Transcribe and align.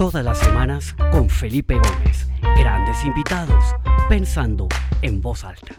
Todas 0.00 0.24
las 0.24 0.38
semanas 0.38 0.94
con 1.12 1.28
Felipe 1.28 1.74
Gómez. 1.74 2.26
Grandes 2.58 3.04
invitados, 3.04 3.62
pensando 4.08 4.66
en 5.02 5.20
voz 5.20 5.44
alta. 5.44 5.74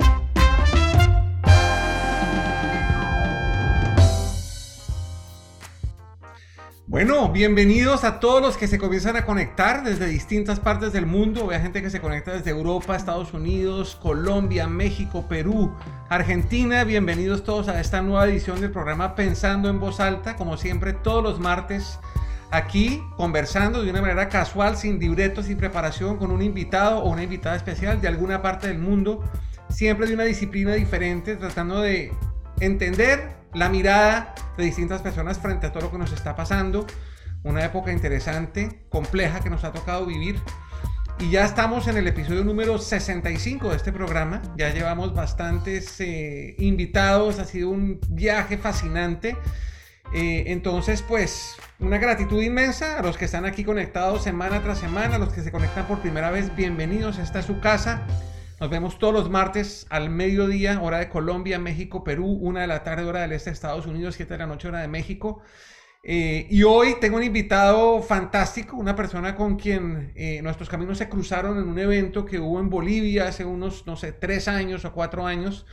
Bueno, 6.85 7.29
bienvenidos 7.29 8.03
a 8.03 8.19
todos 8.19 8.43
los 8.43 8.57
que 8.57 8.67
se 8.67 8.77
comienzan 8.77 9.15
a 9.15 9.25
conectar 9.25 9.83
desde 9.83 10.05
distintas 10.05 10.59
partes 10.59 10.93
del 10.93 11.07
mundo. 11.07 11.47
Vea 11.47 11.59
gente 11.59 11.81
que 11.81 11.89
se 11.89 11.99
conecta 11.99 12.33
desde 12.33 12.51
Europa, 12.51 12.95
Estados 12.95 13.33
Unidos, 13.33 13.97
Colombia, 13.99 14.67
México, 14.67 15.25
Perú, 15.27 15.73
Argentina. 16.09 16.83
Bienvenidos 16.83 17.43
todos 17.43 17.69
a 17.69 17.81
esta 17.81 18.03
nueva 18.03 18.25
edición 18.25 18.61
del 18.61 18.69
programa 18.69 19.15
Pensando 19.15 19.67
en 19.67 19.79
Voz 19.79 19.99
Alta. 19.99 20.35
Como 20.35 20.57
siempre, 20.57 20.93
todos 20.93 21.23
los 21.23 21.39
martes 21.39 21.97
aquí 22.51 23.03
conversando 23.15 23.81
de 23.81 23.89
una 23.89 24.01
manera 24.01 24.29
casual, 24.29 24.77
sin 24.77 24.99
libreto, 24.99 25.41
sin 25.41 25.57
preparación, 25.57 26.17
con 26.17 26.31
un 26.31 26.41
invitado 26.41 26.99
o 26.99 27.09
una 27.09 27.23
invitada 27.23 27.55
especial 27.55 28.01
de 28.01 28.07
alguna 28.07 28.41
parte 28.41 28.67
del 28.67 28.77
mundo. 28.77 29.23
Siempre 29.69 30.07
de 30.07 30.13
una 30.13 30.25
disciplina 30.25 30.73
diferente, 30.73 31.37
tratando 31.37 31.81
de 31.81 32.11
entender 32.59 33.37
la 33.53 33.69
mirada 33.69 34.35
de 34.57 34.65
distintas 34.65 35.01
personas 35.01 35.39
frente 35.39 35.67
a 35.67 35.71
todo 35.71 35.83
lo 35.83 35.91
que 35.91 35.97
nos 35.97 36.11
está 36.11 36.35
pasando. 36.35 36.85
Una 37.43 37.65
época 37.65 37.91
interesante, 37.91 38.85
compleja 38.89 39.39
que 39.39 39.49
nos 39.49 39.63
ha 39.63 39.71
tocado 39.71 40.05
vivir. 40.05 40.39
Y 41.19 41.29
ya 41.29 41.45
estamos 41.45 41.87
en 41.87 41.97
el 41.97 42.07
episodio 42.07 42.43
número 42.43 42.77
65 42.77 43.69
de 43.69 43.75
este 43.75 43.91
programa. 43.91 44.41
Ya 44.57 44.73
llevamos 44.73 45.13
bastantes 45.13 45.99
eh, 45.99 46.55
invitados. 46.59 47.39
Ha 47.39 47.45
sido 47.45 47.69
un 47.69 47.99
viaje 48.09 48.57
fascinante. 48.57 49.37
Eh, 50.13 50.43
entonces, 50.47 51.01
pues, 51.01 51.55
una 51.79 51.97
gratitud 51.97 52.41
inmensa 52.41 52.99
a 52.99 53.01
los 53.01 53.17
que 53.17 53.25
están 53.25 53.45
aquí 53.45 53.63
conectados 53.63 54.23
semana 54.23 54.61
tras 54.61 54.79
semana, 54.79 55.15
a 55.15 55.19
los 55.19 55.31
que 55.31 55.41
se 55.41 55.51
conectan 55.51 55.87
por 55.87 55.99
primera 55.99 56.29
vez. 56.31 56.53
Bienvenidos. 56.53 57.17
Esta 57.17 57.39
es 57.39 57.45
su 57.45 57.61
casa. 57.61 58.05
Nos 58.59 58.69
vemos 58.69 58.99
todos 58.99 59.13
los 59.13 59.29
martes 59.29 59.87
al 59.89 60.09
mediodía, 60.09 60.81
hora 60.81 60.99
de 60.99 61.07
Colombia, 61.07 61.59
México, 61.59 62.03
Perú, 62.03 62.27
una 62.41 62.61
de 62.61 62.67
la 62.67 62.83
tarde, 62.83 63.05
hora 63.05 63.21
del 63.21 63.31
este 63.31 63.51
de 63.51 63.53
Estados 63.53 63.85
Unidos, 63.85 64.15
siete 64.15 64.33
de 64.33 64.39
la 64.39 64.47
noche, 64.47 64.67
hora 64.67 64.81
de 64.81 64.89
México. 64.89 65.41
Eh, 66.03 66.45
y 66.49 66.63
hoy 66.63 66.95
tengo 66.99 67.17
un 67.17 67.23
invitado 67.23 68.01
fantástico, 68.01 68.75
una 68.75 68.95
persona 68.95 69.35
con 69.35 69.55
quien 69.55 70.11
eh, 70.15 70.41
nuestros 70.41 70.67
caminos 70.67 70.97
se 70.97 71.07
cruzaron 71.07 71.57
en 71.57 71.69
un 71.69 71.79
evento 71.79 72.25
que 72.25 72.39
hubo 72.39 72.59
en 72.59 72.69
Bolivia 72.69 73.27
hace 73.27 73.45
unos, 73.45 73.87
no 73.87 73.95
sé, 73.95 74.11
tres 74.11 74.47
años 74.49 74.83
o 74.83 74.91
cuatro 74.91 75.25
años. 75.25 75.65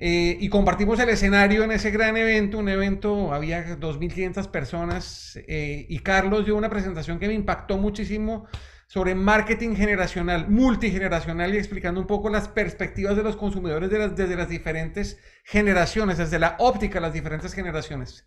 Eh, 0.00 0.36
y 0.38 0.48
compartimos 0.48 1.00
el 1.00 1.08
escenario 1.08 1.64
en 1.64 1.72
ese 1.72 1.90
gran 1.90 2.16
evento, 2.16 2.58
un 2.58 2.68
evento, 2.68 3.34
había 3.34 3.76
2.500 3.76 4.48
personas 4.48 5.38
y 5.46 5.98
Carlos 5.98 6.44
dio 6.44 6.54
una 6.54 6.70
presentación 6.70 7.18
que 7.18 7.26
me 7.26 7.34
impactó 7.34 7.78
muchísimo 7.78 8.46
sobre 8.88 9.14
marketing 9.14 9.76
generacional, 9.76 10.48
multigeneracional 10.48 11.54
y 11.54 11.58
explicando 11.58 12.00
un 12.00 12.06
poco 12.06 12.30
las 12.30 12.48
perspectivas 12.48 13.16
de 13.16 13.22
los 13.22 13.36
consumidores 13.36 13.90
desde 13.90 14.34
las 14.34 14.48
diferentes 14.48 15.18
generaciones, 15.44 16.16
desde 16.16 16.38
la 16.38 16.56
óptica 16.58 16.94
de 16.94 17.02
las 17.02 17.12
diferentes 17.12 17.52
generaciones. 17.52 18.24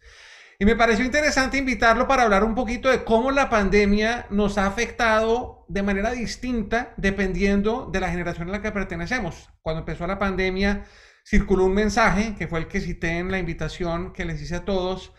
Y 0.60 0.66
me 0.66 0.76
pareció 0.76 1.04
interesante 1.04 1.58
invitarlo 1.58 2.08
para 2.08 2.22
hablar 2.22 2.44
un 2.44 2.54
poquito 2.54 2.92
de 2.92 3.04
cómo 3.04 3.32
la 3.32 3.50
pandemia 3.50 4.28
nos 4.30 4.60
ha 4.60 4.68
afectado 4.68 5.66
de 5.68 5.82
manera 5.82 6.12
distinta 6.12 6.94
dependiendo 6.96 7.90
de 7.92 8.00
la 8.00 8.12
generación 8.12 8.50
a 8.50 8.52
la 8.52 8.62
que 8.62 8.72
pertenecemos. 8.72 9.50
Cuando 9.64 9.80
empezó 9.80 10.06
la 10.06 10.20
pandemia, 10.20 10.86
circuló 11.26 11.66
un 11.66 11.74
mensaje, 11.74 12.36
que 12.38 12.48
fue 12.48 12.60
el 12.60 12.68
que 12.68 12.82
cité 12.82 13.18
en 13.18 13.32
la 13.32 13.40
invitación 13.40 14.14
que 14.14 14.26
les 14.26 14.42
hice 14.42 14.56
a 14.56 14.66
todos, 14.66 15.14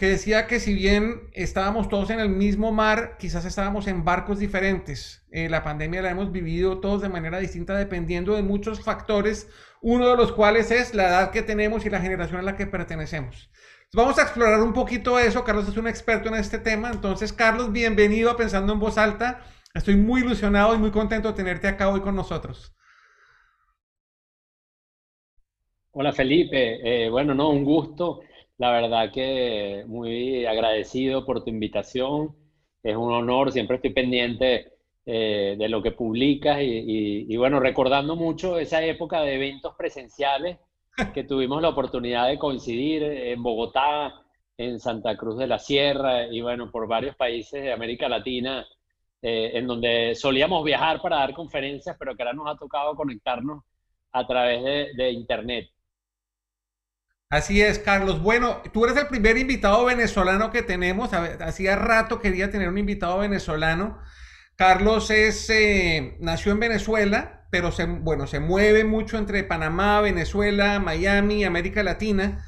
que 0.00 0.08
decía 0.08 0.46
que 0.46 0.60
si 0.60 0.72
bien 0.72 1.28
estábamos 1.34 1.90
todos 1.90 2.08
en 2.08 2.20
el 2.20 2.30
mismo 2.30 2.72
mar, 2.72 3.16
quizás 3.18 3.44
estábamos 3.44 3.86
en 3.86 4.02
barcos 4.02 4.38
diferentes. 4.38 5.26
Eh, 5.30 5.50
la 5.50 5.62
pandemia 5.62 6.00
la 6.00 6.08
hemos 6.08 6.32
vivido 6.32 6.80
todos 6.80 7.02
de 7.02 7.10
manera 7.10 7.38
distinta 7.38 7.76
dependiendo 7.76 8.34
de 8.34 8.42
muchos 8.42 8.82
factores, 8.82 9.48
uno 9.82 10.08
de 10.08 10.16
los 10.16 10.32
cuales 10.32 10.70
es 10.70 10.94
la 10.94 11.08
edad 11.08 11.30
que 11.32 11.42
tenemos 11.42 11.84
y 11.84 11.90
la 11.90 12.00
generación 12.00 12.40
a 12.40 12.42
la 12.42 12.56
que 12.56 12.66
pertenecemos. 12.66 13.50
vamos 13.92 14.18
a 14.18 14.22
explorar 14.22 14.62
un 14.62 14.72
poquito 14.72 15.18
eso. 15.18 15.44
Carlos 15.44 15.68
es 15.68 15.76
un 15.76 15.86
experto 15.86 16.30
en 16.30 16.36
este 16.36 16.58
tema. 16.58 16.90
Entonces, 16.90 17.30
Carlos, 17.34 17.70
bienvenido 17.70 18.30
a 18.30 18.38
Pensando 18.38 18.72
en 18.72 18.78
Voz 18.78 18.96
Alta. 18.96 19.42
Estoy 19.74 19.96
muy 19.96 20.22
ilusionado 20.22 20.74
y 20.74 20.78
muy 20.78 20.92
contento 20.92 21.28
de 21.28 21.34
tenerte 21.34 21.68
acá 21.68 21.90
hoy 21.90 22.00
con 22.00 22.16
nosotros. 22.16 22.74
Hola 25.92 26.12
Felipe, 26.12 27.04
eh, 27.06 27.10
bueno, 27.10 27.34
no, 27.34 27.50
un 27.50 27.64
gusto. 27.64 28.20
La 28.58 28.70
verdad 28.70 29.10
que 29.12 29.84
muy 29.88 30.46
agradecido 30.46 31.24
por 31.26 31.42
tu 31.42 31.50
invitación. 31.50 32.36
Es 32.82 32.96
un 32.96 33.12
honor, 33.12 33.50
siempre 33.50 33.76
estoy 33.76 33.92
pendiente 33.92 34.72
eh, 35.04 35.56
de 35.58 35.68
lo 35.68 35.82
que 35.82 35.90
publicas 35.92 36.58
y, 36.62 37.36
bueno, 37.36 37.58
recordando 37.58 38.14
mucho 38.16 38.58
esa 38.58 38.82
época 38.84 39.22
de 39.22 39.34
eventos 39.34 39.74
presenciales 39.76 40.58
que 41.12 41.24
tuvimos 41.24 41.60
la 41.60 41.70
oportunidad 41.70 42.28
de 42.28 42.38
coincidir 42.38 43.02
en 43.02 43.42
Bogotá, 43.42 44.14
en 44.56 44.78
Santa 44.78 45.16
Cruz 45.16 45.38
de 45.38 45.48
la 45.48 45.58
Sierra 45.58 46.26
y 46.26 46.40
bueno, 46.40 46.70
por 46.70 46.86
varios 46.86 47.16
países 47.16 47.62
de 47.62 47.72
América 47.72 48.08
Latina, 48.08 48.64
eh, 49.22 49.50
en 49.54 49.66
donde 49.66 50.14
solíamos 50.14 50.64
viajar 50.64 51.00
para 51.02 51.16
dar 51.16 51.34
conferencias, 51.34 51.96
pero 51.98 52.14
que 52.14 52.22
ahora 52.22 52.34
nos 52.34 52.46
ha 52.46 52.56
tocado 52.56 52.94
conectarnos 52.94 53.64
a 54.12 54.26
través 54.26 54.62
de, 54.62 54.90
de 54.96 55.10
Internet. 55.10 55.70
Así 57.30 57.62
es, 57.62 57.78
Carlos. 57.78 58.20
Bueno, 58.20 58.60
tú 58.72 58.84
eres 58.84 58.96
el 58.96 59.06
primer 59.06 59.38
invitado 59.38 59.84
venezolano 59.84 60.50
que 60.50 60.62
tenemos. 60.62 61.12
Hacía 61.12 61.76
rato 61.76 62.20
quería 62.20 62.50
tener 62.50 62.68
un 62.68 62.78
invitado 62.78 63.18
venezolano. 63.18 63.98
Carlos 64.56 65.10
es, 65.10 65.48
eh, 65.48 66.16
nació 66.20 66.50
en 66.52 66.60
Venezuela, 66.60 67.46
pero 67.50 67.70
se, 67.70 67.84
bueno, 67.86 68.26
se 68.26 68.40
mueve 68.40 68.84
mucho 68.84 69.16
entre 69.16 69.44
Panamá, 69.44 70.00
Venezuela, 70.00 70.80
Miami, 70.80 71.44
América 71.44 71.84
Latina. 71.84 72.44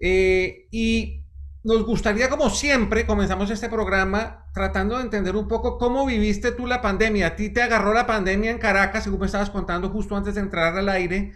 Eh, 0.00 0.66
y 0.72 1.24
nos 1.62 1.84
gustaría, 1.86 2.28
como 2.28 2.50
siempre, 2.50 3.06
comenzamos 3.06 3.50
este 3.50 3.68
programa 3.68 4.46
tratando 4.52 4.96
de 4.96 5.04
entender 5.04 5.36
un 5.36 5.46
poco 5.46 5.78
cómo 5.78 6.04
viviste 6.06 6.50
tú 6.50 6.66
la 6.66 6.82
pandemia. 6.82 7.28
A 7.28 7.36
ti 7.36 7.50
te 7.50 7.62
agarró 7.62 7.94
la 7.94 8.06
pandemia 8.06 8.50
en 8.50 8.58
Caracas, 8.58 9.04
según 9.04 9.20
me 9.20 9.26
estabas 9.26 9.50
contando 9.50 9.90
justo 9.90 10.16
antes 10.16 10.34
de 10.34 10.40
entrar 10.40 10.76
al 10.76 10.88
aire. 10.88 11.34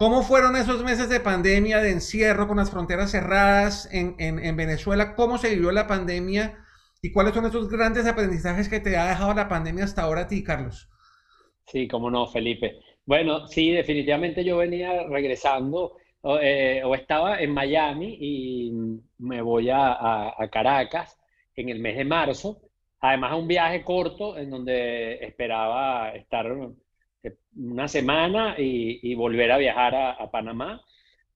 ¿Cómo 0.00 0.22
fueron 0.22 0.54
esos 0.54 0.84
meses 0.84 1.08
de 1.08 1.18
pandemia, 1.18 1.78
de 1.78 1.90
encierro 1.90 2.46
con 2.46 2.58
las 2.58 2.70
fronteras 2.70 3.10
cerradas 3.10 3.88
en, 3.92 4.56
Venezuela? 4.56 5.16
¿Cómo 5.16 5.38
se 5.38 5.50
vivió 5.50 5.72
la 5.72 5.88
pandemia? 5.88 6.56
¿Y 7.02 7.10
cuáles 7.10 7.34
son 7.34 7.46
esos 7.46 7.68
grandes 7.68 8.06
aprendizajes 8.06 8.68
que 8.68 8.78
te 8.78 8.96
ha 8.96 9.08
dejado 9.08 9.34
la 9.34 9.48
pandemia 9.48 9.82
hasta 9.82 10.02
ahora 10.02 10.20
a 10.20 10.28
ti, 10.28 10.44
Carlos? 10.44 10.88
Sí, 11.66 11.88
cómo 11.88 12.12
no, 12.12 12.28
Felipe. 12.28 12.78
Bueno, 13.06 13.48
sí, 13.48 13.72
definitivamente 13.72 14.44
yo 14.44 14.58
venía 14.58 15.02
regresando 15.08 15.96
o, 16.20 16.38
eh, 16.38 16.80
estaba 16.94 17.40
en 17.40 17.50
Miami 17.50 18.18
y 18.20 18.72
me 19.18 19.42
voy 19.42 19.68
a, 19.68 20.32
a 20.40 20.48
Caracas 20.48 21.18
en 21.56 21.70
el 21.70 21.80
mes 21.80 21.96
de 21.96 22.04
marzo. 22.04 22.60
Además, 23.00 23.36
un 23.36 23.48
viaje 23.48 23.82
corto 23.82 24.38
en 24.38 24.48
donde 24.48 25.14
esperaba 25.24 26.14
estar 26.14 26.46
una 27.56 27.88
semana 27.88 28.54
y, 28.58 29.14
volver 29.14 29.50
a 29.52 29.58
viajar 29.58 29.94
a, 29.94 30.30
Panamá. 30.30 30.82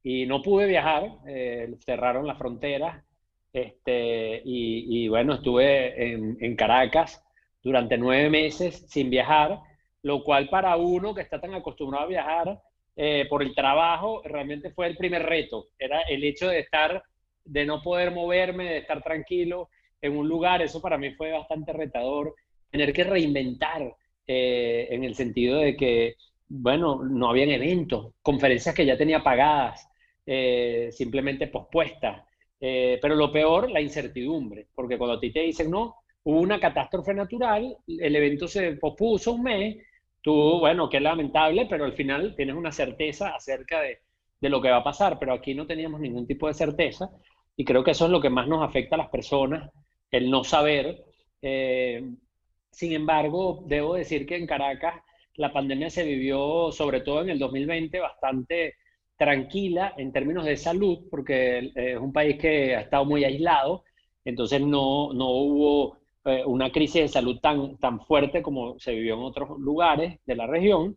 Y 0.02 0.26
no 0.26 0.42
pude 0.42 0.66
viajar, 0.66 1.10
eh, 1.26 1.74
cerraron 1.84 2.26
las 2.26 2.38
fronteras. 2.38 3.04
Este, 3.52 4.42
y, 4.44 5.08
bueno, 5.08 5.34
estuve 5.34 6.12
en, 6.12 6.56
Caracas 6.56 7.22
durante 7.62 7.98
nueve 7.98 8.30
meses 8.30 8.84
sin 8.88 9.10
viajar, 9.10 9.60
lo 10.02 10.24
cual 10.24 10.48
para 10.48 10.76
uno 10.76 11.14
que 11.14 11.20
está 11.20 11.40
tan 11.40 11.54
acostumbrado 11.54 12.06
a 12.06 12.08
viajar 12.08 12.60
eh, 12.96 13.26
por 13.28 13.42
el 13.42 13.54
trabajo, 13.54 14.22
realmente 14.24 14.70
fue 14.70 14.86
el 14.86 14.96
primer 14.96 15.22
reto. 15.22 15.68
Era 15.78 16.00
el 16.02 16.24
hecho 16.24 16.48
de 16.48 16.60
estar, 16.60 17.02
de 17.44 17.64
no 17.64 17.82
poder 17.82 18.10
moverme, 18.10 18.64
de 18.64 18.78
estar 18.78 19.02
tranquilo 19.02 19.68
en 20.00 20.16
un 20.16 20.28
lugar. 20.28 20.62
Eso 20.62 20.80
para 20.80 20.98
mí 20.98 21.12
fue 21.12 21.32
bastante 21.32 21.72
retador. 21.72 22.34
Tener 22.70 22.92
que 22.92 23.04
reinventar 23.04 23.94
eh, 24.26 24.88
en 24.90 25.04
el 25.04 25.14
sentido 25.14 25.58
de 25.58 25.76
que, 25.76 26.16
bueno, 26.48 27.02
no 27.04 27.30
habían 27.30 27.50
eventos, 27.50 28.14
conferencias 28.22 28.74
que 28.74 28.86
ya 28.86 28.96
tenía 28.96 29.22
pagadas, 29.22 29.88
eh, 30.26 30.88
simplemente 30.92 31.48
pospuestas. 31.48 32.24
Eh, 32.60 32.98
pero 33.02 33.16
lo 33.16 33.32
peor, 33.32 33.70
la 33.70 33.80
incertidumbre, 33.80 34.68
porque 34.74 34.96
cuando 34.96 35.16
a 35.16 35.20
ti 35.20 35.32
te 35.32 35.40
dicen, 35.40 35.70
no, 35.70 35.96
hubo 36.24 36.40
una 36.40 36.60
catástrofe 36.60 37.12
natural, 37.12 37.76
el 37.88 38.16
evento 38.16 38.46
se 38.46 38.74
pospuso 38.76 39.32
un 39.32 39.42
mes, 39.42 39.76
tú, 40.20 40.60
bueno, 40.60 40.88
qué 40.88 41.00
lamentable, 41.00 41.66
pero 41.68 41.84
al 41.84 41.94
final 41.94 42.34
tienes 42.36 42.54
una 42.54 42.70
certeza 42.70 43.34
acerca 43.34 43.80
de, 43.80 43.98
de 44.40 44.48
lo 44.48 44.60
que 44.62 44.70
va 44.70 44.78
a 44.78 44.84
pasar, 44.84 45.18
pero 45.18 45.32
aquí 45.32 45.54
no 45.54 45.66
teníamos 45.66 46.00
ningún 46.00 46.26
tipo 46.26 46.46
de 46.46 46.54
certeza 46.54 47.10
y 47.56 47.64
creo 47.64 47.84
que 47.84 47.92
eso 47.92 48.06
es 48.06 48.10
lo 48.10 48.20
que 48.20 48.30
más 48.30 48.48
nos 48.48 48.62
afecta 48.62 48.94
a 48.96 48.98
las 48.98 49.08
personas, 49.10 49.70
el 50.10 50.30
no 50.30 50.44
saber. 50.44 51.04
Sin 52.72 52.92
embargo, 52.92 53.62
debo 53.66 53.94
decir 53.94 54.26
que 54.26 54.36
en 54.36 54.46
Caracas 54.46 54.94
la 55.36 55.52
pandemia 55.52 55.90
se 55.90 56.04
vivió, 56.04 56.72
sobre 56.72 57.00
todo 57.00 57.22
en 57.22 57.30
el 57.30 57.38
2020, 57.38 58.00
bastante 58.00 58.74
tranquila 59.16 59.94
en 59.96 60.12
términos 60.12 60.44
de 60.44 60.56
salud, 60.56 61.06
porque 61.10 61.70
es 61.74 61.96
un 61.98 62.12
país 62.12 62.38
que 62.38 62.74
ha 62.74 62.80
estado 62.80 63.04
muy 63.04 63.24
aislado, 63.24 63.84
entonces 64.24 64.60
no, 64.60 65.12
no 65.12 65.28
hubo 65.30 65.98
eh, 66.24 66.42
una 66.46 66.70
crisis 66.70 67.02
de 67.02 67.08
salud 67.08 67.38
tan, 67.40 67.76
tan 67.78 68.00
fuerte 68.00 68.42
como 68.42 68.78
se 68.78 68.92
vivió 68.94 69.14
en 69.14 69.20
otros 69.20 69.58
lugares 69.58 70.20
de 70.24 70.36
la 70.36 70.46
región. 70.46 70.96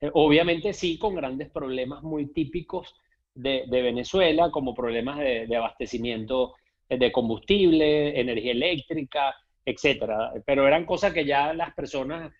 Eh, 0.00 0.10
obviamente 0.14 0.72
sí, 0.72 0.98
con 0.98 1.14
grandes 1.14 1.50
problemas 1.50 2.02
muy 2.02 2.32
típicos 2.32 2.94
de, 3.34 3.66
Venezuela, 3.68 4.50
como 4.50 4.74
problemas 4.74 5.18
de, 5.18 5.54
abastecimiento 5.56 6.54
de 6.88 7.12
combustible, 7.12 8.18
energía 8.18 8.52
eléctrica, 8.52 9.34
etcétera. 9.66 10.32
Pero 10.46 10.66
eran 10.66 10.86
cosas 10.86 11.12
que 11.12 11.26
ya 11.26 11.52
las 11.52 11.74
personas 11.74 12.32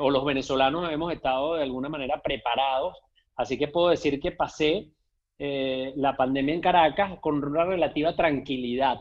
o 0.00 0.10
los 0.10 0.24
venezolanos 0.24 0.90
hemos 0.90 1.12
estado 1.12 1.56
de 1.56 1.64
alguna 1.64 1.88
manera 1.90 2.20
preparados. 2.22 2.96
Así 3.36 3.58
que 3.58 3.68
puedo 3.68 3.90
decir 3.90 4.18
que 4.18 4.32
pasé 4.32 4.88
la 5.38 6.16
pandemia 6.16 6.54
en 6.54 6.60
Caracas 6.60 7.18
con 7.20 7.44
una 7.44 7.64
relativa 7.64 8.16
tranquilidad 8.16 8.98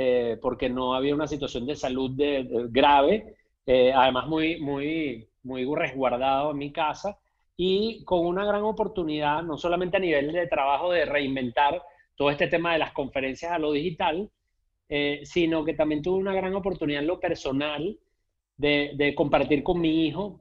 eh, 0.00 0.38
porque 0.40 0.68
no 0.68 0.94
había 0.94 1.12
una 1.12 1.26
situación 1.26 1.66
de 1.66 1.74
salud 1.74 2.12
de, 2.12 2.46
grave, 2.70 3.36
eh, 3.66 3.92
además 3.92 4.28
muy, 4.28 4.60
muy, 4.60 5.28
muy 5.42 5.66
resguardado 5.74 6.52
en 6.52 6.58
mi 6.58 6.70
casa 6.72 7.18
y 7.56 8.04
con 8.04 8.24
una 8.24 8.44
gran 8.44 8.62
oportunidad, 8.62 9.42
no 9.42 9.56
solamente 9.56 9.96
a 9.96 10.00
nivel 10.00 10.30
de 10.32 10.46
trabajo 10.46 10.92
de 10.92 11.04
reinventar 11.04 11.82
todo 12.14 12.30
este 12.30 12.46
tema 12.46 12.74
de 12.74 12.78
las 12.78 12.92
conferencias 12.92 13.50
a 13.50 13.58
lo 13.58 13.72
digital, 13.72 14.30
eh, 14.88 15.20
sino 15.24 15.64
que 15.64 15.74
también 15.74 16.02
tuve 16.02 16.18
una 16.18 16.34
gran 16.34 16.54
oportunidad 16.54 17.02
en 17.02 17.08
lo 17.08 17.20
personal 17.20 17.98
de, 18.56 19.14
compartir 19.16 19.62
con 19.62 19.80
mi 19.80 20.06
hijo 20.06 20.40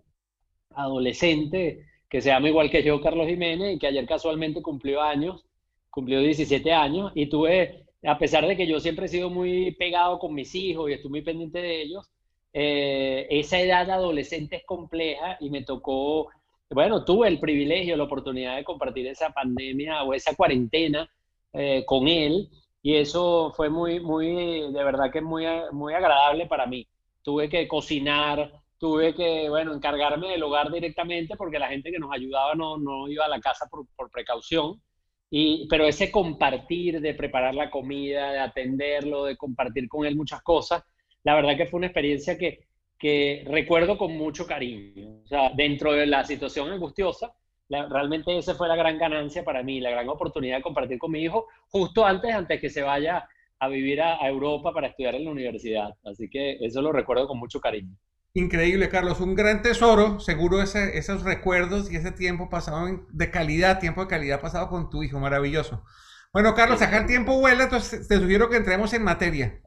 adolescente, 0.71 1.85
que 2.09 2.21
se 2.21 2.29
llama 2.29 2.49
igual 2.49 2.69
que 2.69 2.83
yo, 2.83 3.01
Carlos 3.01 3.27
Jiménez, 3.27 3.75
y 3.75 3.79
que 3.79 3.88
ayer 3.88 4.05
casualmente 4.05 4.61
cumplió 4.61 5.01
años, 5.01 5.45
cumplió 5.89 6.21
17 6.21 6.71
años, 6.71 7.11
y 7.15 7.27
tuve 7.27 7.85
a 8.03 8.17
pesar 8.17 8.47
de 8.47 8.55
que 8.55 8.67
yo 8.67 8.79
siempre 8.79 9.07
he 9.07 9.09
sido 9.09 9.29
muy 9.29 9.71
pegado 9.71 10.19
con 10.19 10.33
mis 10.33 10.53
hijos 10.55 10.89
y 10.89 10.94
estoy 10.94 11.09
muy 11.09 11.21
pendiente 11.21 11.59
de 11.59 11.81
ellos, 11.81 12.09
eh, 12.53 13.27
esa 13.29 13.59
edad 13.59 13.89
adolescente 13.89 14.57
es 14.57 14.65
compleja 14.65 15.38
y 15.39 15.49
me 15.49 15.63
tocó, 15.63 16.29
bueno, 16.69 17.03
tuve 17.03 17.27
el 17.27 17.39
privilegio, 17.39 17.97
la 17.97 18.03
oportunidad 18.03 18.55
de 18.55 18.63
compartir 18.63 19.07
esa 19.07 19.31
pandemia 19.31 20.03
o 20.03 20.13
esa 20.13 20.35
cuarentena 20.35 21.09
eh, 21.53 21.83
con 21.85 22.07
él 22.07 22.49
y 22.88 22.95
eso 22.95 23.51
fue 23.51 23.69
muy, 23.69 24.00
muy, 24.00 24.72
de 24.72 24.84
verdad 24.86 25.12
que 25.12 25.19
muy, 25.19 25.44
muy 25.74 25.94
agradable 25.94 26.45
para 26.45 26.66
mí. 26.68 26.88
Tuve 27.22 27.50
que 27.50 27.68
cocinar, 27.68 28.50
tuve 28.78 29.13
que, 29.13 29.50
bueno, 29.50 29.74
encargarme 29.74 30.30
del 30.30 30.44
hogar 30.44 30.72
directamente 30.72 31.36
porque 31.36 31.60
la 31.60 31.68
gente 31.68 31.92
que 31.92 32.00
nos 32.00 32.13
ayudaba 32.13 32.56
no, 32.56 32.78
no 32.78 33.10
iba 33.10 33.25
a 33.25 33.28
la 33.28 33.42
casa 33.42 33.68
por, 33.69 33.86
por 33.94 34.10
precaución. 34.10 34.81
Y, 35.30 35.68
pero 35.69 35.86
ese 35.86 36.10
compartir, 36.10 37.01
de 37.01 37.13
preparar 37.13 37.56
la 37.56 37.69
comida, 37.69 38.31
de 38.31 38.39
atenderlo, 38.39 39.25
de 39.25 39.36
compartir 39.36 39.90
con 39.90 40.06
él 40.06 40.16
muchas 40.16 40.42
cosas, 40.42 40.81
la 41.25 41.36
verdad 41.36 41.57
que 41.57 41.66
fue 41.66 41.80
una 41.80 41.88
experiencia 41.88 42.38
que, 42.38 42.69
que 42.98 43.44
recuerdo 43.48 43.98
con 43.98 44.16
mucho 44.16 44.48
cariño. 44.48 45.24
O 45.25 45.28
sea, 45.28 45.51
dentro 45.54 45.92
de 45.92 46.06
la 46.06 46.24
situación 46.24 46.72
angustiosa, 46.72 47.33
realmente 47.69 48.38
esa 48.38 48.56
fue 48.56 48.68
la 48.68 48.75
gran 48.75 48.98
ganancia 48.98 49.44
para 49.44 49.64
mí, 49.64 49.80
la 49.80 49.92
gran 49.92 50.10
oportunidad 50.10 50.58
de 50.58 50.64
compartir 50.64 50.98
con 50.98 51.12
mi 51.12 51.22
hijo 51.22 51.48
justo 51.69 52.06
antes, 52.06 52.34
antes 52.34 52.62
que 52.62 52.69
se 52.69 52.81
vaya 52.81 53.28
a 53.60 53.68
vivir 53.68 54.02
a 54.02 54.28
Europa 54.28 54.74
para 54.74 54.88
estudiar 54.88 55.16
en 55.16 55.25
la 55.25 55.31
universidad. 55.31 55.90
Así 56.06 56.30
que 56.30 56.58
eso 56.62 56.81
lo 56.81 56.92
recuerdo 56.92 57.28
con 57.28 57.40
mucho 57.40 57.60
cariño. 57.60 57.98
Increíble, 58.34 58.88
Carlos. 58.90 59.19
Un 59.19 59.34
gran 59.34 59.64
tesoro, 59.64 60.19
seguro 60.19 60.62
esos 60.62 61.24
recuerdos 61.24 61.92
y 61.92 61.96
ese 61.96 62.12
tiempo 62.12 62.50
pasado 62.50 62.88
de 63.10 63.31
calidad, 63.31 63.80
tiempo 63.80 64.02
de 64.02 64.08
calidad 64.08 64.42
pasado 64.42 64.69
con 64.69 64.92
tu 64.92 65.02
hijo, 65.02 65.19
maravilloso. 65.19 65.84
Bueno, 66.31 66.54
Carlos, 66.54 66.81
acá 66.84 67.00
el 67.00 67.08
tiempo 67.08 67.40
vuela, 67.40 67.64
entonces 67.64 68.08
te 68.08 68.19
sugiero 68.19 68.48
que 68.48 68.58
entremos 68.58 68.94
en 68.94 69.04
materia. 69.04 69.60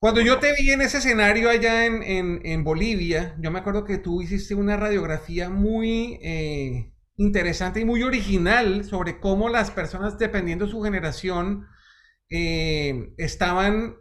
Cuando 0.00 0.20
yo 0.20 0.38
te 0.40 0.52
vi 0.54 0.72
en 0.72 0.82
ese 0.82 0.98
escenario 0.98 1.48
allá 1.48 1.84
en, 1.86 2.64
Bolivia, 2.64 3.36
yo 3.38 3.52
me 3.52 3.60
acuerdo 3.60 3.84
que 3.84 3.98
tú 3.98 4.20
hiciste 4.20 4.56
una 4.56 4.76
radiografía 4.76 5.48
muy 5.48 6.18
eh, 6.22 6.92
interesante 7.16 7.80
y 7.80 7.84
muy 7.84 8.02
original 8.02 8.84
sobre 8.84 9.20
cómo 9.20 9.48
las 9.48 9.70
personas, 9.70 10.18
dependiendo 10.18 10.66
de 10.66 10.70
su 10.70 10.82
generación, 10.82 11.66
eh, 12.28 13.14
estaban 13.16 13.96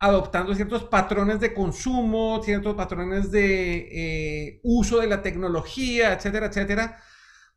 adoptando 0.00 0.54
ciertos 0.54 0.84
patrones 0.84 1.40
de 1.40 1.54
consumo, 1.54 2.40
ciertos 2.42 2.74
patrones 2.74 3.30
de 3.30 3.88
eh, 3.90 4.60
uso 4.62 5.00
de 5.00 5.08
la 5.08 5.22
tecnología, 5.22 6.12
etcétera, 6.12 6.46
etcétera. 6.46 6.98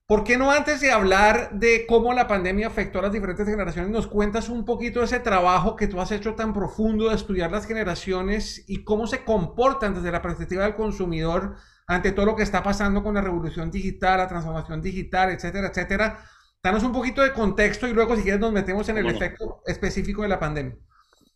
¿Por 0.08 0.24
qué 0.24 0.38
no 0.38 0.52
antes 0.52 0.82
de 0.82 0.92
hablar 0.92 1.52
de 1.54 1.86
cómo 1.88 2.14
la 2.14 2.28
pandemia 2.28 2.68
afectó 2.68 3.00
a 3.00 3.04
las 3.04 3.14
diferentes 3.14 3.48
generaciones, 3.48 3.92
nos 3.92 4.08
cuentas 4.08 4.50
un 4.50 4.66
poquito 4.66 5.00
de 5.00 5.06
ese 5.06 5.20
trabajo 5.20 5.76
que 5.76 5.88
tú 5.88 6.02
has 6.02 6.12
hecho 6.12 6.36
tan 6.36 6.54
profundo 6.54 7.10
de 7.10 7.16
estudiar 7.16 7.52
las 7.52 7.66
generaciones 7.66 8.66
y 8.68 8.84
cómo 8.84 9.08
se 9.08 9.24
comportan 9.24 9.94
desde 9.94 10.12
la 10.12 10.22
perspectiva 10.22 10.64
del 10.64 10.76
consumidor 10.76 11.56
ante 11.92 12.14
todo 12.14 12.26
lo 12.28 12.36
que 12.36 12.44
está 12.44 12.64
pasando 12.64 13.04
con 13.04 13.16
la 13.16 13.22
revolución 13.22 13.70
digital, 13.70 14.20
la 14.20 14.28
transformación 14.28 14.82
digital, 14.82 15.32
etcétera, 15.32 15.68
etcétera? 15.68 16.20
Danos 16.64 16.84
un 16.84 16.94
poquito 16.94 17.22
de 17.22 17.34
contexto 17.34 17.88
y 17.88 17.94
luego 17.94 18.16
si 18.16 18.24
quieres 18.24 18.40
nos 18.40 18.54
metemos 18.54 18.88
en 18.88 18.98
el 18.98 19.08
efecto 19.08 19.62
específico 19.66 20.22
de 20.22 20.30
la 20.30 20.40
pandemia. 20.40 20.76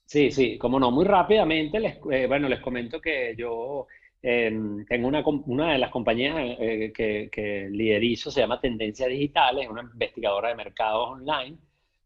Sí, 0.05 0.31
sí, 0.31 0.57
como 0.57 0.79
no, 0.79 0.91
muy 0.91 1.03
rápidamente, 1.03 1.79
les, 1.79 1.97
eh, 2.11 2.27
bueno, 2.27 2.47
les 2.47 2.61
comento 2.61 3.01
que 3.01 3.35
yo 3.37 3.87
em, 4.21 4.85
tengo 4.85 5.07
una, 5.07 5.23
una, 5.25 5.73
de 5.73 5.79
las 5.79 5.89
compañías 5.89 6.35
eh, 6.59 6.93
que, 6.95 7.27
que, 7.31 7.67
liderizo, 7.69 8.31
se 8.31 8.39
llama 8.39 8.61
Tendencia 8.61 9.07
Digital, 9.07 9.59
es 9.59 9.67
una 9.67 9.81
investigadora 9.81 10.49
de 10.49 10.55
mercados 10.55 11.09
online, 11.09 11.57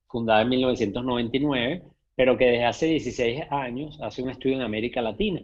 fundada 0.07 0.41
en 0.41 0.49
1999, 0.49 1.83
pero 2.15 2.37
que 2.37 2.45
desde 2.45 2.65
hace 2.65 2.85
16 2.87 3.43
años 3.51 3.99
hace 4.01 4.23
un 4.23 4.29
estudio 4.29 4.55
en 4.55 4.61
América 4.61 5.01
Latina 5.01 5.41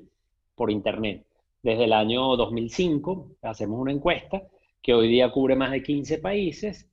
por 0.55 0.71
Internet. 0.71 1.23
Desde 1.65 1.85
el 1.85 1.93
año 1.93 2.35
2005 2.37 3.37
hacemos 3.41 3.81
una 3.81 3.91
encuesta 3.91 4.43
que 4.83 4.93
hoy 4.93 5.07
día 5.07 5.31
cubre 5.31 5.55
más 5.55 5.71
de 5.71 5.81
15 5.81 6.19
países, 6.19 6.87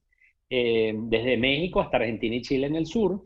eh, 0.49 0.95
desde 0.97 1.37
México 1.37 1.83
hasta 1.83 1.99
Argentina 1.99 2.37
y 2.37 2.41
Chile 2.41 2.69
en 2.69 2.77
el 2.77 2.87
sur, 2.87 3.23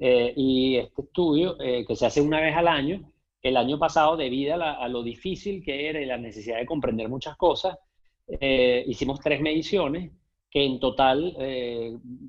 eh, 0.00 0.32
y 0.34 0.74
este 0.74 1.02
estudio, 1.02 1.56
eh, 1.60 1.84
que 1.86 1.94
se 1.94 2.04
hace 2.04 2.20
una 2.20 2.40
vez 2.40 2.56
al 2.56 2.66
año, 2.66 3.12
el 3.42 3.56
año 3.56 3.78
pasado, 3.78 4.16
debido 4.16 4.60
a, 4.60 4.88
lo 4.88 5.04
difícil 5.04 5.62
que 5.62 5.88
era 5.88 6.00
y 6.00 6.04
la 6.04 6.18
necesidad 6.18 6.58
de 6.58 6.66
comprender 6.66 7.08
muchas 7.08 7.36
cosas, 7.36 7.78
eh, 8.26 8.82
hicimos 8.88 9.20
tres 9.20 9.40
mediciones 9.40 10.10
que 10.50 10.64
en 10.64 10.80
total 10.80 11.36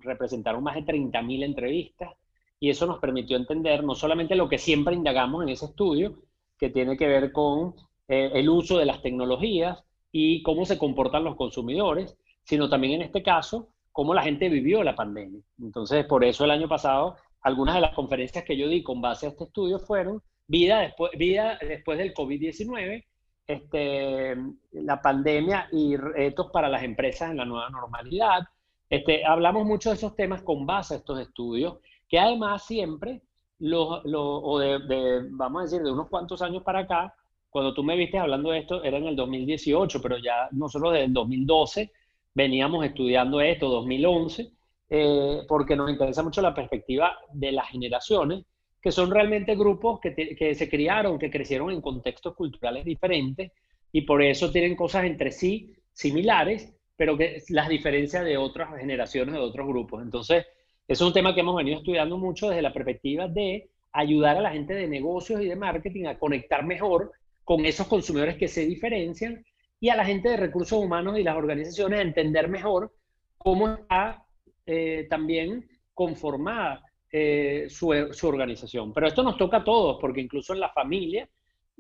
representaron 0.03 0.61
más 0.61 0.75
de 0.75 0.83
30.000 0.83 1.43
entrevistas 1.43 2.13
y 2.59 2.69
eso 2.69 2.85
nos 2.85 2.99
permitió 2.99 3.35
entender 3.35 3.83
no 3.83 3.95
solamente 3.95 4.35
lo 4.35 4.47
que 4.47 4.59
siempre 4.59 4.93
indagamos 4.93 5.41
en 5.41 5.49
ese 5.49 5.65
estudio, 5.65 6.21
que 6.59 6.69
tiene 6.69 6.95
que 6.97 7.07
ver 7.07 7.31
con 7.31 7.73
el 8.09 8.49
uso 8.49 8.77
de 8.77 8.85
las 8.85 9.01
tecnologías 9.01 9.83
y 10.11 10.41
cómo 10.43 10.65
se 10.65 10.77
comportan 10.77 11.23
los 11.23 11.35
consumidores, 11.35 12.17
sino 12.43 12.69
también 12.69 12.93
en 12.93 13.01
este 13.03 13.23
caso, 13.23 13.69
cómo 13.91 14.13
la 14.13 14.23
gente 14.23 14.49
vivió 14.49 14.83
la 14.83 14.95
pandemia. 14.95 15.41
Entonces, 15.61 16.05
por 16.05 16.23
eso 16.23 16.45
el 16.45 16.51
año 16.51 16.67
pasado 16.67 17.15
algunas 17.41 17.75
de 17.75 17.81
las 17.81 17.93
conferencias 17.93 18.43
que 18.43 18.57
yo 18.57 18.67
di 18.67 18.83
con 18.83 19.01
base 19.01 19.25
a 19.25 19.29
este 19.29 19.45
estudio 19.45 19.79
fueron 19.79 20.21
vida 20.47 20.79
después, 20.79 21.11
vida 21.17 21.57
después 21.61 21.97
del 21.97 22.13
COVID-19, 22.13 23.05
este, 23.47 24.35
la 24.71 25.01
pandemia 25.01 25.67
y 25.71 25.95
retos 25.95 26.49
para 26.51 26.69
las 26.69 26.83
empresas 26.83 27.31
en 27.31 27.37
la 27.37 27.45
nueva 27.45 27.69
normalidad. 27.69 28.41
Este, 28.89 29.25
hablamos 29.25 29.65
mucho 29.65 29.89
de 29.89 29.95
esos 29.95 30.15
temas 30.15 30.41
con 30.41 30.65
base 30.65 30.95
a 30.95 30.97
estos 30.97 31.19
estudios, 31.19 31.77
que 32.07 32.19
además 32.19 32.65
siempre, 32.65 33.21
lo, 33.59 34.01
o 34.01 34.59
de, 34.59 35.27
vamos 35.31 35.59
a 35.59 35.63
decir, 35.63 35.81
de 35.81 35.91
unos 35.91 36.09
cuantos 36.09 36.41
años 36.41 36.63
para 36.63 36.79
acá, 36.79 37.13
cuando 37.49 37.73
tú 37.73 37.83
me 37.83 37.95
viste 37.95 38.17
hablando 38.17 38.51
de 38.51 38.59
esto, 38.59 38.83
era 38.83 38.97
en 38.97 39.05
el 39.05 39.15
2018, 39.15 40.01
pero 40.01 40.17
ya 40.17 40.49
nosotros 40.51 40.93
desde 40.93 41.05
el 41.05 41.13
2012 41.13 41.91
veníamos 42.33 42.85
estudiando 42.85 43.41
esto, 43.41 43.69
2011, 43.69 44.51
eh, 44.89 45.41
porque 45.47 45.75
nos 45.75 45.89
interesa 45.89 46.23
mucho 46.23 46.41
la 46.41 46.53
perspectiva 46.53 47.17
de 47.33 47.51
las 47.51 47.69
generaciones, 47.69 48.45
que 48.81 48.91
son 48.91 49.11
realmente 49.11 49.55
grupos 49.55 49.99
que, 49.99 50.13
que, 50.35 50.55
se 50.55 50.69
criaron, 50.69 51.19
que 51.19 51.29
crecieron 51.29 51.71
en 51.71 51.81
contextos 51.81 52.35
culturales 52.35 52.85
diferentes 52.85 53.51
y 53.91 54.01
por 54.01 54.21
eso 54.21 54.51
tienen 54.51 54.75
cosas 54.75 55.05
entre 55.05 55.31
sí 55.31 55.75
similares, 55.91 56.73
pero 56.95 57.17
que 57.17 57.43
las 57.49 57.67
diferencias 57.67 58.23
de 58.23 58.37
otras 58.37 58.77
generaciones, 58.77 59.33
de 59.33 59.41
otros 59.41 59.67
grupos. 59.67 60.01
Entonces, 60.01 60.45
es 60.87 61.01
un 61.01 61.13
tema 61.13 61.33
que 61.33 61.41
hemos 61.41 61.55
venido 61.55 61.77
estudiando 61.77 62.17
mucho 62.17 62.49
desde 62.49 62.61
la 62.61 62.73
perspectiva 62.73 63.27
de 63.27 63.69
ayudar 63.91 64.37
a 64.37 64.41
la 64.41 64.51
gente 64.51 64.73
de 64.73 64.87
negocios 64.87 65.41
y 65.41 65.47
de 65.47 65.55
marketing 65.55 66.05
a 66.05 66.17
conectar 66.17 66.65
mejor 66.65 67.11
con 67.49 67.65
esos 67.65 67.87
consumidores 67.87 68.37
que 68.37 68.47
se 68.47 68.63
diferencian 68.67 69.43
y 69.79 69.89
a 69.89 69.95
la 69.95 70.05
gente 70.05 70.29
de 70.29 70.37
recursos 70.37 70.77
humanos 70.77 71.17
y 71.17 71.23
las 71.23 71.35
organizaciones 71.35 71.97
a 71.97 72.03
entender 72.03 72.47
mejor 72.47 72.93
cómo 73.39 73.69
está 73.69 74.23
eh, 74.67 75.07
también 75.09 75.67
conformada 75.95 76.83
eh, 77.11 77.65
su, 77.67 77.91
su, 78.11 78.27
organización. 78.27 78.93
Pero 78.93 79.07
esto 79.07 79.23
nos 79.23 79.35
toca 79.35 79.57
a 79.57 79.63
todos, 79.63 79.97
porque 79.99 80.21
incluso 80.21 80.53
en 80.53 80.59
la 80.59 80.69
familia, 80.69 81.27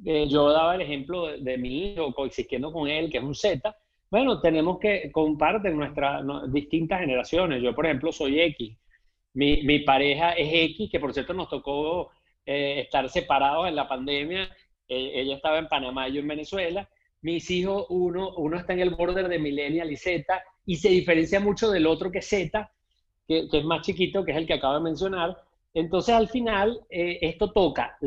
eh, 0.03 0.27
yo 0.27 0.49
daba 0.49 0.73
el 0.73 0.81
ejemplo 0.81 1.37
de, 1.37 1.57
mi 1.59 1.91
hijo 1.91 2.15
coexistiendo 2.15 2.73
con 2.73 2.87
él, 2.87 3.11
que 3.11 3.19
es 3.19 3.23
un 3.23 3.35
Z, 3.35 3.77
bueno, 4.09 4.41
tenemos 4.41 4.79
que 4.79 5.11
compartir 5.11 5.73
nuestras 5.73 6.23
distintas 6.51 7.01
generaciones. 7.01 7.61
Yo, 7.61 7.75
por 7.75 7.85
ejemplo, 7.85 8.11
soy 8.11 8.41
X. 8.41 8.75
Mi, 9.35 9.61
mi 9.61 9.81
pareja 9.81 10.31
es 10.31 10.51
X, 10.71 10.89
que 10.91 10.99
por 10.99 11.13
cierto 11.13 11.35
nos 11.35 11.47
tocó 11.47 12.09
estar 12.43 13.07
separados 13.07 13.67
en 13.67 13.75
la 13.75 13.87
pandemia 13.87 14.49
ella 14.89 15.35
estaba 15.35 15.59
en 15.59 15.67
Panamá 15.67 16.09
yo 16.09 16.19
en 16.19 16.27
Venezuela. 16.27 16.89
Mis 17.21 17.49
hijos, 17.51 17.85
uno, 17.89 18.33
uno 18.37 18.57
está 18.57 18.73
en 18.73 18.79
el 18.79 18.91
border 18.91 19.27
de 19.27 19.39
Millennial 19.39 19.91
y 19.91 19.97
Z 19.97 20.41
y 20.65 20.77
se 20.77 20.89
diferencia 20.89 21.39
mucho 21.39 21.69
del 21.69 21.87
otro 21.87 22.11
que 22.11 22.19
es 22.19 22.27
Z, 22.27 22.71
que, 23.27 23.47
es 23.51 23.63
más 23.63 23.81
chiquito, 23.81 24.23
que 24.25 24.31
es 24.31 24.37
el 24.37 24.47
que 24.47 24.53
acabo 24.53 24.75
de 24.75 24.81
mencionar. 24.81 25.37
Entonces, 25.73 26.15
al 26.15 26.29
final, 26.29 26.81
eh, 26.89 27.19
esto 27.21 27.51
toca 27.51 27.97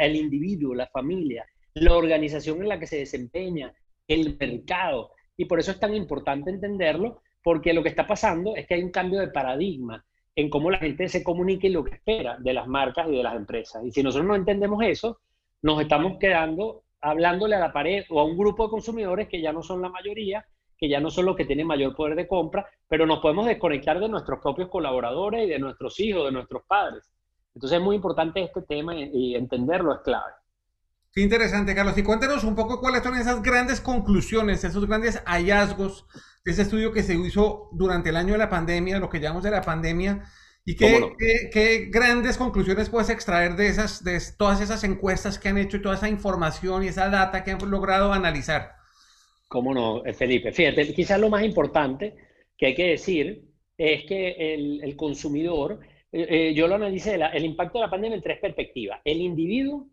el 0.00 0.16
individuo, 0.16 0.74
la 0.74 0.86
familia, 0.88 1.46
la 1.74 1.94
organización 1.94 2.62
en 2.62 2.68
la 2.68 2.80
que 2.80 2.86
se 2.86 2.98
desempeña, 2.98 3.72
el 4.08 4.36
mercado. 4.38 5.12
Y 5.36 5.44
por 5.44 5.60
eso 5.60 5.70
es 5.70 5.78
tan 5.78 5.94
importante 5.94 6.50
entenderlo, 6.50 7.20
porque 7.42 7.72
lo 7.72 7.82
que 7.82 7.90
está 7.90 8.06
pasando 8.06 8.56
es 8.56 8.66
que 8.66 8.74
hay 8.74 8.82
un 8.82 8.90
cambio 8.90 9.20
de 9.20 9.28
paradigma 9.28 10.04
en 10.34 10.50
cómo 10.50 10.70
la 10.70 10.78
gente 10.78 11.08
se 11.08 11.24
comunica 11.24 11.66
y 11.66 11.70
lo 11.70 11.84
que 11.84 11.94
espera 11.94 12.36
de 12.38 12.52
las 12.52 12.66
marcas 12.66 13.08
y 13.08 13.16
de 13.16 13.22
las 13.22 13.36
empresas. 13.36 13.84
Y 13.84 13.90
si 13.90 14.02
nosotros 14.02 14.26
no 14.26 14.34
entendemos 14.34 14.82
eso, 14.84 15.20
nos 15.62 15.80
estamos 15.80 16.18
quedando 16.18 16.82
hablándole 17.00 17.56
a 17.56 17.60
la 17.60 17.72
pared 17.72 18.04
o 18.10 18.20
a 18.20 18.24
un 18.24 18.36
grupo 18.36 18.64
de 18.64 18.70
consumidores 18.70 19.28
que 19.28 19.40
ya 19.40 19.52
no 19.52 19.62
son 19.62 19.82
la 19.82 19.88
mayoría, 19.88 20.44
que 20.78 20.88
ya 20.88 21.00
no 21.00 21.10
son 21.10 21.26
los 21.26 21.36
que 21.36 21.44
tienen 21.44 21.66
mayor 21.66 21.94
poder 21.94 22.16
de 22.16 22.26
compra, 22.26 22.66
pero 22.88 23.06
nos 23.06 23.20
podemos 23.20 23.46
desconectar 23.46 24.00
de 24.00 24.08
nuestros 24.08 24.40
propios 24.40 24.68
colaboradores 24.68 25.46
y 25.46 25.50
de 25.50 25.58
nuestros 25.58 25.98
hijos, 26.00 26.24
de 26.24 26.32
nuestros 26.32 26.62
padres. 26.66 27.10
Entonces 27.54 27.78
es 27.78 27.84
muy 27.84 27.96
importante 27.96 28.42
este 28.42 28.62
tema 28.62 28.94
y 28.94 29.34
entenderlo 29.34 29.94
es 29.94 30.00
clave. 30.00 30.32
Qué 31.16 31.22
interesante, 31.22 31.74
Carlos. 31.74 31.96
Y 31.96 32.02
cuéntenos 32.02 32.44
un 32.44 32.54
poco 32.54 32.78
cuáles 32.78 33.02
son 33.02 33.16
esas 33.16 33.42
grandes 33.42 33.80
conclusiones, 33.80 34.62
esos 34.64 34.86
grandes 34.86 35.22
hallazgos 35.24 36.06
de 36.44 36.52
ese 36.52 36.60
estudio 36.60 36.92
que 36.92 37.02
se 37.02 37.14
hizo 37.14 37.70
durante 37.72 38.10
el 38.10 38.16
año 38.16 38.32
de 38.32 38.38
la 38.38 38.50
pandemia, 38.50 38.98
lo 38.98 39.08
que 39.08 39.18
llamamos 39.18 39.42
de 39.42 39.50
la 39.50 39.62
pandemia, 39.62 40.24
y 40.68 40.74
qué, 40.74 41.48
qué, 41.52 41.86
grandes 41.90 42.36
conclusiones 42.36 42.90
puedes 42.90 43.08
extraer 43.08 43.54
de, 43.54 43.68
esas, 43.68 44.02
de 44.02 44.18
todas 44.36 44.60
esas 44.60 44.82
encuestas 44.82 45.38
que 45.38 45.48
han 45.48 45.58
hecho 45.58 45.76
y 45.76 45.82
toda 45.82 45.94
esa 45.94 46.08
información 46.08 46.82
y 46.82 46.88
esa 46.88 47.08
data 47.08 47.44
que 47.44 47.52
han 47.52 47.70
logrado 47.70 48.12
analizar. 48.12 48.72
Cómo 49.46 49.72
no, 49.72 50.04
eh, 50.04 50.12
Felipe. 50.12 50.50
Fíjate, 50.50 50.92
quizás 50.92 51.20
lo 51.20 51.30
más 51.30 51.44
importante 51.44 52.16
que 52.58 52.66
hay 52.66 52.74
que 52.74 52.88
decir 52.88 53.44
es 53.78 54.04
que 54.06 54.54
el, 54.54 54.82
el 54.82 54.96
consumidor, 54.96 55.78
eh, 56.10 56.26
eh, 56.28 56.54
yo 56.54 56.66
lo 56.66 56.74
analicé, 56.74 57.14
el 57.14 57.44
impacto 57.44 57.78
de 57.78 57.84
la 57.84 57.90
pandemia 57.90 58.16
en 58.16 58.22
tres 58.22 58.40
perspectivas. 58.40 59.00
El 59.04 59.20
individuo, 59.20 59.86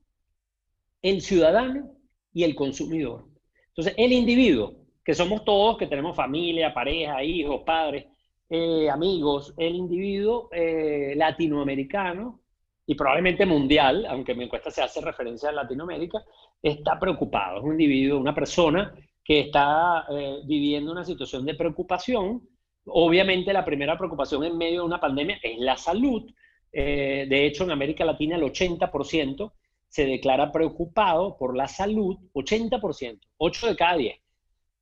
el 1.04 1.22
ciudadano 1.22 1.92
y 2.34 2.46
el 2.46 2.56
consumidor. 2.56 3.28
Entonces, 3.68 3.94
el 3.96 4.12
individuo, 4.12 4.88
que 5.06 5.14
somos 5.14 5.46
todos, 5.46 5.78
que 5.78 5.86
tenemos 5.86 6.16
familia, 6.16 6.74
pareja, 6.74 7.24
hijos, 7.24 7.62
padres, 7.64 8.06
eh, 8.56 8.88
amigos, 8.88 9.52
el 9.58 9.74
individuo 9.74 10.48
eh, 10.52 11.16
latinoamericano 11.16 12.42
y 12.86 12.94
probablemente 12.94 13.48
mundial, 13.48 14.06
aunque 14.08 14.36
mi 14.36 14.44
encuesta 14.44 14.70
se 14.70 14.84
hace 14.84 15.02
referencia 15.02 15.50
a 15.50 15.54
Latinoamérica, 15.54 16.24
está 16.62 17.00
preocupado. 17.00 17.58
Es 17.58 17.64
un 17.64 17.72
individuo, 17.72 18.20
una 18.20 18.36
persona 18.36 18.94
que 19.24 19.40
está 19.40 20.06
eh, 20.08 20.42
viviendo 20.46 20.92
una 20.92 21.04
situación 21.04 21.48
de 21.48 21.56
preocupación. 21.56 22.48
Obviamente 22.86 23.52
la 23.54 23.66
primera 23.66 23.98
preocupación 23.98 24.44
en 24.44 24.56
medio 24.56 24.82
de 24.82 24.86
una 24.86 25.00
pandemia 25.00 25.40
es 25.42 25.58
la 25.58 25.76
salud. 25.76 26.32
de 26.72 27.46
hecho, 27.48 27.64
en 27.64 27.72
América 27.72 28.06
Latina 28.06 28.36
el 28.36 28.44
80% 28.44 29.52
se 29.88 30.06
declara 30.06 30.52
preocupado 30.52 31.38
por 31.38 31.58
la 31.58 31.68
salud, 31.68 32.18
80%, 32.34 33.20
8 33.38 33.68
de 33.68 33.76
cada 33.76 33.98
10, 33.98 34.20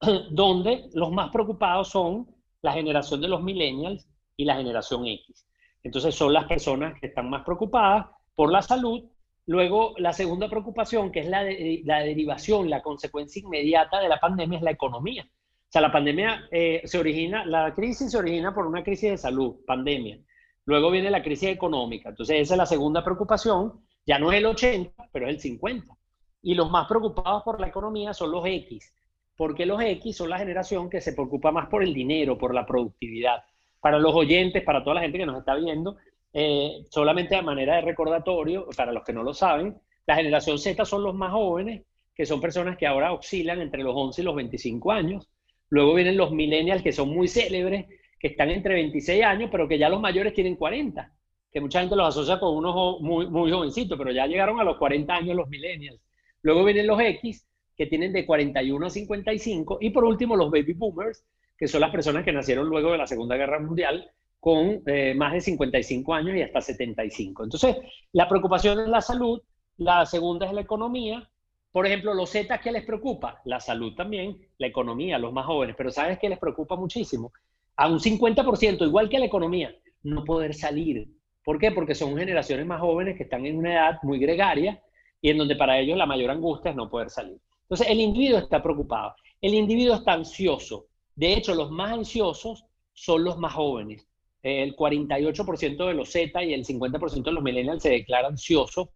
donde 0.31 0.89
los 0.93 1.09
más 1.09 1.31
preocupados 1.31 1.87
son 1.87 2.40
la 2.61 2.73
generación 2.73 3.21
de 3.21 3.27
los 3.27 3.41
millennials 3.41 4.07
y 4.37 4.45
la 4.45 4.55
generación 4.55 5.05
X. 5.05 5.47
Entonces 5.83 6.15
son 6.15 6.33
las 6.33 6.45
personas 6.45 6.99
que 6.99 7.07
están 7.07 7.29
más 7.29 7.43
preocupadas 7.43 8.07
por 8.35 8.51
la 8.51 8.61
salud. 8.61 9.03
Luego, 9.47 9.93
la 9.97 10.13
segunda 10.13 10.49
preocupación, 10.49 11.11
que 11.11 11.21
es 11.21 11.27
la, 11.27 11.43
derivación, 11.43 12.69
la 12.69 12.81
consecuencia 12.81 13.41
inmediata 13.41 13.99
de 13.99 14.09
la 14.09 14.19
pandemia, 14.19 14.59
es 14.59 14.63
la 14.63 14.71
economía. 14.71 15.23
O 15.23 15.71
sea, 15.71 15.81
la 15.81 15.91
pandemia 15.91 16.47
eh, 16.51 16.81
se 16.85 16.99
origina, 16.99 17.45
la 17.45 17.73
crisis 17.73 18.11
se 18.11 18.17
origina 18.17 18.53
por 18.53 18.67
una 18.67 18.83
crisis 18.83 19.11
de 19.11 19.17
salud, 19.17 19.57
pandemia. 19.65 20.19
Luego 20.65 20.91
viene 20.91 21.09
la 21.09 21.23
crisis 21.23 21.49
económica. 21.49 22.09
Entonces, 22.09 22.41
esa 22.41 22.53
es 22.53 22.57
la 22.57 22.65
segunda 22.65 23.03
preocupación. 23.03 23.83
Ya 24.05 24.19
no 24.19 24.31
es 24.31 24.37
el 24.37 24.45
80, 24.45 25.09
pero 25.11 25.27
es 25.27 25.35
el 25.35 25.41
50. 25.41 25.95
Y 26.43 26.55
los 26.55 26.69
más 26.69 26.87
preocupados 26.87 27.43
por 27.43 27.59
la 27.59 27.67
economía 27.67 28.13
son 28.13 28.31
los 28.31 28.45
X, 28.45 28.93
porque 29.35 29.65
los 29.65 29.81
X 29.81 30.17
son 30.17 30.29
la 30.29 30.37
generación 30.37 30.89
que 30.89 31.01
se 31.01 31.13
preocupa 31.13 31.51
más 31.51 31.67
por 31.67 31.83
el 31.83 31.93
dinero, 31.93 32.37
por 32.37 32.53
la 32.53 32.65
productividad. 32.65 33.43
Para 33.79 33.99
los 33.99 34.13
oyentes, 34.13 34.63
para 34.63 34.83
toda 34.83 34.95
la 34.95 35.01
gente 35.01 35.17
que 35.17 35.25
nos 35.25 35.39
está 35.39 35.55
viendo, 35.55 35.97
eh, 36.33 36.83
solamente 36.89 37.35
de 37.35 37.41
manera 37.41 37.75
de 37.75 37.81
recordatorio, 37.81 38.67
para 38.75 38.91
los 38.91 39.03
que 39.03 39.13
no 39.13 39.23
lo 39.23 39.33
saben, 39.33 39.79
la 40.05 40.15
generación 40.15 40.59
Z 40.59 40.85
son 40.85 41.03
los 41.03 41.15
más 41.15 41.31
jóvenes, 41.31 41.83
que 42.13 42.25
son 42.25 42.41
personas 42.41 42.77
que 42.77 42.87
ahora 42.87 43.13
oscilan 43.13 43.61
entre 43.61 43.83
los 43.83 43.95
11 43.95 44.21
y 44.21 44.25
los 44.25 44.35
25 44.35 44.91
años. 44.91 45.29
Luego 45.69 45.93
vienen 45.93 46.17
los 46.17 46.31
millennials, 46.31 46.83
que 46.83 46.91
son 46.91 47.09
muy 47.09 47.27
célebres, 47.27 47.87
que 48.19 48.27
están 48.27 48.49
entre 48.49 48.75
26 48.75 49.23
años, 49.23 49.49
pero 49.51 49.67
que 49.67 49.77
ya 49.77 49.89
los 49.89 50.01
mayores 50.01 50.33
tienen 50.33 50.55
40 50.55 51.11
que 51.51 51.59
mucha 51.59 51.81
gente 51.81 51.95
los 51.95 52.07
asocia 52.07 52.39
con 52.39 52.55
unos 52.55 53.01
muy, 53.01 53.27
muy 53.27 53.51
jovencitos, 53.51 53.97
pero 53.97 54.11
ya 54.11 54.25
llegaron 54.25 54.59
a 54.59 54.63
los 54.63 54.77
40 54.77 55.13
años 55.13 55.35
los 55.35 55.49
millennials. 55.49 55.99
Luego 56.41 56.63
vienen 56.63 56.87
los 56.87 56.99
X, 56.99 57.45
que 57.81 57.87
tienen 57.87 58.13
de 58.13 58.27
41 58.27 58.85
a 58.85 58.89
55, 58.91 59.79
y 59.81 59.89
por 59.89 60.03
último 60.03 60.35
los 60.35 60.51
baby 60.51 60.73
boomers, 60.73 61.25
que 61.57 61.67
son 61.67 61.81
las 61.81 61.89
personas 61.89 62.23
que 62.23 62.31
nacieron 62.31 62.69
luego 62.69 62.91
de 62.91 62.99
la 62.99 63.07
Segunda 63.07 63.35
Guerra 63.35 63.59
Mundial 63.59 64.07
con 64.39 64.83
eh, 64.85 65.15
más 65.15 65.33
de 65.33 65.41
55 65.41 66.13
años 66.13 66.37
y 66.37 66.43
hasta 66.43 66.61
75. 66.61 67.43
Entonces, 67.43 67.77
la 68.11 68.29
preocupación 68.29 68.81
es 68.81 68.87
la 68.87 69.01
salud, 69.01 69.41
la 69.77 70.05
segunda 70.05 70.45
es 70.45 70.53
la 70.53 70.61
economía. 70.61 71.27
Por 71.71 71.87
ejemplo, 71.87 72.13
los 72.13 72.29
Z, 72.29 72.55
¿qué 72.59 72.71
les 72.71 72.85
preocupa? 72.85 73.41
La 73.45 73.59
salud 73.59 73.95
también, 73.95 74.37
la 74.59 74.67
economía, 74.67 75.17
los 75.17 75.33
más 75.33 75.47
jóvenes. 75.47 75.75
Pero 75.75 75.89
¿sabes 75.89 76.19
qué 76.19 76.29
les 76.29 76.37
preocupa 76.37 76.75
muchísimo? 76.75 77.33
A 77.77 77.87
un 77.87 77.97
50%, 77.97 78.85
igual 78.85 79.09
que 79.09 79.17
la 79.17 79.25
economía, 79.25 79.75
no 80.03 80.23
poder 80.23 80.53
salir, 80.53 81.07
¿Por 81.43 81.57
qué? 81.57 81.71
Porque 81.71 81.95
son 81.95 82.15
generaciones 82.15 82.67
más 82.67 82.79
jóvenes 82.79 83.17
que 83.17 83.23
están 83.23 83.43
en 83.47 83.57
una 83.57 83.73
edad 83.73 83.99
muy 84.03 84.19
gregaria 84.19 84.79
y 85.19 85.31
en 85.31 85.39
donde 85.39 85.55
para 85.55 85.79
ellos 85.79 85.97
la 85.97 86.05
mayor 86.05 86.29
angustia 86.29 86.69
es 86.69 86.77
no 86.77 86.87
poder 86.87 87.09
salir. 87.09 87.39
Entonces, 87.71 87.87
el 87.87 88.01
individuo 88.01 88.37
está 88.37 88.61
preocupado, 88.61 89.15
el 89.39 89.53
individuo 89.53 89.95
está 89.95 90.11
ansioso. 90.11 90.87
De 91.15 91.31
hecho, 91.31 91.55
los 91.55 91.71
más 91.71 91.93
ansiosos 91.93 92.65
son 92.91 93.23
los 93.23 93.37
más 93.37 93.53
jóvenes. 93.53 94.05
El 94.43 94.75
48% 94.75 95.87
de 95.87 95.93
los 95.93 96.11
Z 96.11 96.43
y 96.43 96.53
el 96.53 96.65
50% 96.65 97.23
de 97.23 97.31
los 97.31 97.41
millennials 97.41 97.81
se 97.81 97.91
declara 97.91 98.27
ansiosos. 98.27 98.89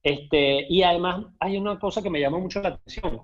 Este, 0.00 0.64
y 0.68 0.84
además 0.84 1.26
hay 1.40 1.56
una 1.56 1.76
cosa 1.80 2.02
que 2.02 2.10
me 2.10 2.20
llama 2.20 2.38
mucho 2.38 2.62
la 2.62 2.68
atención, 2.68 3.20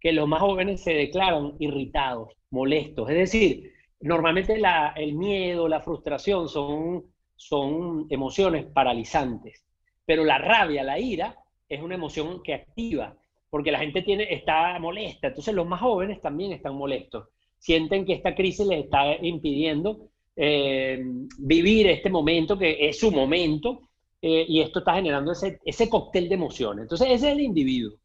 que 0.00 0.12
los 0.12 0.26
más 0.26 0.40
jóvenes 0.40 0.82
se 0.82 0.94
declaran 0.94 1.54
irritados, 1.58 2.30
molestos. 2.48 3.10
Es 3.10 3.16
decir, 3.16 3.74
normalmente 4.00 4.58
el 4.96 5.12
miedo, 5.12 5.68
la 5.68 5.82
frustración 5.82 6.48
son 6.48 7.04
son 7.36 8.06
emociones 8.08 8.64
paralizantes, 8.64 9.66
pero 10.06 10.24
la 10.24 10.38
rabia, 10.38 10.82
la 10.82 10.98
ira, 10.98 11.36
es 11.68 11.82
una 11.82 11.94
emoción 11.94 12.42
que 12.42 12.54
activa, 12.54 13.14
porque 13.50 13.70
la 13.70 13.78
gente 13.78 14.02
tiene, 14.02 14.32
está 14.32 14.78
molesta, 14.78 15.28
entonces 15.28 15.54
los 15.54 15.66
más 15.66 15.80
jóvenes 15.80 16.20
también 16.20 16.52
están 16.52 16.76
molestos, 16.76 17.28
sienten 17.58 18.04
que 18.04 18.14
esta 18.14 18.34
crisis 18.34 18.66
les 18.66 18.84
está 18.84 19.16
impidiendo 19.24 20.08
eh, 20.34 21.02
vivir 21.38 21.86
este 21.88 22.10
momento, 22.10 22.58
que 22.58 22.88
es 22.88 22.98
su 22.98 23.10
momento, 23.10 23.80
eh, 24.20 24.44
y 24.48 24.60
esto 24.60 24.80
está 24.80 24.94
generando 24.94 25.32
ese, 25.32 25.60
ese 25.64 25.88
cóctel 25.88 26.28
de 26.28 26.34
emociones. 26.34 26.82
Entonces 26.82 27.08
ese 27.08 27.28
es 27.28 27.32
el 27.34 27.40
individuo. 27.40 27.96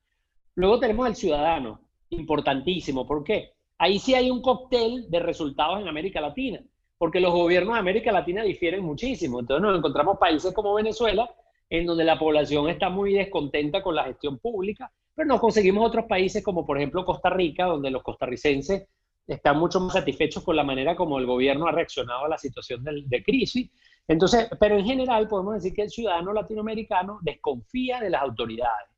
Luego 0.56 0.80
tenemos 0.80 1.08
el 1.08 1.16
ciudadano, 1.16 1.82
importantísimo, 2.10 3.08
¿por 3.08 3.24
qué? 3.24 3.52
Ahí 3.78 4.00
sí 4.00 4.14
hay 4.14 4.30
un 4.30 4.42
cóctel 4.42 5.10
de 5.10 5.20
resultados 5.20 5.82
en 5.82 5.88
América 5.88 6.22
Latina 6.22 6.62
porque 7.02 7.20
los 7.20 7.34
gobiernos 7.34 7.74
de 7.74 7.80
América 7.80 8.12
Latina 8.12 8.44
difieren 8.44 8.84
muchísimo. 8.84 9.40
Entonces 9.40 9.64
nos 9.64 9.76
encontramos 9.76 10.20
países 10.20 10.54
como 10.54 10.76
Venezuela, 10.76 11.28
en 11.68 11.88
donde 11.88 12.04
la 12.04 12.20
población 12.20 12.70
está 12.70 12.92
muy 12.92 13.14
descontenta 13.14 13.82
con 13.82 13.96
la 13.96 14.04
gestión 14.04 14.38
pública, 14.38 14.92
pero 15.16 15.28
nos 15.28 15.40
conseguimos 15.40 15.86
otros 15.86 16.06
países 16.06 16.44
como 16.44 16.66
por 16.66 16.78
ejemplo 16.78 17.06
Costa 17.06 17.30
Rica, 17.30 17.66
donde 17.66 17.92
los 17.92 18.04
costarricenses 18.04 18.88
están 19.28 19.58
mucho 19.58 19.80
más 19.80 19.94
satisfechos 19.94 20.44
con 20.44 20.56
la 20.56 20.64
manera 20.64 20.96
como 20.96 21.20
el 21.20 21.26
gobierno 21.26 21.68
ha 21.68 21.72
reaccionado 21.72 22.26
a 22.26 22.30
la 22.30 22.38
situación 22.38 22.84
de, 22.84 23.24
crisis. 23.24 23.70
Entonces, 24.08 24.50
pero 24.60 24.78
en 24.78 24.86
general 24.86 25.28
podemos 25.28 25.56
decir 25.56 25.74
que 25.74 25.84
el 25.84 25.90
ciudadano 25.90 26.34
latinoamericano 26.34 27.20
desconfía 27.22 28.00
de 28.00 28.10
las 28.10 28.22
autoridades, 28.22 28.90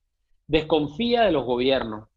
desconfía 0.47 1.23
de 1.23 1.31
los 1.31 1.45
gobiernos. 1.45 2.07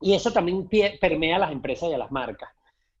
Y 0.00 0.14
eso 0.14 0.32
también 0.32 0.68
permea 1.00 1.36
a 1.36 1.40
las 1.40 1.52
empresas 1.52 1.90
y 1.90 1.92
a 1.92 1.98
las 1.98 2.10
marcas. 2.10 2.48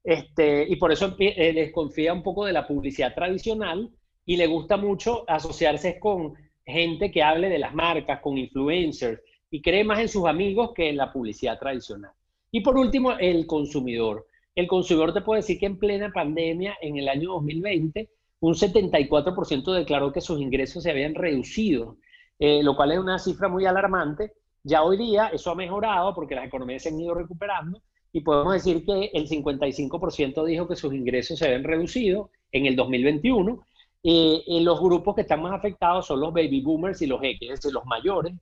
Este, 0.02 0.66
y 0.68 0.76
por 0.76 0.92
eso 0.92 1.14
eh, 1.18 1.52
desconfía 1.52 2.12
un 2.12 2.22
poco 2.22 2.44
de 2.44 2.52
la 2.52 2.66
publicidad 2.66 3.14
tradicional 3.14 3.90
y 4.26 4.36
le 4.36 4.46
gusta 4.46 4.76
mucho 4.76 5.24
asociarse 5.28 5.98
con 5.98 6.34
gente 6.64 7.10
que 7.10 7.22
hable 7.22 7.48
de 7.48 7.58
las 7.58 7.74
marcas, 7.74 8.20
con 8.20 8.36
influencers, 8.36 9.20
y 9.50 9.60
cree 9.60 9.84
más 9.84 9.98
en 10.00 10.08
sus 10.08 10.26
amigos 10.26 10.72
que 10.74 10.88
en 10.88 10.96
la 10.96 11.12
publicidad 11.12 11.58
tradicional. 11.58 12.12
Y 12.50 12.60
por 12.60 12.76
último, 12.76 13.12
el 13.12 13.46
consumidor. 13.46 14.26
El 14.54 14.66
consumidor 14.66 15.12
te 15.12 15.20
puede 15.20 15.40
decir 15.40 15.58
que 15.58 15.66
en 15.66 15.78
plena 15.78 16.12
pandemia, 16.12 16.76
en 16.80 16.96
el 16.96 17.08
año 17.08 17.32
2020, 17.32 18.10
un 18.40 18.54
74% 18.54 19.72
declaró 19.72 20.12
que 20.12 20.20
sus 20.20 20.40
ingresos 20.40 20.82
se 20.82 20.90
habían 20.90 21.14
reducido, 21.14 21.98
eh, 22.38 22.62
lo 22.62 22.74
cual 22.74 22.92
es 22.92 22.98
una 22.98 23.18
cifra 23.18 23.48
muy 23.48 23.66
alarmante 23.66 24.32
Ya 24.64 24.82
hoy 24.82 24.96
día 24.96 25.28
eso 25.28 25.50
ha 25.50 25.54
mejorado 25.54 26.14
porque 26.14 26.34
las 26.34 26.46
economías 26.46 26.82
se 26.82 26.88
han 26.88 27.00
ido 27.00 27.14
recuperando 27.14 27.82
y 28.12 28.22
podemos 28.22 28.54
decir 28.54 28.84
que 28.84 29.10
el 29.14 29.28
55% 29.28 30.44
dijo 30.44 30.66
que 30.66 30.76
sus 30.76 30.92
ingresos 30.92 31.38
se 31.38 31.48
ven 31.48 31.64
reducidos 31.64 32.30
en 32.52 32.66
el 32.66 32.76
2021. 32.76 33.62
y 34.02 34.60
los 34.60 34.80
grupos 34.80 35.14
que 35.14 35.20
están 35.22 35.42
más 35.42 35.52
afectados 35.52 36.06
son 36.06 36.20
los 36.20 36.32
baby 36.32 36.62
boomers 36.62 37.02
y 37.02 37.06
los 37.06 37.22
X, 37.22 37.38
es 37.42 37.60
decir, 37.60 37.72
los 37.72 37.84
mayores. 37.84 38.34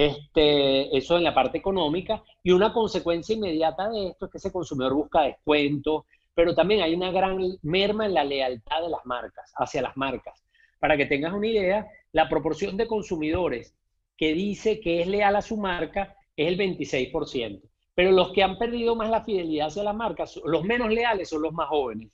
Este, 0.00 0.96
eso 0.96 1.18
en 1.18 1.24
la 1.24 1.34
parte 1.34 1.58
económica. 1.58 2.22
Y 2.42 2.52
una 2.52 2.72
consecuencia 2.72 3.34
inmediata 3.34 3.90
de 3.90 4.06
esto 4.08 4.24
es 4.24 4.32
que 4.32 4.38
ese 4.38 4.50
consumidor 4.50 4.94
busca 4.94 5.24
descuentos, 5.24 6.04
pero 6.32 6.54
también 6.54 6.80
hay 6.80 6.94
una 6.94 7.10
gran 7.10 7.36
merma 7.60 8.06
en 8.06 8.14
la 8.14 8.24
lealtad 8.24 8.80
de 8.80 8.88
las 8.88 9.04
marcas, 9.04 9.52
hacia 9.56 9.82
las 9.82 9.94
marcas. 9.98 10.42
Para 10.78 10.96
que 10.96 11.04
tengas 11.04 11.34
una 11.34 11.48
idea, 11.48 11.86
la 12.12 12.30
proporción 12.30 12.78
de 12.78 12.86
consumidores 12.86 13.74
que 14.16 14.32
dice 14.32 14.80
que 14.80 15.02
es 15.02 15.06
leal 15.06 15.36
a 15.36 15.42
su 15.42 15.58
marca 15.58 16.16
es 16.34 16.48
el 16.48 16.56
26%. 16.56 17.60
Pero 17.94 18.12
los 18.12 18.32
que 18.32 18.42
han 18.42 18.56
perdido 18.56 18.96
más 18.96 19.10
la 19.10 19.22
fidelidad 19.22 19.66
hacia 19.66 19.82
las 19.82 19.94
marcas, 19.94 20.40
los 20.46 20.64
menos 20.64 20.88
leales 20.90 21.28
son 21.28 21.42
los 21.42 21.52
más 21.52 21.68
jóvenes. 21.68 22.08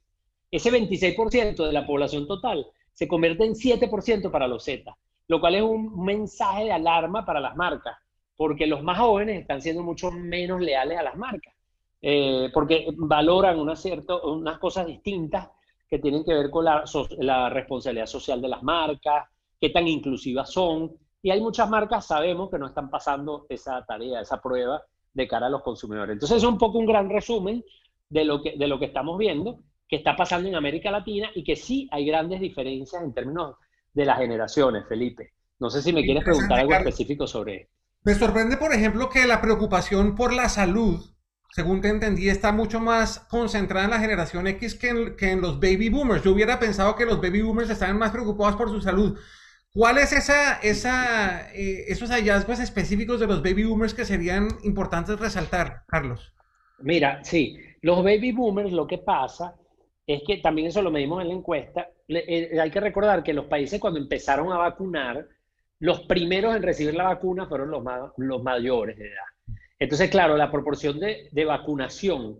Ese 0.50 0.72
26% 0.72 1.64
de 1.64 1.72
la 1.72 1.86
población 1.86 2.26
total 2.26 2.66
se 2.92 3.06
convierte 3.06 3.44
en 3.44 3.54
7% 3.54 4.28
para 4.32 4.48
los 4.48 4.64
Z, 4.64 4.92
lo 5.28 5.40
cual 5.40 5.54
es 5.56 5.62
un 5.62 6.04
mensaje 6.04 6.64
de 6.64 6.72
alarma 6.72 7.24
para 7.24 7.40
las 7.40 7.56
marcas, 7.56 7.96
porque 8.36 8.66
los 8.66 8.82
más 8.82 8.98
jóvenes 8.98 9.40
están 9.40 9.60
siendo 9.60 9.82
mucho 9.82 10.10
menos 10.10 10.60
leales 10.60 10.98
a 10.98 11.02
las 11.02 11.16
marcas, 11.16 11.54
eh, 12.02 12.50
porque 12.52 12.86
valoran 12.96 13.58
una 13.58 13.74
cierto, 13.74 14.32
unas 14.32 14.58
cosas 14.58 14.86
distintas 14.86 15.48
que 15.88 15.98
tienen 15.98 16.24
que 16.24 16.34
ver 16.34 16.50
con 16.50 16.64
la, 16.64 16.84
la 17.18 17.48
responsabilidad 17.48 18.06
social 18.06 18.40
de 18.40 18.48
las 18.48 18.62
marcas, 18.62 19.28
qué 19.60 19.70
tan 19.70 19.86
inclusivas 19.86 20.50
son. 20.50 20.92
Y 21.22 21.30
hay 21.30 21.40
muchas 21.40 21.68
marcas, 21.68 22.06
sabemos, 22.06 22.50
que 22.50 22.58
no 22.58 22.66
están 22.66 22.90
pasando 22.90 23.46
esa 23.48 23.84
tarea, 23.84 24.20
esa 24.20 24.40
prueba 24.40 24.82
de 25.12 25.26
cara 25.26 25.46
a 25.46 25.50
los 25.50 25.62
consumidores. 25.62 26.14
Entonces 26.14 26.38
es 26.38 26.44
un 26.44 26.58
poco 26.58 26.78
un 26.78 26.86
gran 26.86 27.08
resumen 27.08 27.64
de 28.08 28.24
lo 28.24 28.42
que, 28.42 28.56
de 28.56 28.66
lo 28.66 28.78
que 28.78 28.86
estamos 28.86 29.16
viendo, 29.18 29.60
que 29.88 29.96
está 29.96 30.14
pasando 30.14 30.48
en 30.48 30.56
América 30.56 30.90
Latina 30.90 31.30
y 31.34 31.42
que 31.42 31.56
sí 31.56 31.88
hay 31.90 32.04
grandes 32.04 32.40
diferencias 32.40 33.02
en 33.02 33.14
términos 33.14 33.54
de 33.96 34.04
las 34.04 34.18
generaciones, 34.18 34.84
Felipe. 34.86 35.32
No 35.58 35.70
sé 35.70 35.80
si 35.80 35.92
me 35.92 36.04
quieres 36.04 36.22
preguntar 36.22 36.60
algo 36.60 36.74
específico 36.74 37.26
sobre 37.26 37.56
esto. 37.62 37.72
Me 38.04 38.14
sorprende, 38.14 38.58
por 38.58 38.72
ejemplo, 38.72 39.08
que 39.08 39.26
la 39.26 39.40
preocupación 39.40 40.14
por 40.14 40.34
la 40.34 40.50
salud, 40.50 41.00
según 41.50 41.80
te 41.80 41.88
entendí, 41.88 42.28
está 42.28 42.52
mucho 42.52 42.78
más 42.78 43.20
concentrada 43.30 43.86
en 43.86 43.90
la 43.90 43.98
generación 43.98 44.46
X 44.48 44.74
que 44.74 44.88
en, 44.90 45.16
que 45.16 45.30
en 45.30 45.40
los 45.40 45.58
baby 45.58 45.88
boomers. 45.88 46.22
Yo 46.22 46.32
hubiera 46.32 46.58
pensado 46.58 46.94
que 46.94 47.06
los 47.06 47.22
baby 47.22 47.40
boomers 47.40 47.70
estaban 47.70 47.98
más 47.98 48.10
preocupados 48.10 48.54
por 48.56 48.68
su 48.68 48.82
salud. 48.82 49.18
¿Cuáles 49.72 50.12
esa, 50.12 50.58
esa, 50.58 51.50
eh, 51.54 51.86
esos 51.88 52.10
hallazgos 52.10 52.60
específicos 52.60 53.18
de 53.18 53.26
los 53.26 53.42
baby 53.42 53.64
boomers 53.64 53.94
que 53.94 54.04
serían 54.04 54.48
importantes 54.62 55.18
resaltar, 55.18 55.84
Carlos? 55.88 56.34
Mira, 56.80 57.24
sí, 57.24 57.58
los 57.80 58.04
baby 58.04 58.32
boomers 58.32 58.72
lo 58.72 58.86
que 58.86 58.98
pasa 58.98 59.54
es 60.06 60.20
que 60.26 60.36
también 60.36 60.68
eso 60.68 60.82
lo 60.82 60.90
medimos 60.90 61.22
en 61.22 61.28
la 61.28 61.34
encuesta. 61.34 61.88
Eh, 62.08 62.58
hay 62.60 62.70
que 62.70 62.80
recordar 62.80 63.22
que 63.22 63.32
los 63.32 63.46
países 63.46 63.80
cuando 63.80 63.98
empezaron 63.98 64.52
a 64.52 64.58
vacunar, 64.58 65.26
los 65.80 66.02
primeros 66.02 66.56
en 66.56 66.62
recibir 66.62 66.94
la 66.94 67.04
vacuna 67.04 67.46
fueron 67.46 67.70
los, 67.70 67.82
los 68.16 68.42
mayores 68.42 68.96
de 68.96 69.08
edad. 69.08 69.58
Entonces, 69.78 70.10
claro, 70.10 70.36
la 70.36 70.50
proporción 70.50 70.98
de, 70.98 71.28
de 71.30 71.44
vacunación 71.44 72.38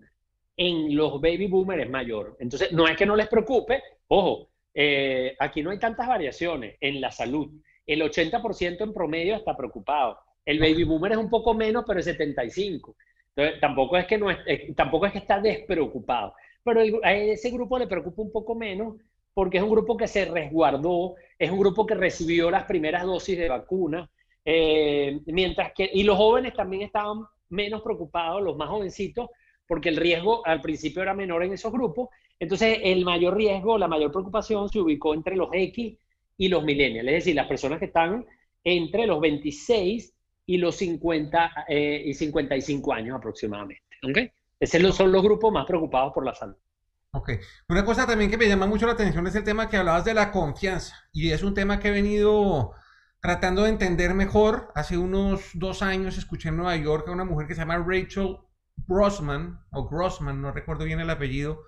en 0.55 0.95
los 0.95 1.21
baby 1.21 1.47
boomers 1.47 1.83
es 1.83 1.89
mayor. 1.89 2.35
Entonces, 2.39 2.71
no 2.71 2.87
es 2.87 2.97
que 2.97 3.05
no 3.05 3.15
les 3.15 3.27
preocupe, 3.27 3.83
ojo, 4.07 4.49
eh, 4.73 5.35
aquí 5.39 5.61
no 5.61 5.69
hay 5.69 5.79
tantas 5.79 6.07
variaciones 6.07 6.77
en 6.81 6.99
la 6.99 7.11
salud. 7.11 7.49
El 7.85 8.01
80% 8.01 8.81
en 8.81 8.93
promedio 8.93 9.35
está 9.35 9.55
preocupado. 9.55 10.19
El 10.45 10.59
baby 10.59 10.83
boomer 10.83 11.13
es 11.13 11.17
un 11.17 11.29
poco 11.29 11.53
menos, 11.53 11.83
pero 11.85 11.99
es 11.99 12.05
75. 12.05 12.95
Entonces, 13.35 13.59
tampoco 13.59 13.97
es 13.97 14.05
que, 14.05 14.17
no 14.17 14.31
es, 14.31 14.37
eh, 14.45 14.73
tampoco 14.75 15.05
es 15.05 15.11
que 15.11 15.17
está 15.19 15.39
despreocupado. 15.39 16.33
Pero 16.63 16.81
a 17.03 17.13
ese 17.13 17.49
grupo 17.49 17.77
le 17.79 17.87
preocupa 17.87 18.21
un 18.21 18.31
poco 18.31 18.55
menos 18.55 18.95
porque 19.37 19.57
es 19.57 19.63
un 19.63 19.69
grupo 19.69 19.95
que 19.95 20.07
se 20.07 20.25
resguardó, 20.25 21.13
es 21.37 21.51
un 21.51 21.59
grupo 21.59 21.85
que 21.85 21.93
recibió 21.93 22.49
las 22.49 22.63
primeras 22.63 23.03
dosis 23.03 23.37
de 23.37 23.47
vacuna, 23.47 24.09
eh, 24.43 25.19
mientras 25.27 25.73
que, 25.73 25.87
y 25.93 26.01
los 26.01 26.17
jóvenes 26.17 26.55
también 26.55 26.81
estaban 26.81 27.19
menos 27.49 27.83
preocupados, 27.83 28.41
los 28.41 28.57
más 28.57 28.67
jovencitos, 28.67 29.29
porque 29.67 29.89
el 29.89 29.97
riesgo 29.97 30.43
al 30.43 30.59
principio 30.59 31.03
era 31.03 31.13
menor 31.13 31.43
en 31.43 31.53
esos 31.53 31.71
grupos, 31.71 32.09
entonces, 32.39 32.79
el 32.81 33.05
mayor 33.05 33.37
riesgo, 33.37 33.77
la 33.77 33.87
mayor 33.87 34.11
preocupación 34.11 34.69
se 34.69 34.79
ubicó 34.79 35.13
entre 35.13 35.35
los 35.35 35.49
X 35.53 35.95
y 36.35 36.47
los 36.47 36.63
millennials, 36.63 37.07
es 37.07 37.13
decir, 37.13 37.35
las 37.35 37.45
personas 37.45 37.77
que 37.77 37.85
están 37.85 38.25
entre 38.63 39.05
los 39.05 39.21
26 39.21 40.15
y 40.47 40.57
los 40.57 40.77
50 40.77 41.65
eh, 41.67 42.01
y 42.07 42.13
55 42.15 42.91
años 42.91 43.15
aproximadamente. 43.15 43.83
¿okay? 44.01 44.31
Esos 44.59 44.95
son 44.95 45.11
los 45.11 45.21
grupos 45.21 45.53
más 45.53 45.67
preocupados 45.67 46.11
por 46.11 46.25
la 46.25 46.33
salud. 46.33 46.55
Ok. 47.17 47.31
Una 47.69 47.83
cosa 47.83 48.05
también 48.05 48.29
que 48.29 48.37
me 48.37 48.47
llama 48.47 48.67
mucho 48.67 48.85
la 48.85 48.93
atención 48.93 49.25
es 49.27 49.35
el 49.35 49.43
tema 49.43 49.69
que 49.69 49.77
hablabas 49.77 50.05
de 50.05 50.13
la 50.13 50.31
confianza. 50.31 50.95
Y 51.11 51.31
es 51.31 51.43
un 51.43 51.53
tema 51.53 51.79
que 51.79 51.89
he 51.89 51.91
venido 51.91 52.73
tratando 53.19 53.63
de 53.63 53.69
entender 53.69 54.13
mejor. 54.13 54.71
Hace 54.75 54.97
unos 54.97 55.49
dos 55.53 55.81
años 55.81 56.17
escuché 56.17 56.49
en 56.49 56.57
Nueva 56.57 56.75
York 56.75 57.07
a 57.07 57.11
una 57.11 57.25
mujer 57.25 57.47
que 57.47 57.55
se 57.55 57.61
llama 57.61 57.83
Rachel 57.85 58.37
Grossman, 58.87 59.59
o 59.71 59.89
Grossman, 59.89 60.41
no 60.41 60.51
recuerdo 60.51 60.85
bien 60.85 60.99
el 60.99 61.09
apellido, 61.09 61.63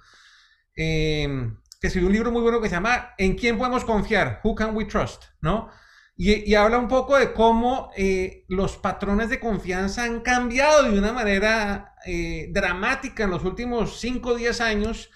Em, 0.81 1.57
que 1.81 1.87
escribió 1.87 2.07
un 2.07 2.13
libro 2.13 2.31
muy 2.31 2.41
bueno 2.41 2.61
que 2.61 2.69
se 2.69 2.75
llama 2.75 3.13
¿En 3.17 3.35
quién 3.35 3.57
podemos 3.57 3.83
confiar? 3.83 4.39
Who 4.45 4.55
can 4.55 4.73
we 4.73 4.85
trust? 4.85 5.25
¿No? 5.41 5.69
Y, 6.15 6.53
habla 6.55 6.77
un 6.77 6.87
poco 6.87 7.17
de 7.17 7.33
cómo 7.33 7.91
eh, 7.97 8.45
los 8.47 8.77
patrones 8.77 9.29
de 9.29 9.41
confianza 9.41 10.03
han 10.03 10.21
cambiado 10.21 10.83
de 10.83 10.97
una 10.97 11.11
manera 11.11 11.95
eh, 12.05 12.49
dramática 12.51 13.23
en 13.23 13.29
los 13.29 13.43
últimos 13.43 13.99
5 13.99 14.29
o 14.29 14.35
10 14.35 14.61
años 14.61 15.09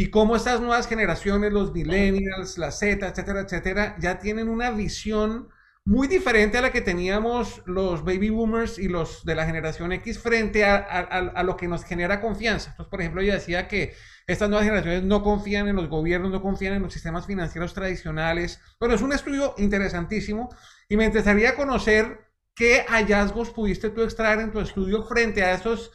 y 0.00 0.08
cómo 0.08 0.34
estas 0.34 0.62
nuevas 0.62 0.88
generaciones, 0.88 1.52
los 1.52 1.74
millennials, 1.74 2.56
la 2.56 2.70
Z, 2.70 3.06
etcétera, 3.06 3.40
etcétera, 3.40 3.96
ya 4.00 4.18
tienen 4.18 4.48
una 4.48 4.70
visión 4.70 5.50
muy 5.84 6.08
diferente 6.08 6.56
a 6.56 6.62
la 6.62 6.72
que 6.72 6.80
teníamos 6.80 7.60
los 7.66 8.02
baby 8.02 8.30
boomers 8.30 8.78
y 8.78 8.88
los 8.88 9.26
de 9.26 9.34
la 9.34 9.44
generación 9.44 9.92
X 9.92 10.18
frente 10.18 10.64
a, 10.64 10.76
a 10.78 11.42
lo 11.42 11.54
que 11.54 11.68
nos 11.68 11.84
genera 11.84 12.18
confianza. 12.22 12.70
Entonces, 12.70 12.90
por 12.90 13.02
ejemplo, 13.02 13.20
yo 13.20 13.34
decía 13.34 13.68
que 13.68 13.92
estas 14.26 14.48
nuevas 14.48 14.64
generaciones 14.64 15.02
no 15.02 15.22
confían 15.22 15.68
en 15.68 15.76
los 15.76 15.90
gobiernos, 15.90 16.30
no 16.30 16.40
confían 16.40 16.72
en 16.72 16.82
los 16.82 16.94
sistemas 16.94 17.26
financieros 17.26 17.74
tradicionales. 17.74 18.58
Bueno, 18.78 18.94
es 18.94 19.02
un 19.02 19.12
estudio 19.12 19.54
interesantísimo 19.58 20.48
y 20.88 20.96
me 20.96 21.04
interesaría 21.04 21.56
conocer 21.56 22.30
qué 22.54 22.86
hallazgos 22.88 23.50
pudiste 23.50 23.90
tú 23.90 24.00
extraer 24.00 24.40
en 24.40 24.50
tu 24.50 24.60
estudio 24.60 25.02
frente 25.02 25.42
a 25.44 25.52
esos, 25.52 25.92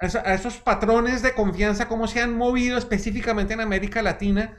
a 0.00 0.34
esos 0.34 0.58
patrones 0.58 1.22
de 1.22 1.34
confianza, 1.34 1.88
cómo 1.88 2.06
se 2.06 2.20
han 2.20 2.36
movido 2.36 2.78
específicamente 2.78 3.54
en 3.54 3.60
América 3.60 4.02
Latina. 4.02 4.58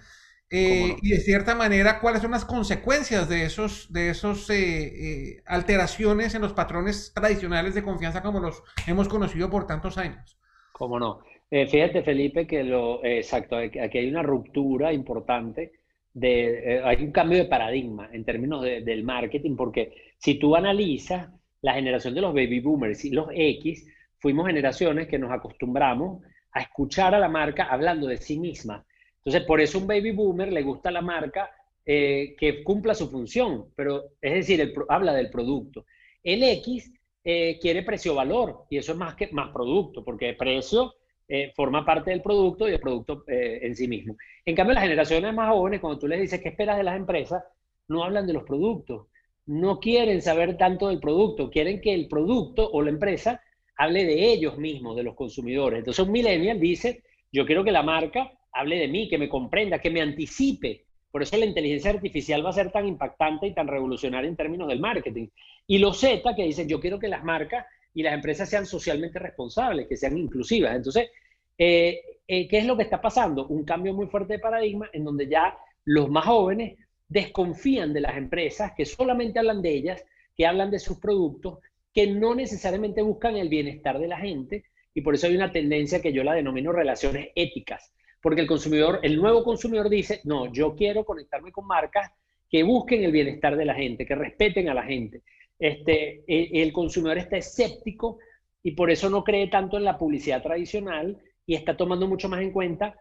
Eh, 0.50 0.96
y 1.02 1.10
de 1.10 1.20
cierta 1.20 1.56
manera, 1.56 2.00
¿cuáles 2.00 2.22
son 2.22 2.32
las 2.32 2.46
consecuencias 2.46 3.28
de 3.28 3.46
esos, 3.46 3.92
de 3.92 4.10
esos 4.10 4.50
eh, 4.50 5.36
eh, 5.36 5.44
alteraciones 5.46 6.36
en 6.36 6.42
los 6.42 6.54
patrones 6.54 7.14
tradicionales 7.14 7.74
de 7.76 7.84
confianza 7.84 8.22
como 8.22 8.40
los 8.40 8.64
hemos 8.86 9.08
conocido 9.08 9.50
por 9.50 9.68
tantos 9.68 9.98
años? 9.98 10.38
Cómo 10.72 11.00
no. 11.00 11.22
Eh, 11.50 11.68
fíjate, 11.68 12.04
Felipe, 12.04 12.48
que 12.48 12.64
lo 12.64 13.04
exacto, 13.04 13.56
aquí 13.58 13.98
hay 13.98 14.10
una 14.10 14.24
ruptura 14.24 14.92
importante, 14.94 15.72
de, 16.14 16.76
eh, 16.78 16.82
hay 16.84 17.04
un 17.04 17.12
cambio 17.12 17.38
de 17.38 17.46
paradigma 17.46 18.10
en 18.12 18.26
términos 18.26 18.64
del 18.64 19.04
marketing, 19.04 19.56
porque 19.56 19.94
si 20.18 20.40
tú 20.40 20.56
analizas 20.56 21.30
la 21.62 21.74
generación 21.74 22.14
de 22.16 22.22
los 22.22 22.34
baby 22.34 22.60
boomers 22.60 23.06
y 23.06 23.12
los 23.12 23.28
X, 23.32 23.86
fuimos 24.26 24.48
generaciones 24.48 25.08
que 25.08 25.20
nos 25.20 25.32
acostumbramos 25.32 26.24
a 26.52 26.62
escuchar 26.62 27.14
a 27.14 27.20
la 27.20 27.30
marca 27.30 27.66
hablando 27.66 28.08
de 28.08 28.18
sí 28.18 28.40
misma. 28.40 28.84
Entonces, 29.18 29.44
por 29.44 29.62
eso 29.62 29.78
un 29.78 29.86
baby 29.86 30.10
boomer 30.10 30.52
le 30.52 30.64
gusta 30.64 30.90
la 30.90 31.04
marca 31.04 31.52
eh, 31.86 32.36
que 32.36 32.64
cumpla 32.64 32.96
su 32.96 33.08
función, 33.12 33.68
pero 33.76 34.14
es 34.20 34.34
decir, 34.34 34.74
habla 34.90 35.14
del 35.14 35.30
producto. 35.30 35.86
El 36.24 36.42
X 36.42 36.92
quiere 37.24 37.84
precio-valor 37.84 38.66
y 38.70 38.78
eso 38.78 38.94
es 38.94 38.98
más 38.98 39.14
que 39.14 39.30
más 39.32 39.52
producto, 39.52 40.04
porque 40.04 40.34
precio 40.34 40.96
eh, 41.28 41.52
forma 41.56 41.84
parte 41.84 42.12
del 42.12 42.22
producto 42.22 42.68
y 42.68 42.72
del 42.72 42.80
producto 42.80 43.24
eh, 43.28 43.60
en 43.62 43.76
sí 43.76 43.88
mismo. 43.88 44.16
En 44.44 44.56
cambio, 44.56 44.76
las 44.76 44.84
generaciones 44.84 45.34
más 45.34 45.50
jóvenes, 45.50 45.82
cuando 45.82 46.00
tú 46.00 46.08
les 46.08 46.22
dices 46.22 46.40
qué 46.42 46.50
esperas 46.50 46.78
de 46.78 46.84
las 46.84 46.96
empresas, 46.96 47.44
no 47.88 48.04
hablan 48.04 48.28
de 48.28 48.34
los 48.34 48.44
productos, 48.44 49.08
no 49.48 49.80
quieren 49.80 50.22
saber 50.22 50.58
tanto 50.58 50.90
del 50.90 51.00
producto, 51.00 51.50
quieren 51.50 51.82
que 51.82 51.94
el 51.94 52.08
producto 52.08 52.70
o 52.72 52.82
la 52.82 52.92
empresa 52.92 53.42
hable 53.78 54.06
de 54.06 54.32
ellos 54.32 54.58
mismos, 54.58 54.96
de 54.96 55.04
los 55.04 55.16
consumidores. 55.16 55.80
Entonces 55.80 56.06
un 56.06 56.12
millennial 56.12 56.60
dice, 56.60 57.04
yo 57.32 57.46
quiero 57.46 57.64
que 57.64 57.72
la 57.72 57.84
marca 57.84 58.32
hable 58.52 58.78
de 58.78 58.88
mí, 58.88 59.10
que 59.10 59.18
me 59.18 59.30
comprenda, 59.30 59.80
que 59.80 59.90
me 59.90 60.02
anticipe. 60.02 60.86
Por 61.12 61.22
eso 61.22 61.38
la 61.38 61.46
inteligencia 61.46 61.92
artificial 61.92 62.46
va 62.46 62.50
a 62.50 62.54
ser 62.54 62.72
tan 62.72 62.88
impactante 62.88 63.48
y 63.48 63.54
tan 63.54 63.68
revolucionaria 63.68 64.30
en 64.30 64.36
términos 64.36 64.68
del 64.68 64.80
marketing. 64.80 65.28
Y 65.68 65.78
los 65.78 66.00
Z 66.00 66.36
que 66.36 66.44
dicen, 66.44 66.68
yo 66.68 66.80
quiero 66.80 67.00
que 67.00 67.08
las 67.08 67.24
marcas 67.24 67.66
y 67.94 68.04
las 68.04 68.14
empresas 68.14 68.50
sean 68.50 68.66
socialmente 68.66 69.20
responsables, 69.20 69.88
que 69.88 69.98
sean 69.98 70.18
inclusivas. 70.18 70.76
Entonces, 70.76 71.10
eh, 71.58 72.02
eh, 72.28 72.48
¿qué 72.48 72.58
es 72.58 72.66
lo 72.66 72.76
que 72.76 72.84
está 72.84 73.02
pasando? 73.02 73.48
Un 73.48 73.64
cambio 73.64 73.94
muy 73.94 74.08
fuerte 74.08 74.34
de 74.34 74.40
paradigma 74.40 74.90
en 74.92 75.04
donde 75.04 75.28
ya 75.28 75.58
los 75.86 76.10
más 76.10 76.26
jóvenes 76.26 76.78
desconfían 77.08 77.94
de 77.94 78.02
las 78.02 78.18
empresas 78.18 78.74
que 78.76 78.86
solamente 78.86 79.40
hablan 79.40 79.62
de 79.62 79.74
ellas, 79.74 80.04
que 80.36 80.46
hablan 80.46 80.72
de 80.72 80.80
sus 80.80 80.98
productos, 81.00 81.60
que 81.96 82.08
no 82.08 82.36
necesariamente 82.36 83.02
buscan 83.02 83.38
el 83.38 83.48
bienestar 83.48 83.98
de 84.00 84.10
la 84.10 84.18
gente 84.18 84.66
y 84.94 85.00
por 85.00 85.16
eso 85.16 85.28
hay 85.28 85.36
una 85.38 85.54
tendencia 85.54 86.02
que 86.02 86.12
yo 86.12 86.26
la 86.26 86.34
denomino 86.34 86.74
relaciones 86.74 87.30
éticas, 87.36 87.94
porque 88.22 88.42
el 88.42 88.48
consumidor, 88.48 89.00
el 89.02 89.16
nuevo 89.16 89.46
consumidor 89.46 89.90
dice, 89.90 90.20
no, 90.26 90.52
yo 90.52 90.76
quiero 90.76 91.06
conectarme 91.06 91.54
con 91.54 91.66
marcas 91.66 92.12
que 92.50 92.64
busquen 92.64 93.04
el 93.04 93.14
bienestar 93.14 93.56
de 93.56 93.64
la 93.64 93.76
gente, 93.76 94.06
que 94.06 94.14
respeten 94.14 94.68
a 94.68 94.74
la 94.74 94.84
gente. 94.84 95.24
Este, 95.58 96.26
e, 96.28 96.62
el, 96.62 96.74
consumidor 96.74 97.18
está 97.18 97.38
escéptico 97.38 98.20
y 98.62 98.72
por 98.72 98.92
eso 98.92 99.10
no 99.10 99.24
cree 99.24 99.48
tanto 99.48 99.78
en 99.78 99.86
la 99.86 99.98
publicidad 99.98 100.44
tradicional 100.44 101.18
y 101.46 101.56
está 101.56 101.78
tomando 101.78 102.08
mucho 102.08 102.28
más 102.28 102.42
en 102.42 102.52
cuenta 102.52 102.94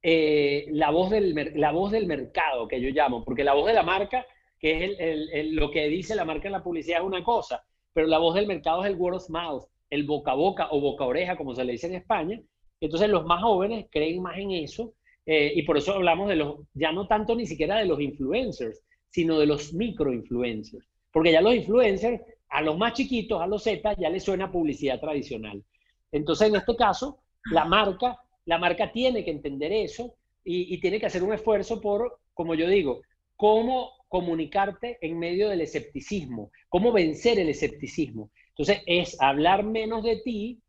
eh, 0.00 0.66
la, 0.70 0.90
voz 0.90 1.10
del, 1.10 1.52
la 1.56 1.72
voz 1.72 1.90
del 1.90 2.06
mercado, 2.06 2.68
que 2.68 2.80
yo 2.80 2.90
llamo, 2.90 3.24
porque 3.24 3.42
la 3.42 3.54
voz 3.54 3.66
de 3.66 3.74
la 3.74 3.82
marca, 3.82 4.24
que 4.60 4.84
es 4.84 4.96
el, 4.98 5.56
lo 5.56 5.72
que 5.72 5.88
dice 5.88 6.14
la 6.14 6.24
marca 6.24 6.46
en 6.46 6.52
la 6.52 6.62
publicidad, 6.62 7.00
es 7.00 7.06
una 7.06 7.24
cosa, 7.24 7.64
pero 7.92 8.06
la 8.06 8.18
voz 8.18 8.34
del 8.34 8.46
mercado 8.46 8.84
es 8.84 8.90
el 8.90 8.96
word 8.96 9.16
of 9.16 9.28
mouth, 9.30 9.64
el 9.90 10.04
boca 10.04 10.32
a 10.32 10.34
boca 10.34 10.68
o 10.70 10.80
boca 10.80 11.04
a 11.04 11.08
oreja, 11.08 11.36
como 11.36 11.54
se 11.54 11.64
le 11.64 11.72
dice 11.72 11.86
en 11.86 11.96
España. 11.96 12.40
Entonces 12.80 13.08
los 13.08 13.24
más 13.24 13.42
jóvenes 13.42 13.86
creen 13.90 14.22
más 14.22 14.38
en 14.38 14.50
eso 14.52 14.94
eh, 15.26 15.52
y 15.54 15.62
por 15.62 15.76
eso 15.76 15.92
hablamos 15.92 16.28
de 16.28 16.36
los, 16.36 16.60
ya 16.74 16.92
no 16.92 17.06
tanto 17.06 17.36
ni 17.36 17.46
siquiera 17.46 17.76
de 17.78 17.84
los 17.84 18.00
influencers, 18.00 18.82
sino 19.10 19.38
de 19.38 19.46
los 19.46 19.72
microinfluencers. 19.74 20.86
Porque 21.12 21.32
ya 21.32 21.40
los 21.40 21.54
influencers, 21.54 22.20
a 22.48 22.62
los 22.62 22.76
más 22.76 22.94
chiquitos, 22.94 23.40
a 23.40 23.46
los 23.46 23.62
Z, 23.62 23.94
ya 23.98 24.08
les 24.08 24.24
suena 24.24 24.50
publicidad 24.50 24.98
tradicional. 24.98 25.62
Entonces, 26.10 26.48
en 26.48 26.56
este 26.56 26.74
caso, 26.74 27.18
la 27.50 27.64
marca, 27.64 28.18
la 28.46 28.58
marca 28.58 28.90
tiene 28.90 29.24
que 29.24 29.30
entender 29.30 29.72
eso 29.72 30.14
y, 30.44 30.74
y 30.74 30.80
tiene 30.80 30.98
que 30.98 31.06
hacer 31.06 31.22
un 31.22 31.32
esfuerzo 31.32 31.80
por, 31.80 32.18
como 32.34 32.54
yo 32.54 32.68
digo, 32.68 33.02
cómo 33.36 33.90
comunicarte 34.12 34.98
en 35.00 35.18
medio 35.18 35.48
del 35.48 35.62
escepticismo, 35.62 36.50
cómo 36.68 36.92
vencer 36.92 37.38
el 37.38 37.48
escepticismo. 37.48 38.28
Entonces, 38.48 38.82
es 38.84 39.18
hablar 39.22 39.64
menos 39.64 40.02
de 40.02 40.16
ti, 40.16 40.60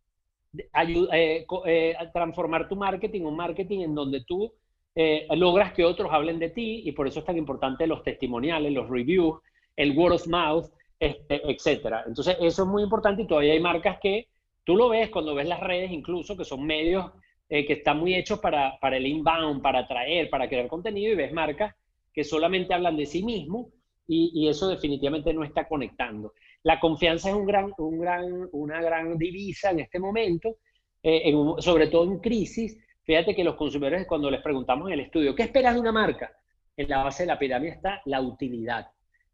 eh, 0.57 1.45
eh, 1.65 1.95
transformar 2.13 2.69
tu 2.69 2.77
marketing, 2.77 3.23
un 3.23 3.35
marketing 3.35 3.81
en 3.81 3.95
donde 3.95 4.23
tú 4.23 4.53
eh, 4.95 5.27
logras 5.31 5.73
que 5.73 5.83
otros 5.83 6.09
hablen 6.13 6.39
de 6.39 6.51
ti 6.51 6.83
y 6.85 6.93
por 6.93 7.05
eso 7.05 7.19
es 7.19 7.25
tan 7.25 7.37
importante 7.37 7.85
los 7.85 8.01
testimoniales, 8.01 8.71
los 8.71 8.89
reviews, 8.89 9.41
el 9.75 9.91
word 9.91 10.13
of 10.13 10.27
mouth, 10.27 10.71
este, 10.97 11.41
etcétera. 11.51 12.05
Entonces, 12.07 12.37
eso 12.39 12.63
es 12.63 12.69
muy 12.69 12.81
importante 12.81 13.23
y 13.23 13.27
todavía 13.27 13.51
hay 13.51 13.59
marcas 13.59 13.97
que 14.01 14.29
tú 14.63 14.77
lo 14.77 14.87
ves 14.87 15.09
cuando 15.09 15.35
ves 15.35 15.49
las 15.49 15.59
redes 15.59 15.91
incluso, 15.91 16.37
que 16.37 16.45
son 16.45 16.65
medios 16.65 17.11
que 17.49 17.73
están 17.73 17.99
muy 17.99 18.15
hechos 18.15 18.39
para, 18.39 18.79
para 18.79 18.97
el 18.97 19.05
inbound, 19.05 19.61
para 19.61 19.79
atraer, 19.79 20.27
para 20.29 20.47
crear 20.47 20.67
contenido 20.67 21.11
y 21.11 21.15
ves 21.15 21.33
marcas 21.33 21.75
que 22.13 22.23
solamente 22.23 22.73
hablan 22.73 22.95
de 22.95 23.05
sí 23.05 23.23
mismo 23.23 23.71
y, 24.07 24.47
eso 24.47 24.67
definitivamente 24.67 25.33
no 25.33 25.43
está 25.43 25.67
conectando. 25.67 26.33
La 26.63 26.79
confianza 26.79 27.29
es 27.29 27.35
un 27.35 27.45
gran, 27.45 27.73
un 27.77 27.99
gran, 27.99 28.49
una 28.51 28.81
gran 28.81 29.17
divisa 29.17 29.71
en 29.71 29.79
este 29.79 29.99
momento, 29.99 30.57
eh, 31.01 31.33
sobre 31.59 31.87
todo 31.87 32.03
en 32.05 32.19
crisis. 32.19 32.77
Fíjate 33.03 33.35
que 33.35 33.43
los 33.43 33.55
consumidores, 33.55 34.05
cuando 34.07 34.29
les 34.29 34.41
preguntamos 34.41 34.87
en 34.87 34.93
el 34.93 34.99
estudio, 35.01 35.35
¿qué 35.35 35.43
esperas 35.43 35.73
de 35.73 35.79
una 35.79 35.91
marca? 35.91 36.31
En 36.75 36.89
la 36.89 37.03
base 37.03 37.23
de 37.23 37.27
la 37.27 37.39
pirámide 37.39 37.73
está 37.73 38.01
la 38.05 38.21
utilidad. 38.21 38.87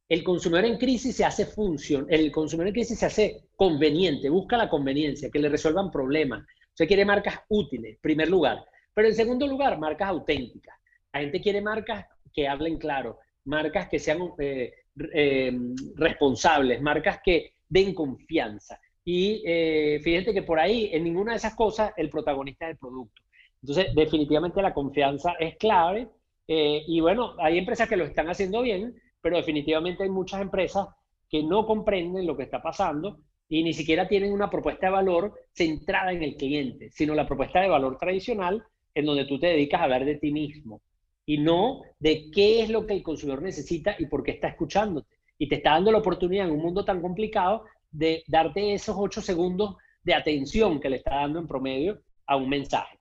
El 0.08 0.24
consumidor 0.24 0.66
en 0.66 0.78
crisis 0.78 1.16
se 1.16 1.26
hace 1.26 1.46
función, 1.46 2.08
el 2.10 2.32
consumidor 2.32 2.70
en 2.70 2.74
crisis 2.74 2.98
se 2.98 3.06
hace 3.06 3.50
conveniente, 3.56 4.30
busca 4.30 4.58
la 4.58 4.68
conveniencia, 4.68 5.30
que 5.30 5.40
le 5.40 5.50
resuelvan 5.50 5.92
problemas. 5.92 6.46
Se 6.74 6.88
quiere 6.88 7.06
marcas 7.06 7.42
útiles, 7.50 7.98
primer 8.02 8.30
lugar. 8.30 8.66
Pero 8.94 9.08
en 9.08 9.14
segundo 9.14 9.46
lugar, 9.46 9.78
marcas 9.78 10.10
auténticas. 10.10 10.76
La 11.14 11.20
gente 11.22 11.42
quiere 11.42 11.62
marcas 11.62 12.06
que 12.34 12.48
hablen 12.48 12.78
claro, 12.78 13.20
marcas 13.46 13.90
que 13.90 14.00
sean 14.00 14.20
eh, 14.40 14.74
eh, 15.14 15.58
responsables, 15.96 16.82
marcas 16.82 17.20
que 17.24 17.54
den 17.68 17.94
confianza. 17.94 18.80
Y 19.04 19.42
eh, 19.46 20.00
fíjate 20.04 20.34
que 20.34 20.44
por 20.44 20.60
ahí, 20.60 20.90
en 20.94 21.04
ninguna 21.04 21.32
de 21.32 21.38
esas 21.38 21.56
cosas, 21.56 21.94
el 21.98 22.10
protagonista 22.10 22.66
es 22.66 22.74
el 22.74 22.78
producto. 22.78 23.22
Entonces, 23.62 23.94
definitivamente 23.96 24.62
la 24.62 24.74
confianza 24.74 25.34
es 25.40 25.58
clave. 25.58 26.10
Eh, 26.48 26.84
y 26.88 27.00
bueno, 27.00 27.36
hay 27.40 27.58
empresas 27.58 27.88
que 27.88 27.98
lo 27.98 28.06
están 28.06 28.30
haciendo 28.30 28.62
bien, 28.62 28.96
pero 29.22 29.38
definitivamente 29.38 30.04
hay 30.04 30.10
muchas 30.10 30.42
empresas 30.42 30.88
que 31.30 31.44
no 31.44 31.66
comprenden 31.66 32.26
lo 32.26 32.36
que 32.36 32.44
está 32.44 32.62
pasando 32.62 33.20
y 33.48 33.64
ni 33.64 33.74
siquiera 33.74 34.08
tienen 34.08 34.32
una 34.32 34.50
propuesta 34.50 34.88
de 34.88 34.94
valor 34.94 35.34
centrada 35.54 36.12
en 36.12 36.24
el 36.24 36.36
cliente, 36.36 36.90
sino 36.92 37.14
la 37.16 37.28
propuesta 37.28 37.62
de 37.62 37.68
valor 37.68 37.98
tradicional 37.98 38.64
en 38.94 39.06
donde 39.06 39.26
tú 39.26 39.40
te 39.40 39.48
dedicas 39.48 39.82
a 39.82 39.84
hablar 39.84 40.06
de 40.06 40.16
ti 40.16 40.32
mismo, 40.32 40.82
y 41.30 41.38
no 41.38 41.84
de 42.00 42.32
qué 42.32 42.64
es 42.64 42.72
lo 42.72 42.88
que 42.88 42.96
el 42.96 43.04
consumidor 43.04 43.44
necesita 43.44 43.96
y 44.00 44.08
por 44.08 44.24
qué 44.24 44.32
está 44.32 44.48
escuchándote. 44.48 45.16
Y 45.38 45.48
te 45.48 45.58
está 45.58 45.74
dando 45.74 45.92
la 45.92 46.00
oportunidad 46.00 46.48
en 46.48 46.54
un 46.54 46.60
mundo 46.60 46.84
tan 46.84 47.04
complicado 47.04 47.66
de 47.92 48.24
darte 48.28 48.74
esos 48.74 48.96
ocho 48.98 49.22
segundos 49.22 49.76
de 50.02 50.16
atención 50.16 50.80
que 50.80 50.90
le 50.90 50.96
está 50.96 51.18
dando 51.18 51.38
en 51.38 51.48
promedio 51.48 52.02
a 52.26 52.36
un 52.36 52.50
mensaje. 52.50 52.98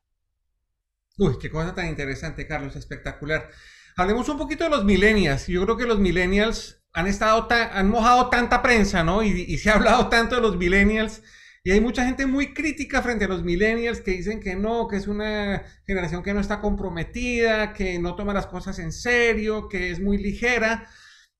Uy, 1.17 1.39
qué 1.41 1.49
cosa 1.49 1.75
tan 1.75 1.89
interesante, 1.89 2.47
Carlos, 2.47 2.77
espectacular. 2.77 3.49
Hablemos 3.97 4.29
un 4.29 4.37
poquito 4.37 4.65
de 4.65 4.71
los 4.71 4.85
millennials. 4.85 5.47
Yo 5.47 5.65
creo 5.65 5.79
que 5.79 5.87
los 5.87 5.99
millennials 5.99 6.85
han 6.93 7.07
estado 7.07 7.49
han 7.51 7.89
mojado 7.89 8.29
tanta 8.29 8.61
prensa, 8.61 9.03
¿no? 9.03 9.23
Y 9.23 9.57
se 9.57 9.71
ha 9.71 9.77
hablado 9.77 10.11
tanto 10.11 10.35
de 10.35 10.43
los 10.43 10.59
millennials 10.59 11.23
y 11.69 11.71
hay 11.71 11.83
mucha 11.83 12.03
gente 12.07 12.25
muy 12.25 12.55
crítica 12.55 13.03
frente 13.03 13.27
a 13.27 13.29
los 13.29 13.45
millennials 13.45 14.01
que 14.01 14.13
dicen 14.13 14.41
que 14.41 14.57
no, 14.57 14.89
que 14.89 14.97
es 14.97 15.07
una 15.07 15.65
generación 15.87 16.23
que 16.23 16.33
no 16.33 16.41
está 16.41 16.63
comprometida, 16.63 17.75
que 17.75 17.99
no 17.99 18.17
toma 18.17 18.33
las 18.33 18.47
cosas 18.47 18.79
en 18.79 18.91
serio, 18.91 19.69
que 19.69 19.91
es 19.91 20.01
muy 20.01 20.17
ligera. 20.17 20.89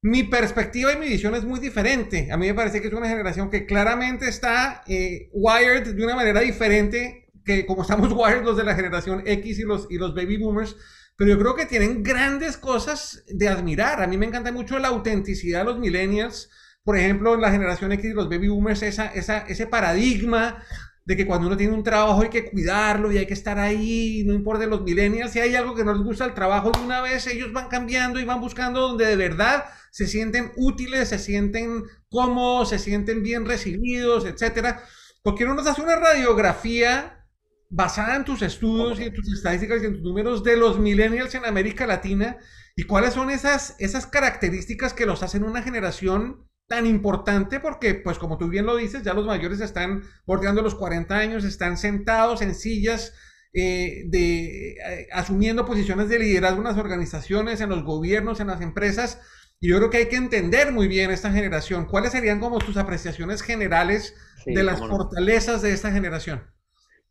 Mi 0.03 0.25
perspectiva 0.25 0.93
y 0.93 0.99
mi 0.99 1.09
visión 1.09 1.35
es 1.35 1.45
muy 1.45 1.61
diferente. 1.61 2.31
A 2.31 2.37
mí 2.37 2.47
me 2.47 2.53
parece 2.53 2.83
que 2.83 2.89
es 2.89 2.93
una 2.93 3.09
generación 3.09 3.49
que 3.49 3.65
claramente 3.65 4.29
está 4.29 4.83
eh, 4.87 5.31
wired 5.33 5.95
de 5.95 6.05
una 6.05 6.15
manera 6.15 6.41
diferente 6.41 7.31
que 7.43 7.65
como 7.65 7.81
estamos 7.81 8.13
wired 8.15 8.45
los 8.45 8.59
de 8.59 8.65
la 8.65 8.75
generación 8.75 9.23
X 9.25 9.59
y 9.59 9.63
los, 9.63 9.87
y 9.89 9.97
los 9.97 10.15
baby 10.15 10.37
boomers. 10.37 10.77
Pero 11.17 11.31
yo 11.31 11.39
creo 11.39 11.55
que 11.55 11.65
tienen 11.65 12.03
grandes 12.03 12.59
cosas 12.59 13.25
de 13.29 13.49
admirar. 13.49 14.03
A 14.03 14.07
mí 14.07 14.19
me 14.19 14.27
encanta 14.27 14.53
mucho 14.53 14.79
la 14.79 14.89
autenticidad 14.89 15.61
de 15.61 15.65
los 15.65 15.79
millennials 15.79 16.51
por 16.89 16.97
ejemplo, 16.97 17.35
en 17.35 17.43
la 17.43 17.51
generación 17.51 17.93
X 17.93 18.15
los 18.15 18.31
baby 18.31 18.49
boomers, 18.49 18.81
esa, 18.81 19.09
esa, 19.09 19.41
ese 19.41 19.67
paradigma 19.67 20.65
de 21.05 21.19
que 21.19 21.27
cuando 21.27 21.47
uno 21.47 21.55
tiene 21.55 21.75
un 21.75 21.83
trabajo 21.83 22.23
hay 22.23 22.31
que 22.31 22.47
cuidarlo 22.51 23.13
y 23.13 23.19
hay 23.19 23.27
que 23.27 23.35
estar 23.35 23.59
ahí, 23.59 24.25
no 24.25 24.33
importa 24.33 24.65
los 24.65 24.81
millennials, 24.81 25.33
si 25.33 25.39
hay 25.39 25.55
algo 25.55 25.75
que 25.75 25.85
no 25.85 25.93
les 25.93 26.03
gusta 26.03 26.25
el 26.25 26.33
trabajo 26.33 26.71
de 26.71 26.81
una 26.81 27.03
vez, 27.03 27.27
ellos 27.27 27.53
van 27.53 27.69
cambiando 27.69 28.19
y 28.19 28.25
van 28.25 28.41
buscando 28.41 28.81
donde 28.81 29.05
de 29.05 29.17
verdad 29.17 29.67
se 29.91 30.07
sienten 30.07 30.51
útiles, 30.57 31.11
se 31.11 31.19
sienten 31.19 31.83
cómodos, 32.09 32.71
se 32.71 32.79
sienten 32.79 33.23
bien 33.23 33.45
recibidos, 33.45 34.25
etcétera. 34.25 34.83
Porque 35.23 35.45
no 35.45 35.53
nos 35.53 35.67
hace 35.67 35.83
una 35.83 35.97
radiografía 35.97 37.27
basada 37.69 38.17
en 38.17 38.25
tus 38.25 38.41
estudios 38.41 38.99
y 38.99 39.03
en 39.03 39.13
tus 39.13 39.31
estadísticas 39.31 39.83
y 39.83 39.87
en 39.89 39.93
tus 39.93 40.03
números 40.03 40.43
de 40.43 40.57
los 40.57 40.79
millennials 40.79 41.35
en 41.35 41.45
América 41.45 41.87
Latina 41.87 42.39
y 42.77 42.85
cuáles 42.85 43.13
son 43.13 43.29
esas, 43.29 43.77
esas 43.79 44.07
características 44.07 44.95
que 44.95 45.05
los 45.05 45.23
hacen 45.23 45.45
una 45.45 45.63
generación 45.63 46.48
tan 46.69 46.87
importante 46.87 47.61
porque, 47.61 47.95
pues 47.95 48.19
como 48.19 48.39
tú 48.39 48.49
bien 48.49 48.67
lo 48.67 48.77
dices, 48.77 49.03
ya 49.03 49.15
los 49.15 49.27
mayores 49.27 49.61
están 49.61 50.03
bordeando 50.27 50.63
los 50.63 50.75
40 50.75 51.17
años, 51.17 51.45
están 51.45 51.79
sentados 51.79 52.43
en 52.43 52.55
sillas 52.55 53.15
eh, 53.55 54.05
de, 54.07 54.73
eh, 54.73 55.09
asumiendo 55.11 55.65
posiciones 55.65 56.11
de 56.11 56.19
liderazgo 56.19 56.59
en 56.59 56.65
las 56.65 56.77
organizaciones, 56.77 57.63
en 57.63 57.71
los 57.71 57.83
gobiernos, 57.83 58.41
en 58.41 58.49
las 58.49 58.61
empresas. 58.61 59.21
Y 59.61 59.71
yo 59.71 59.79
creo 59.79 59.91
que 59.91 59.97
hay 59.97 60.09
que 60.09 60.17
entender 60.17 60.71
muy 60.71 60.87
bien 60.87 61.11
esta 61.11 61.33
generación. 61.33 61.87
¿Cuáles 61.87 62.13
serían 62.13 62.39
como 62.39 62.59
tus 62.59 62.77
apreciaciones 62.77 63.43
generales 63.43 64.15
de 64.45 64.63
las 64.63 64.79
fortalezas 64.79 65.63
de 65.63 65.73
esta 65.73 65.91
generación? 65.91 66.43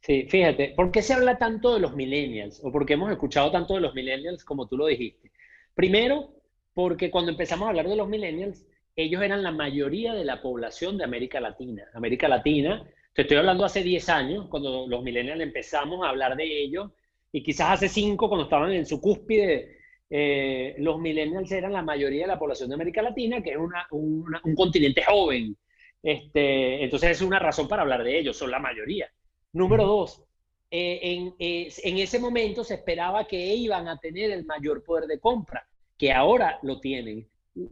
Sí, 0.02 0.28
fíjate, 0.30 0.74
¿por 0.76 0.92
qué 0.92 1.02
se 1.02 1.14
habla 1.14 1.40
tanto 1.40 1.74
de 1.74 1.82
los 1.82 1.96
millennials? 1.96 2.62
¿O 2.64 2.72
por 2.72 2.86
qué 2.86 2.94
hemos 2.94 3.12
escuchado 3.12 3.52
tanto 3.52 3.74
de 3.74 3.82
los 3.82 3.96
millennials 3.96 4.46
como 4.46 4.68
tú 4.68 4.78
lo 4.78 4.86
dijiste? 4.86 5.32
Primero, 5.74 6.30
porque 6.74 7.10
cuando 7.10 7.32
empezamos 7.32 7.66
a 7.66 7.70
hablar 7.70 7.90
de 7.90 7.96
los 7.96 8.08
millennials, 8.08 8.64
ellos 8.98 9.22
eran 9.22 9.44
la 9.44 9.52
mayoría 9.52 10.14
de 10.14 10.26
la 10.26 10.42
población 10.42 10.98
de 10.98 11.04
América 11.04 11.40
Latina. 11.40 11.86
América 11.94 12.28
Latina, 12.28 12.84
te 13.14 13.22
estoy 13.22 13.38
hablando 13.38 13.64
hace 13.64 13.84
10 13.84 14.10
años, 14.10 14.48
cuando 14.50 14.88
los 14.88 15.04
millennials 15.04 15.40
empezamos 15.40 16.04
a 16.04 16.10
hablar 16.10 16.36
de 16.36 16.64
ellos, 16.64 16.92
y 17.32 17.44
quizás 17.44 17.70
hace 17.70 17.90
5, 17.90 18.28
cuando 18.28 18.46
estaban 18.46 18.72
en 18.72 18.88
su 18.88 19.00
cúspide, 19.00 19.78
eh, 20.10 20.76
los 20.80 21.00
millennials 21.00 21.52
eran 21.52 21.74
la 21.74 21.84
mayoría 21.84 22.24
de 22.24 22.28
la 22.28 22.40
población 22.40 22.70
de 22.70 22.76
América 22.76 23.04
Latina, 23.04 23.42
que 23.44 23.52
es 23.52 23.58
un 23.92 24.56
continente 24.56 25.04
joven. 25.04 25.56
Este, 26.02 26.84
entonces 26.84 27.12
es 27.12 27.22
una 27.22 27.38
razón 27.38 27.68
para 27.68 27.84
hablar 27.84 28.04
de 28.04 28.18
ellos, 28.18 28.36
son 28.36 28.50
la 28.50 28.60
mayoría. 28.60 29.12
Número 29.54 29.86
dos, 29.86 30.24
eh, 30.72 31.00
en, 31.04 31.36
eh, 31.38 31.72
en 31.84 31.98
ese 32.00 32.18
momento 32.18 32.64
se 32.64 32.76
esperaba 32.76 33.28
que 33.28 33.56
iban 33.56 33.88
a 33.88 34.00
tener 34.00 34.32
el 34.32 34.46
mayor 34.46 34.84
poder 34.84 35.06
de 35.06 35.20
compra, 35.20 35.68
que 35.98 36.12
ahora 36.12 36.58
lo 36.64 36.80
tienen. 36.80 37.28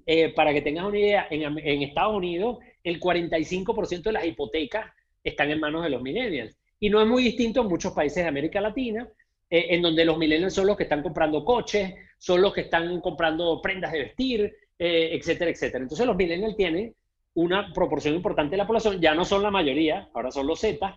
Eh, 0.06 0.34
para 0.34 0.54
que 0.54 0.62
tengas 0.62 0.86
una 0.86 0.98
idea, 0.98 1.28
en, 1.30 1.82
Estados 1.82 2.16
Unidos 2.16 2.58
el 2.84 3.00
45% 3.00 4.04
de 4.04 4.12
las 4.12 4.26
hipotecas 4.26 4.92
están 5.24 5.52
en 5.52 5.60
manos 5.60 5.84
de 5.84 5.90
los 5.90 6.02
millennials. 6.02 6.58
Y 6.80 6.90
no 6.90 7.02
es 7.02 7.08
muy 7.08 7.24
distinto 7.24 7.62
en 7.62 7.68
muchos 7.68 7.94
países 7.94 8.24
de 8.24 8.30
América 8.30 8.62
Latina, 8.62 9.08
eh, 9.50 9.68
en 9.70 9.82
donde 9.82 10.06
los 10.06 10.18
millennials 10.18 10.54
son 10.54 10.68
los 10.68 10.78
que 10.78 10.84
están 10.84 11.04
comprando 11.04 11.44
coches, 11.44 11.94
son 12.18 12.42
los 12.42 12.54
que 12.54 12.62
están 12.62 13.00
comprando 13.02 13.62
prendas 13.62 13.92
de 13.92 14.00
vestir, 14.00 14.56
eh, 14.78 15.10
etcétera, 15.14 15.52
etcétera. 15.52 15.84
Entonces 15.84 16.06
los 16.06 16.16
millennials 16.16 16.56
tienen 16.56 16.96
una 17.36 17.72
proporción 17.74 18.16
importante 18.16 18.52
de 18.52 18.58
la 18.58 18.68
población, 18.68 19.00
ya 19.00 19.14
no 19.14 19.26
son 19.26 19.44
la 19.44 19.52
mayoría, 19.52 20.10
ahora 20.14 20.32
son 20.32 20.48
los 20.48 20.60
Z. 20.60 20.96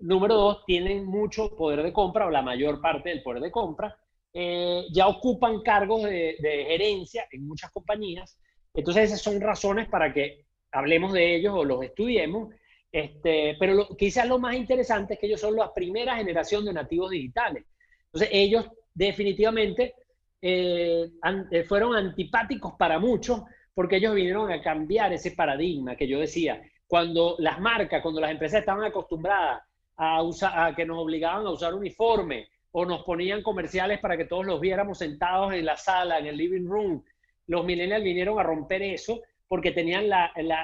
Número 0.00 0.34
dos, 0.34 0.64
tienen 0.64 1.06
mucho 1.06 1.56
poder 1.56 1.82
de 1.82 1.92
compra 1.92 2.26
o 2.26 2.30
la 2.30 2.42
mayor 2.42 2.80
parte 2.80 3.08
del 3.08 3.22
poder 3.22 3.42
de 3.42 3.50
compra. 3.50 3.96
Eh, 4.32 4.84
ya 4.92 5.08
ocupan 5.08 5.62
cargos 5.62 6.04
de, 6.04 6.36
gerencia 6.68 7.26
en 7.30 7.46
muchas 7.46 7.70
compañías. 7.70 8.38
Entonces 8.74 9.04
esas 9.04 9.20
son 9.22 9.40
razones 9.40 9.88
para 9.88 10.12
que 10.12 10.44
hablemos 10.70 11.12
de 11.12 11.36
ellos 11.36 11.54
o 11.56 11.64
los 11.64 11.82
estudiemos. 11.82 12.54
Este, 12.90 13.56
pero 13.58 13.74
lo, 13.74 13.96
quizás 13.96 14.26
lo 14.28 14.38
más 14.38 14.54
interesante 14.54 15.14
es 15.14 15.20
que 15.20 15.26
ellos 15.26 15.40
son 15.40 15.56
la 15.56 15.72
primera 15.72 16.16
generación 16.16 16.64
de 16.64 16.72
nativos 16.72 17.10
digitales. 17.10 17.64
Entonces 18.06 18.28
ellos 18.32 18.66
definitivamente 18.94 19.94
eh, 20.40 21.10
eh, 21.50 21.64
fueron 21.64 21.96
antipáticos 21.96 22.74
para 22.78 22.98
muchos 22.98 23.42
porque 23.74 23.96
ellos 23.96 24.14
vinieron 24.14 24.50
a 24.50 24.60
cambiar 24.60 25.12
ese 25.12 25.32
paradigma 25.32 25.96
que 25.96 26.08
yo 26.08 26.20
decía. 26.20 26.60
Cuando 26.86 27.36
las 27.38 27.60
marcas, 27.60 28.02
cuando 28.02 28.20
las 28.20 28.30
empresas 28.30 28.60
estaban 28.60 28.84
acostumbradas 28.84 29.62
a, 29.96 30.22
usar, 30.22 30.52
a 30.58 30.74
que 30.74 30.84
nos 30.84 30.98
obligaban 30.98 31.46
a 31.46 31.50
usar 31.50 31.74
uniforme 31.74 32.48
o 32.72 32.84
nos 32.84 33.02
ponían 33.04 33.42
comerciales 33.42 34.00
para 34.00 34.16
que 34.16 34.24
todos 34.24 34.46
los 34.46 34.60
viéramos 34.60 34.98
sentados 34.98 35.52
en 35.54 35.64
la 35.64 35.76
sala, 35.76 36.18
en 36.18 36.26
el 36.26 36.36
living 36.36 36.66
room, 36.66 37.04
los 37.46 37.64
millennials 37.64 38.04
vinieron 38.04 38.38
a 38.38 38.42
romper 38.42 38.82
eso 38.82 39.22
porque 39.46 39.72
tenían 39.72 40.04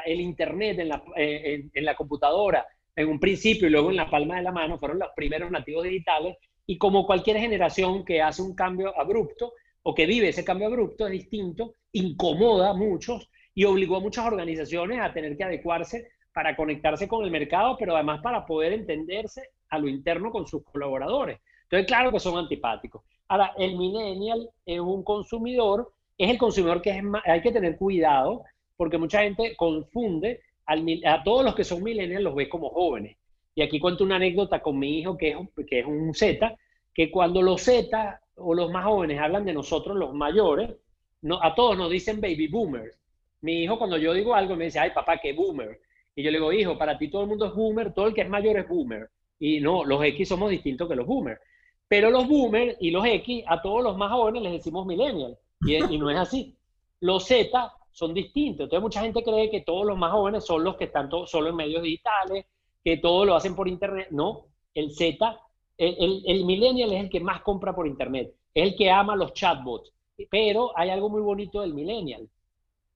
el 0.05 0.21
internet 0.21 0.79
en 0.79 0.89
la, 0.91 1.03
eh, 1.17 1.65
en 1.73 1.85
la 1.85 1.95
computadora 1.95 2.67
en 2.97 3.09
un 3.09 3.19
principio 3.19 3.67
y 3.67 3.71
luego 3.71 3.91
en 3.91 3.97
la 3.97 4.11
palma 4.11 4.37
de 4.37 4.43
la 4.43 4.53
mano, 4.53 4.79
fueron 4.79 4.99
los 4.99 5.11
primeros 5.17 5.51
nativos 5.51 5.85
digitales 5.85 6.37
y 6.67 6.79
como 6.79 7.07
cualquier 7.07 7.39
generación 7.39 8.05
que 8.05 8.23
hace 8.23 8.43
un 8.43 8.55
cambio 8.55 8.99
abrupto, 8.99 9.53
o 9.83 9.95
que 9.95 10.07
vive 10.07 10.29
ese 10.29 10.45
cambio 10.45 10.69
abrupto 10.69 11.07
es 11.07 11.13
distinto, 11.13 11.75
incomoda 11.93 12.71
a 12.71 12.75
muchos 12.75 13.31
y 13.55 13.65
obligó 13.65 13.97
a 13.97 14.01
muchas 14.01 14.25
organizaciones 14.25 14.99
a 15.01 15.13
tener 15.13 15.37
que 15.37 15.45
adecuarse 15.45 16.09
para 16.33 16.57
conectarse 16.57 17.07
con 17.07 17.23
el 17.25 17.31
mercado, 17.31 17.77
pero 17.79 17.95
además 17.95 18.21
para 18.23 18.47
poder 18.47 18.73
entenderse 18.73 19.51
a 19.69 19.79
lo 19.79 19.87
interno 19.87 20.31
con 20.31 20.47
sus 20.47 20.65
colaboradores. 20.65 21.39
Claro 21.87 22.13
que 22.13 22.21
son 22.21 22.39
antipáticos. 22.39 23.03
Ahora, 23.29 23.53
el 23.57 23.77
millennial 23.77 24.51
es 24.67 24.81
un 24.81 25.03
consumidor, 25.03 25.93
es 26.19 26.31
el 26.31 26.39
consumidor 26.39 26.83
que 26.83 26.91
es 26.91 27.03
hay 27.25 27.41
que 27.41 27.53
tener 27.53 27.77
cuidado, 27.77 28.45
porque 28.77 28.99
mucha 28.99 29.23
gente 29.23 29.57
confunde 29.57 30.41
a 30.67 31.23
todos 31.25 31.45
los 31.45 31.55
que 31.55 31.65
son 31.65 31.83
millennials, 31.83 32.23
los 32.23 32.35
ve 32.35 32.49
como 32.49 32.71
jóvenes. 32.71 33.17
Y 33.55 33.63
aquí 33.63 33.79
cuento 33.79 34.05
una 34.05 34.17
anécdota 34.17 34.61
con 34.61 34.79
mi 34.79 34.99
hijo, 34.99 35.17
que 35.17 35.31
es, 35.31 35.37
que 35.69 35.81
es 35.81 35.87
un 35.87 36.15
Z, 36.15 36.57
que 36.93 37.11
cuando 37.11 37.43
los 37.43 37.63
Z 37.63 38.21
o 38.37 38.55
los 38.55 38.71
más 38.71 38.85
jóvenes 38.85 39.21
hablan 39.21 39.45
de 39.45 39.53
nosotros, 39.53 39.97
los 39.97 40.13
mayores, 40.13 40.71
a 41.41 41.55
todos 41.55 41.77
nos 41.77 41.91
dicen 41.91 42.21
baby 42.21 42.49
boomers. 42.49 42.99
Mi 43.41 43.63
hijo 43.63 43.79
cuando 43.79 43.97
yo 43.97 44.13
digo 44.13 44.35
algo 44.35 44.57
me 44.57 44.67
dice, 44.67 44.79
ay 44.79 44.91
papá, 44.91 45.19
qué 45.19 45.33
boomer. 45.33 45.81
Y 46.17 46.23
yo 46.23 46.31
le 46.31 46.39
digo, 46.39 46.53
hijo, 46.53 46.79
para 46.79 46.97
ti 46.99 47.09
todo 47.09 47.23
el 47.23 47.29
mundo 47.29 47.47
es 47.47 47.55
boomer, 47.55 47.93
todo 47.93 48.07
el 48.07 48.15
que 48.15 48.23
es 48.23 48.29
mayor 48.29 48.59
es 48.59 48.69
boomer. 48.69 49.09
Y 49.39 49.61
no, 49.61 49.85
los 49.85 50.03
X 50.05 50.29
somos 50.29 50.51
distintos 50.51 50.89
que 50.89 50.97
los 50.97 51.07
boomers. 51.07 51.41
Pero 51.89 52.11
los 52.11 52.27
boomers 52.27 52.77
y 52.81 52.91
los 52.91 53.05
X, 53.07 53.45
a 53.47 53.61
todos 53.63 53.83
los 53.83 53.97
más 53.97 54.11
jóvenes 54.11 54.43
les 54.43 54.53
decimos 54.53 54.87
millennial. 54.87 55.39
Y, 55.61 55.77
y 55.77 55.99
no 55.99 56.11
es 56.11 56.19
así. 56.19 56.57
Los 57.01 57.27
Z 57.27 57.73
son 57.93 58.15
distintos. 58.15 58.65
Entonces 58.65 58.83
mucha 58.83 59.01
gente 59.03 59.23
cree 59.23 59.51
que 59.51 59.61
todos 59.61 59.87
los 59.87 59.97
más 59.97 60.13
jóvenes 60.13 60.45
son 60.45 60.65
los 60.65 60.77
que 60.77 60.85
están 60.85 61.11
solo 61.27 61.51
en 61.51 61.57
medios 61.57 61.83
digitales, 61.83 62.47
que 62.83 62.97
todo 62.99 63.25
lo 63.25 63.37
hacen 63.37 63.55
por 63.55 63.69
internet. 63.69 64.09
No, 64.11 64.47
el 64.75 64.93
Z 64.93 65.41
el, 65.79 66.45
millennial 66.45 66.93
es 66.93 67.05
el 67.05 67.11
que 67.11 67.21
más 67.21 67.43
compra 67.43 67.75
por 67.75 67.87
internet, 67.87 68.35
es 68.53 68.63
el 68.71 68.77
que 68.77 68.91
ama 68.91 69.17
los 69.17 69.33
chatbots. 69.33 69.93
Pero 70.31 70.77
hay 70.77 70.91
algo 70.91 71.09
muy 71.09 71.21
bonito 71.21 71.61
del 71.61 71.75
millennial, 71.75 72.29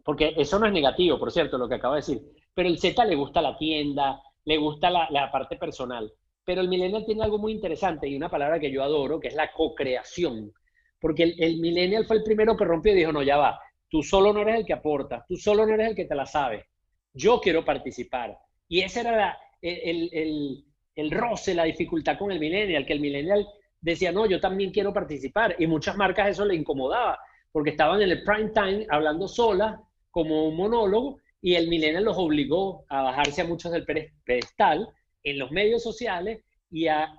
porque 0.04 0.34
eso 0.36 0.58
no 0.58 0.66
es 0.66 0.72
negativo, 0.72 1.18
por 1.18 1.32
cierto, 1.32 1.58
lo 1.58 1.68
que 1.68 1.74
acabo 1.74 1.94
de 1.94 2.00
decir. 2.00 2.22
Pero 2.54 2.68
el 2.68 2.78
Z 2.78 3.04
le 3.04 3.16
gusta 3.16 3.42
la 3.42 3.56
tienda, 3.58 4.22
le 4.44 4.56
gusta 4.56 4.90
la 4.90 5.30
parte 5.32 5.56
personal. 5.56 6.12
Pero 6.48 6.62
el 6.62 6.68
millennial 6.70 7.04
tiene 7.04 7.22
algo 7.22 7.36
muy 7.36 7.52
interesante 7.52 8.08
y 8.08 8.16
una 8.16 8.30
palabra 8.30 8.58
que 8.58 8.70
yo 8.70 8.82
adoro, 8.82 9.20
que 9.20 9.28
es 9.28 9.34
la 9.34 9.52
co-creación. 9.52 10.50
Porque 10.98 11.24
el, 11.24 11.34
el, 11.36 11.58
millennial 11.58 12.06
fue 12.06 12.16
el 12.16 12.22
primero 12.22 12.56
que 12.56 12.64
rompió 12.64 12.94
y 12.94 12.96
dijo, 12.96 13.12
no, 13.12 13.22
ya 13.22 13.36
va, 13.36 13.60
tú 13.86 14.02
solo 14.02 14.32
no 14.32 14.40
eres 14.40 14.60
el 14.60 14.64
que 14.64 14.72
aporta, 14.72 15.26
tú 15.28 15.36
solo 15.36 15.66
no 15.66 15.74
eres 15.74 15.88
el 15.88 15.94
que 15.94 16.06
te 16.06 16.14
la 16.14 16.24
sabe. 16.24 16.64
Yo 17.12 17.38
quiero 17.38 17.66
participar. 17.66 18.38
Y 18.66 18.80
ese 18.80 19.00
era 19.00 19.36
el, 19.60 20.64
el, 20.94 21.10
roce, 21.10 21.54
la 21.54 21.64
dificultad 21.64 22.16
con 22.16 22.32
el 22.32 22.40
millennial, 22.40 22.86
que 22.86 22.94
el 22.94 23.00
millennial 23.00 23.46
decía, 23.78 24.10
no, 24.10 24.24
yo 24.24 24.40
también 24.40 24.70
quiero 24.70 24.90
participar. 24.94 25.54
Y 25.58 25.66
muchas 25.66 25.98
marcas 25.98 26.30
eso 26.30 26.46
le 26.46 26.54
incomodaba, 26.54 27.18
porque 27.52 27.72
estaban 27.72 28.00
en 28.00 28.08
el 28.08 28.24
prime 28.24 28.52
time 28.54 28.86
hablando 28.88 29.28
sola, 29.28 29.82
como 30.10 30.48
un 30.48 30.56
monólogo, 30.56 31.18
y 31.42 31.56
el 31.56 31.68
millennial 31.68 32.04
los 32.04 32.16
obligó 32.16 32.86
a 32.88 33.02
bajarse 33.02 33.42
a 33.42 33.46
muchos 33.46 33.70
del 33.70 33.84
pedestal 34.24 34.88
en 35.30 35.38
los 35.38 35.50
medios 35.50 35.82
sociales 35.82 36.42
y 36.70 36.88
a 36.88 37.14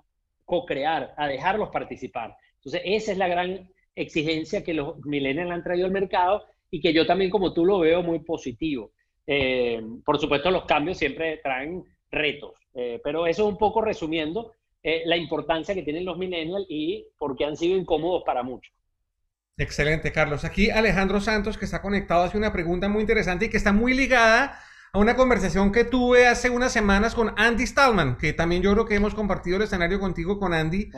co-crear, 0.46 1.14
a 1.18 1.28
dejarlos 1.28 1.70
participar. 1.70 2.36
Entonces, 2.56 2.82
esa 2.86 3.12
es 3.12 3.18
la 3.18 3.28
gran 3.28 3.70
exigencia 3.96 4.64
que 4.64 4.74
los 4.74 5.04
millennials 5.06 5.52
han 5.52 5.64
traído 5.64 5.86
al 5.86 5.92
mercado 5.92 6.46
y 6.72 6.82
que 6.82 6.94
yo 6.94 7.06
también, 7.06 7.32
como 7.32 7.54
tú, 7.54 7.66
lo 7.66 7.80
veo 7.80 8.02
muy 8.02 8.20
positivo. 8.20 8.92
Eh, 9.28 9.82
por 10.06 10.20
supuesto, 10.20 10.50
los 10.52 10.66
cambios 10.66 10.98
siempre 10.98 11.38
traen 11.44 11.84
retos. 12.12 12.54
Eh, 12.74 13.00
pero 13.04 13.28
eso 13.28 13.44
es 13.44 13.52
un 13.52 13.58
poco 13.58 13.82
resumiendo 13.82 14.56
eh, 14.82 15.04
la 15.06 15.18
importancia 15.18 15.76
que 15.76 15.84
tienen 15.84 16.06
los 16.06 16.18
millennials 16.18 16.66
y 16.70 17.06
por 17.18 17.36
qué 17.36 17.46
han 17.46 17.58
sido 17.58 17.78
incómodos 17.78 18.24
para 18.26 18.44
muchos. 18.44 18.74
Excelente, 19.58 20.12
Carlos. 20.12 20.46
Aquí 20.46 20.70
Alejandro 20.70 21.20
Santos, 21.20 21.58
que 21.58 21.66
está 21.66 21.82
conectado, 21.82 22.24
hace 22.24 22.38
una 22.38 22.54
pregunta 22.54 22.88
muy 22.88 23.02
interesante 23.02 23.46
y 23.46 23.50
que 23.50 23.58
está 23.58 23.74
muy 23.74 23.94
ligada 23.94 24.58
a 24.92 25.00
una 25.00 25.16
conversación 25.16 25.72
que 25.72 25.84
tuve 25.84 26.28
hace 26.28 26.50
unas 26.50 26.72
semanas 26.72 27.16
con 27.16 27.34
Andy 27.38 27.66
Stallman, 27.66 28.18
que 28.18 28.34
también 28.34 28.62
yo 28.62 28.74
creo 28.74 28.86
que 28.86 28.96
hemos 28.96 29.14
compartido 29.14 29.58
el 29.58 29.64
escenario 29.64 30.00
contigo 30.00 30.40
con 30.40 30.54
Andy. 30.54 30.92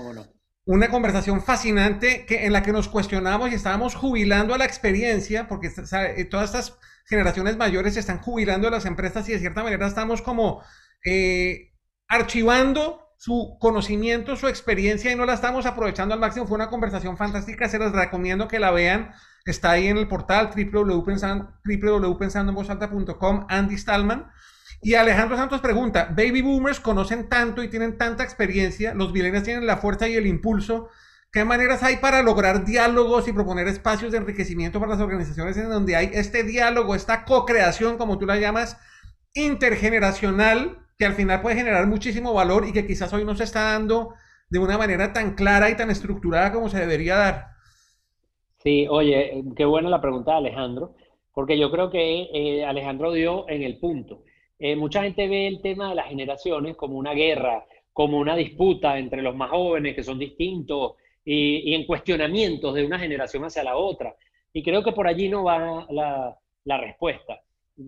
Una 0.65 0.89
conversación 0.89 1.41
fascinante 1.41 2.25
que, 2.25 2.45
en 2.45 2.53
la 2.53 2.61
que 2.61 2.71
nos 2.71 2.87
cuestionamos 2.87 3.51
y 3.51 3.55
estábamos 3.55 3.95
jubilando 3.95 4.53
a 4.53 4.57
la 4.57 4.65
experiencia, 4.65 5.47
porque 5.47 5.67
eh, 5.67 6.25
todas 6.25 6.53
estas 6.53 6.77
generaciones 7.05 7.57
mayores 7.57 7.95
se 7.95 7.99
están 7.99 8.19
jubilando 8.19 8.67
a 8.67 8.71
las 8.71 8.85
empresas 8.85 9.27
y 9.27 9.33
de 9.33 9.39
cierta 9.39 9.63
manera 9.63 9.87
estamos 9.87 10.21
como 10.21 10.63
eh, 11.03 11.73
archivando 12.07 13.01
su 13.17 13.57
conocimiento, 13.59 14.35
su 14.35 14.47
experiencia 14.47 15.11
y 15.11 15.15
no 15.15 15.25
la 15.25 15.33
estamos 15.33 15.65
aprovechando 15.65 16.13
al 16.13 16.19
máximo. 16.19 16.47
Fue 16.47 16.55
una 16.55 16.69
conversación 16.69 17.17
fantástica, 17.17 17.67
se 17.69 17.79
las 17.79 17.91
recomiendo 17.91 18.47
que 18.47 18.59
la 18.59 18.71
vean. 18.71 19.13
Está 19.45 19.71
ahí 19.71 19.87
en 19.87 19.97
el 19.97 20.07
portal 20.07 20.51
www.pensandoenvozalta.com, 20.55 23.47
Andy 23.49 23.77
Stallman. 23.77 24.31
Y 24.81 24.93
Alejandro 24.95 25.37
Santos 25.37 25.61
pregunta, 25.61 26.07
baby 26.09 26.41
boomers 26.41 26.79
conocen 26.79 27.29
tanto 27.29 27.61
y 27.61 27.67
tienen 27.67 27.99
tanta 27.99 28.23
experiencia, 28.23 28.95
los 28.95 29.13
millennials 29.13 29.43
tienen 29.43 29.67
la 29.67 29.77
fuerza 29.77 30.07
y 30.07 30.15
el 30.15 30.25
impulso. 30.25 30.89
¿Qué 31.31 31.45
maneras 31.45 31.83
hay 31.83 31.97
para 31.97 32.23
lograr 32.23 32.65
diálogos 32.65 33.27
y 33.27 33.33
proponer 33.33 33.67
espacios 33.67 34.11
de 34.11 34.17
enriquecimiento 34.17 34.79
para 34.79 34.93
las 34.93 35.01
organizaciones 35.01 35.55
en 35.57 35.69
donde 35.69 35.95
hay 35.95 36.09
este 36.13 36.43
diálogo, 36.43 36.95
esta 36.95 37.25
co-creación, 37.25 37.97
como 37.97 38.17
tú 38.17 38.25
la 38.25 38.37
llamas, 38.37 38.77
intergeneracional 39.33 40.79
que 40.97 41.05
al 41.05 41.13
final 41.13 41.41
puede 41.41 41.55
generar 41.55 41.87
muchísimo 41.87 42.33
valor 42.33 42.67
y 42.67 42.73
que 42.73 42.85
quizás 42.85 43.13
hoy 43.13 43.23
no 43.23 43.35
se 43.35 43.43
está 43.43 43.71
dando 43.71 44.13
de 44.49 44.59
una 44.59 44.77
manera 44.77 45.13
tan 45.13 45.35
clara 45.35 45.69
y 45.69 45.75
tan 45.75 45.89
estructurada 45.89 46.51
como 46.51 46.69
se 46.69 46.79
debería 46.79 47.15
dar. 47.15 47.51
Sí, 48.63 48.87
oye, 48.89 49.43
qué 49.55 49.65
buena 49.65 49.89
la 49.89 50.01
pregunta 50.01 50.31
de 50.31 50.37
Alejandro, 50.37 50.95
porque 51.33 51.57
yo 51.57 51.71
creo 51.71 51.89
que 51.89 52.29
eh, 52.33 52.65
Alejandro 52.65 53.11
dio 53.11 53.49
en 53.49 53.63
el 53.63 53.77
punto. 53.79 54.23
Eh, 54.59 54.75
mucha 54.75 55.03
gente 55.03 55.27
ve 55.27 55.47
el 55.47 55.61
tema 55.61 55.89
de 55.89 55.95
las 55.95 56.07
generaciones 56.07 56.75
como 56.75 56.97
una 56.97 57.13
guerra, 57.13 57.65
como 57.91 58.17
una 58.19 58.35
disputa 58.35 58.99
entre 58.99 59.21
los 59.23 59.35
más 59.35 59.49
jóvenes 59.49 59.95
que 59.95 60.03
son 60.03 60.19
distintos 60.19 60.93
y, 61.25 61.73
en 61.73 61.85
cuestionamientos 61.85 62.75
de 62.75 62.85
una 62.85 62.99
generación 62.99 63.43
hacia 63.45 63.63
la 63.63 63.75
otra. 63.77 64.15
Y 64.53 64.61
creo 64.63 64.83
que 64.83 64.91
por 64.91 65.07
allí 65.07 65.29
no 65.29 65.43
va 65.43 65.87
la, 65.89 66.37
la 66.65 66.77
respuesta 66.77 67.41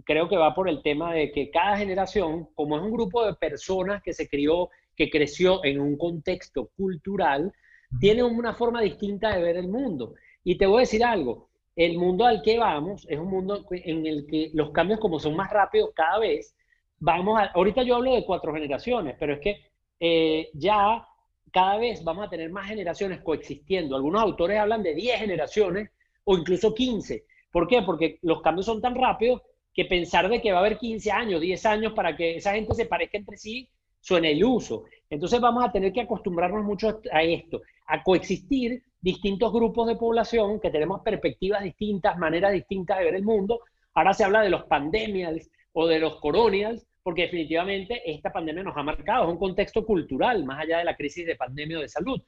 creo 0.06 0.28
que 0.28 0.38
va 0.38 0.56
por 0.56 0.70
el 0.70 0.82
tema 0.82 1.14
de 1.14 1.32
que 1.32 1.52
cada 1.52 1.78
generación, 1.78 2.48
como 2.56 2.78
es 2.78 2.84
un 2.84 2.92
grupo 2.92 3.26
de 3.26 3.36
personas 3.36 4.02
que 4.02 4.14
se 4.14 4.28
crió, 4.28 4.70
que 4.96 5.10
creció 5.10 5.64
en 5.64 5.80
un 5.80 5.98
contexto 5.98 6.70
cultural, 6.76 7.54
tiene 8.00 8.24
una 8.24 8.54
forma 8.54 8.82
distinta 8.82 9.36
de 9.36 9.44
ver 9.44 9.58
el 9.58 9.68
mundo. 9.68 10.16
Y 10.44 10.58
te 10.58 10.66
voy 10.66 10.78
a 10.78 10.80
decir 10.82 11.04
algo, 11.04 11.50
el 11.76 11.98
mundo 11.98 12.26
al 12.26 12.42
que 12.42 12.58
vamos 12.58 13.06
es 13.10 13.18
un 13.18 13.30
mundo 13.30 13.66
en 13.72 14.06
el 14.06 14.28
que 14.28 14.52
los 14.54 14.72
cambios 14.72 15.00
como 15.00 15.20
son 15.20 15.36
más 15.36 15.52
rápidos 15.52 15.92
cada 15.96 16.20
vez, 16.20 16.56
vamos 17.00 17.40
a, 17.40 17.46
ahorita 17.46 17.84
yo 17.84 17.96
hablo 17.96 18.14
de 18.14 18.26
cuatro 18.26 18.54
generaciones, 18.54 19.16
pero 19.20 19.34
es 19.34 19.40
que 19.40 19.62
eh, 20.00 20.50
ya 20.54 21.08
cada 21.52 21.78
vez 21.78 22.04
vamos 22.04 22.26
a 22.26 22.30
tener 22.30 22.50
más 22.52 22.68
generaciones 22.68 23.22
coexistiendo. 23.22 23.96
Algunos 23.96 24.22
autores 24.22 24.60
hablan 24.60 24.84
de 24.84 24.96
10 24.96 25.20
generaciones 25.20 25.90
o 26.24 26.38
incluso 26.38 26.74
15. 26.74 27.26
¿Por 27.52 27.68
qué? 27.68 27.84
Porque 27.84 28.18
los 28.24 28.42
cambios 28.42 28.66
son 28.66 28.82
tan 28.82 28.96
rápidos 28.96 29.42
que 29.74 29.86
pensar 29.86 30.30
de 30.30 30.42
que 30.42 30.52
va 30.52 30.58
a 30.58 30.62
haber 30.62 30.78
15 30.78 31.12
años, 31.12 31.42
10 31.42 31.66
años 31.66 31.94
para 31.94 32.16
que 32.16 32.38
esa 32.38 32.54
gente 32.54 32.74
se 32.74 32.86
parezca 32.86 33.18
entre 33.18 33.38
sí 33.38 33.70
suena 34.00 34.30
iluso. 34.30 34.86
Entonces 35.10 35.40
vamos 35.40 35.64
a 35.64 35.72
tener 35.72 35.94
que 35.94 36.02
acostumbrarnos 36.02 36.64
mucho 36.66 37.00
a 37.12 37.24
esto, 37.24 37.62
a 37.88 38.04
coexistir 38.04 38.84
distintos 39.04 39.54
grupos 39.54 39.88
de 39.88 39.98
población 39.98 40.60
que 40.60 40.72
tenemos 40.72 41.02
perspectivas 41.02 41.62
distintas, 41.62 42.18
maneras 42.18 42.54
distintas 42.54 42.98
de 42.98 43.06
ver 43.06 43.16
el 43.16 43.24
mundo. 43.24 43.60
Ahora 43.94 44.14
se 44.14 44.24
habla 44.24 44.42
de 44.42 44.50
los 44.50 44.64
pandemias, 44.64 45.52
o 45.74 45.88
de 45.88 46.00
los 46.00 46.20
colonials, 46.20 46.86
porque 47.02 47.24
definitivamente 47.24 48.02
esta 48.10 48.32
pandemia 48.32 48.64
nos 48.64 48.78
ha 48.78 48.84
marcado, 48.84 49.26
es 49.26 49.32
un 49.32 49.38
contexto 49.38 49.86
cultural, 49.86 50.46
más 50.46 50.62
allá 50.62 50.78
de 50.78 50.86
la 50.86 50.96
crisis 50.96 51.26
de 51.26 51.36
pandemia 51.36 51.80
o 51.80 51.82
de 51.82 51.90
salud. 51.90 52.22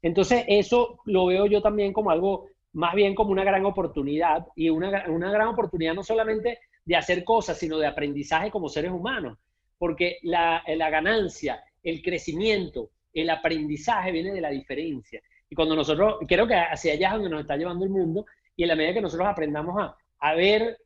Entonces, 0.00 0.44
eso 0.48 1.00
lo 1.04 1.26
veo 1.26 1.46
yo 1.46 1.60
también 1.60 1.92
como 1.92 2.10
algo, 2.10 2.46
más 2.72 2.94
bien 2.94 3.14
como 3.14 3.32
una 3.32 3.44
gran 3.44 3.66
oportunidad, 3.66 4.46
y 4.56 4.70
una, 4.70 5.04
una 5.08 5.30
gran 5.30 5.48
oportunidad 5.48 5.94
no 5.94 6.02
solamente 6.02 6.60
de 6.84 6.96
hacer 6.96 7.24
cosas, 7.24 7.58
sino 7.58 7.78
de 7.78 7.86
aprendizaje 7.86 8.50
como 8.50 8.68
seres 8.68 8.90
humanos, 8.90 9.38
porque 9.76 10.18
la, 10.22 10.62
la 10.66 10.90
ganancia, 10.90 11.62
el 11.82 12.00
crecimiento, 12.02 12.90
el 13.12 13.28
aprendizaje 13.28 14.12
viene 14.12 14.32
de 14.32 14.40
la 14.40 14.50
diferencia. 14.50 15.20
Y 15.52 15.54
cuando 15.54 15.76
nosotros, 15.76 16.16
creo 16.26 16.46
que 16.46 16.54
hacia 16.54 16.94
allá 16.94 17.08
es 17.08 17.12
donde 17.12 17.28
nos 17.28 17.42
está 17.42 17.58
llevando 17.58 17.84
el 17.84 17.90
mundo, 17.90 18.24
y 18.56 18.62
en 18.62 18.70
la 18.70 18.74
medida 18.74 18.94
que 18.94 19.02
nosotros 19.02 19.28
aprendamos 19.28 19.78
a, 19.78 19.94
a 20.20 20.34
ver 20.34 20.78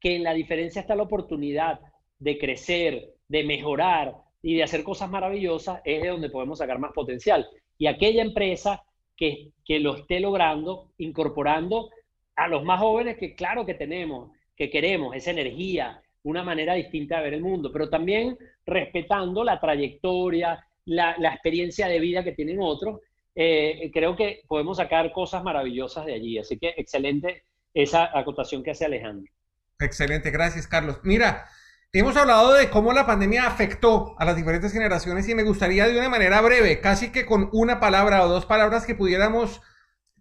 que 0.00 0.16
en 0.16 0.24
la 0.24 0.34
diferencia 0.34 0.80
está 0.80 0.96
la 0.96 1.04
oportunidad 1.04 1.78
de 2.18 2.36
crecer, 2.36 3.14
de 3.28 3.44
mejorar 3.44 4.16
y 4.42 4.56
de 4.56 4.64
hacer 4.64 4.82
cosas 4.82 5.08
maravillosas, 5.08 5.82
es 5.84 6.02
de 6.02 6.08
donde 6.08 6.30
podemos 6.30 6.58
sacar 6.58 6.80
más 6.80 6.90
potencial. 6.92 7.48
Y 7.78 7.86
aquella 7.86 8.22
empresa 8.22 8.82
que, 9.16 9.52
que 9.64 9.78
lo 9.78 9.94
esté 9.94 10.18
logrando, 10.18 10.90
incorporando 10.98 11.88
a 12.34 12.48
los 12.48 12.64
más 12.64 12.80
jóvenes 12.80 13.18
que 13.18 13.36
claro 13.36 13.64
que 13.64 13.74
tenemos, 13.74 14.32
que 14.56 14.68
queremos, 14.68 15.14
esa 15.14 15.30
energía, 15.30 16.02
una 16.24 16.42
manera 16.42 16.74
distinta 16.74 17.18
de 17.18 17.22
ver 17.22 17.34
el 17.34 17.42
mundo, 17.42 17.70
pero 17.72 17.88
también 17.88 18.36
respetando 18.66 19.44
la 19.44 19.60
trayectoria, 19.60 20.58
la, 20.86 21.14
la 21.20 21.34
experiencia 21.34 21.86
de 21.86 22.00
vida 22.00 22.24
que 22.24 22.32
tienen 22.32 22.58
otros, 22.60 22.98
eh, 23.40 23.92
creo 23.94 24.16
que 24.16 24.42
podemos 24.48 24.78
sacar 24.78 25.12
cosas 25.12 25.44
maravillosas 25.44 26.04
de 26.04 26.14
allí. 26.14 26.38
Así 26.40 26.58
que 26.58 26.74
excelente 26.76 27.44
esa 27.72 28.10
acotación 28.18 28.64
que 28.64 28.72
hace 28.72 28.84
Alejandro. 28.84 29.32
Excelente, 29.78 30.32
gracias 30.32 30.66
Carlos. 30.66 30.98
Mira, 31.04 31.46
hemos 31.92 32.16
hablado 32.16 32.52
de 32.54 32.68
cómo 32.68 32.92
la 32.92 33.06
pandemia 33.06 33.46
afectó 33.46 34.16
a 34.18 34.24
las 34.24 34.34
diferentes 34.34 34.72
generaciones 34.72 35.28
y 35.28 35.36
me 35.36 35.44
gustaría 35.44 35.86
de 35.86 35.96
una 35.96 36.08
manera 36.08 36.40
breve, 36.40 36.80
casi 36.80 37.12
que 37.12 37.26
con 37.26 37.48
una 37.52 37.78
palabra 37.78 38.24
o 38.24 38.28
dos 38.28 38.44
palabras 38.44 38.84
que 38.84 38.96
pudiéramos 38.96 39.60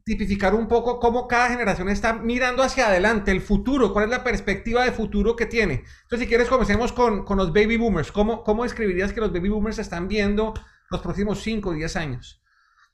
tipificar 0.06 0.53
un 0.53 0.67
poco 0.67 0.99
cómo 0.99 1.27
cada 1.27 1.49
generación 1.49 1.89
está 1.89 2.13
mirando 2.13 2.62
hacia 2.62 2.88
adelante, 2.88 3.32
el 3.32 3.41
futuro, 3.41 3.93
cuál 3.93 4.06
es 4.06 4.12
la 4.12 4.23
perspectiva 4.23 4.84
de 4.86 4.91
futuro 4.91 5.36
que 5.36 5.47
tiene. 5.47 5.86
Entonces, 6.03 6.19
si 6.19 6.27
quieres, 6.27 6.49
comencemos 6.49 6.93
con, 6.93 7.25
con 7.25 7.38
los 7.38 7.51
baby 7.51 7.77
boomers. 7.77 8.12
¿Cómo, 8.12 8.43
¿Cómo 8.43 8.62
describirías 8.62 9.12
que 9.12 9.21
los 9.21 9.34
baby 9.34 9.49
boomers 9.49 9.80
están 9.80 10.08
viendo 10.08 10.53
los 10.91 11.01
próximos 11.01 11.41
5 11.41 11.69
o 11.69 11.73
10 11.73 11.95
años? 11.95 12.43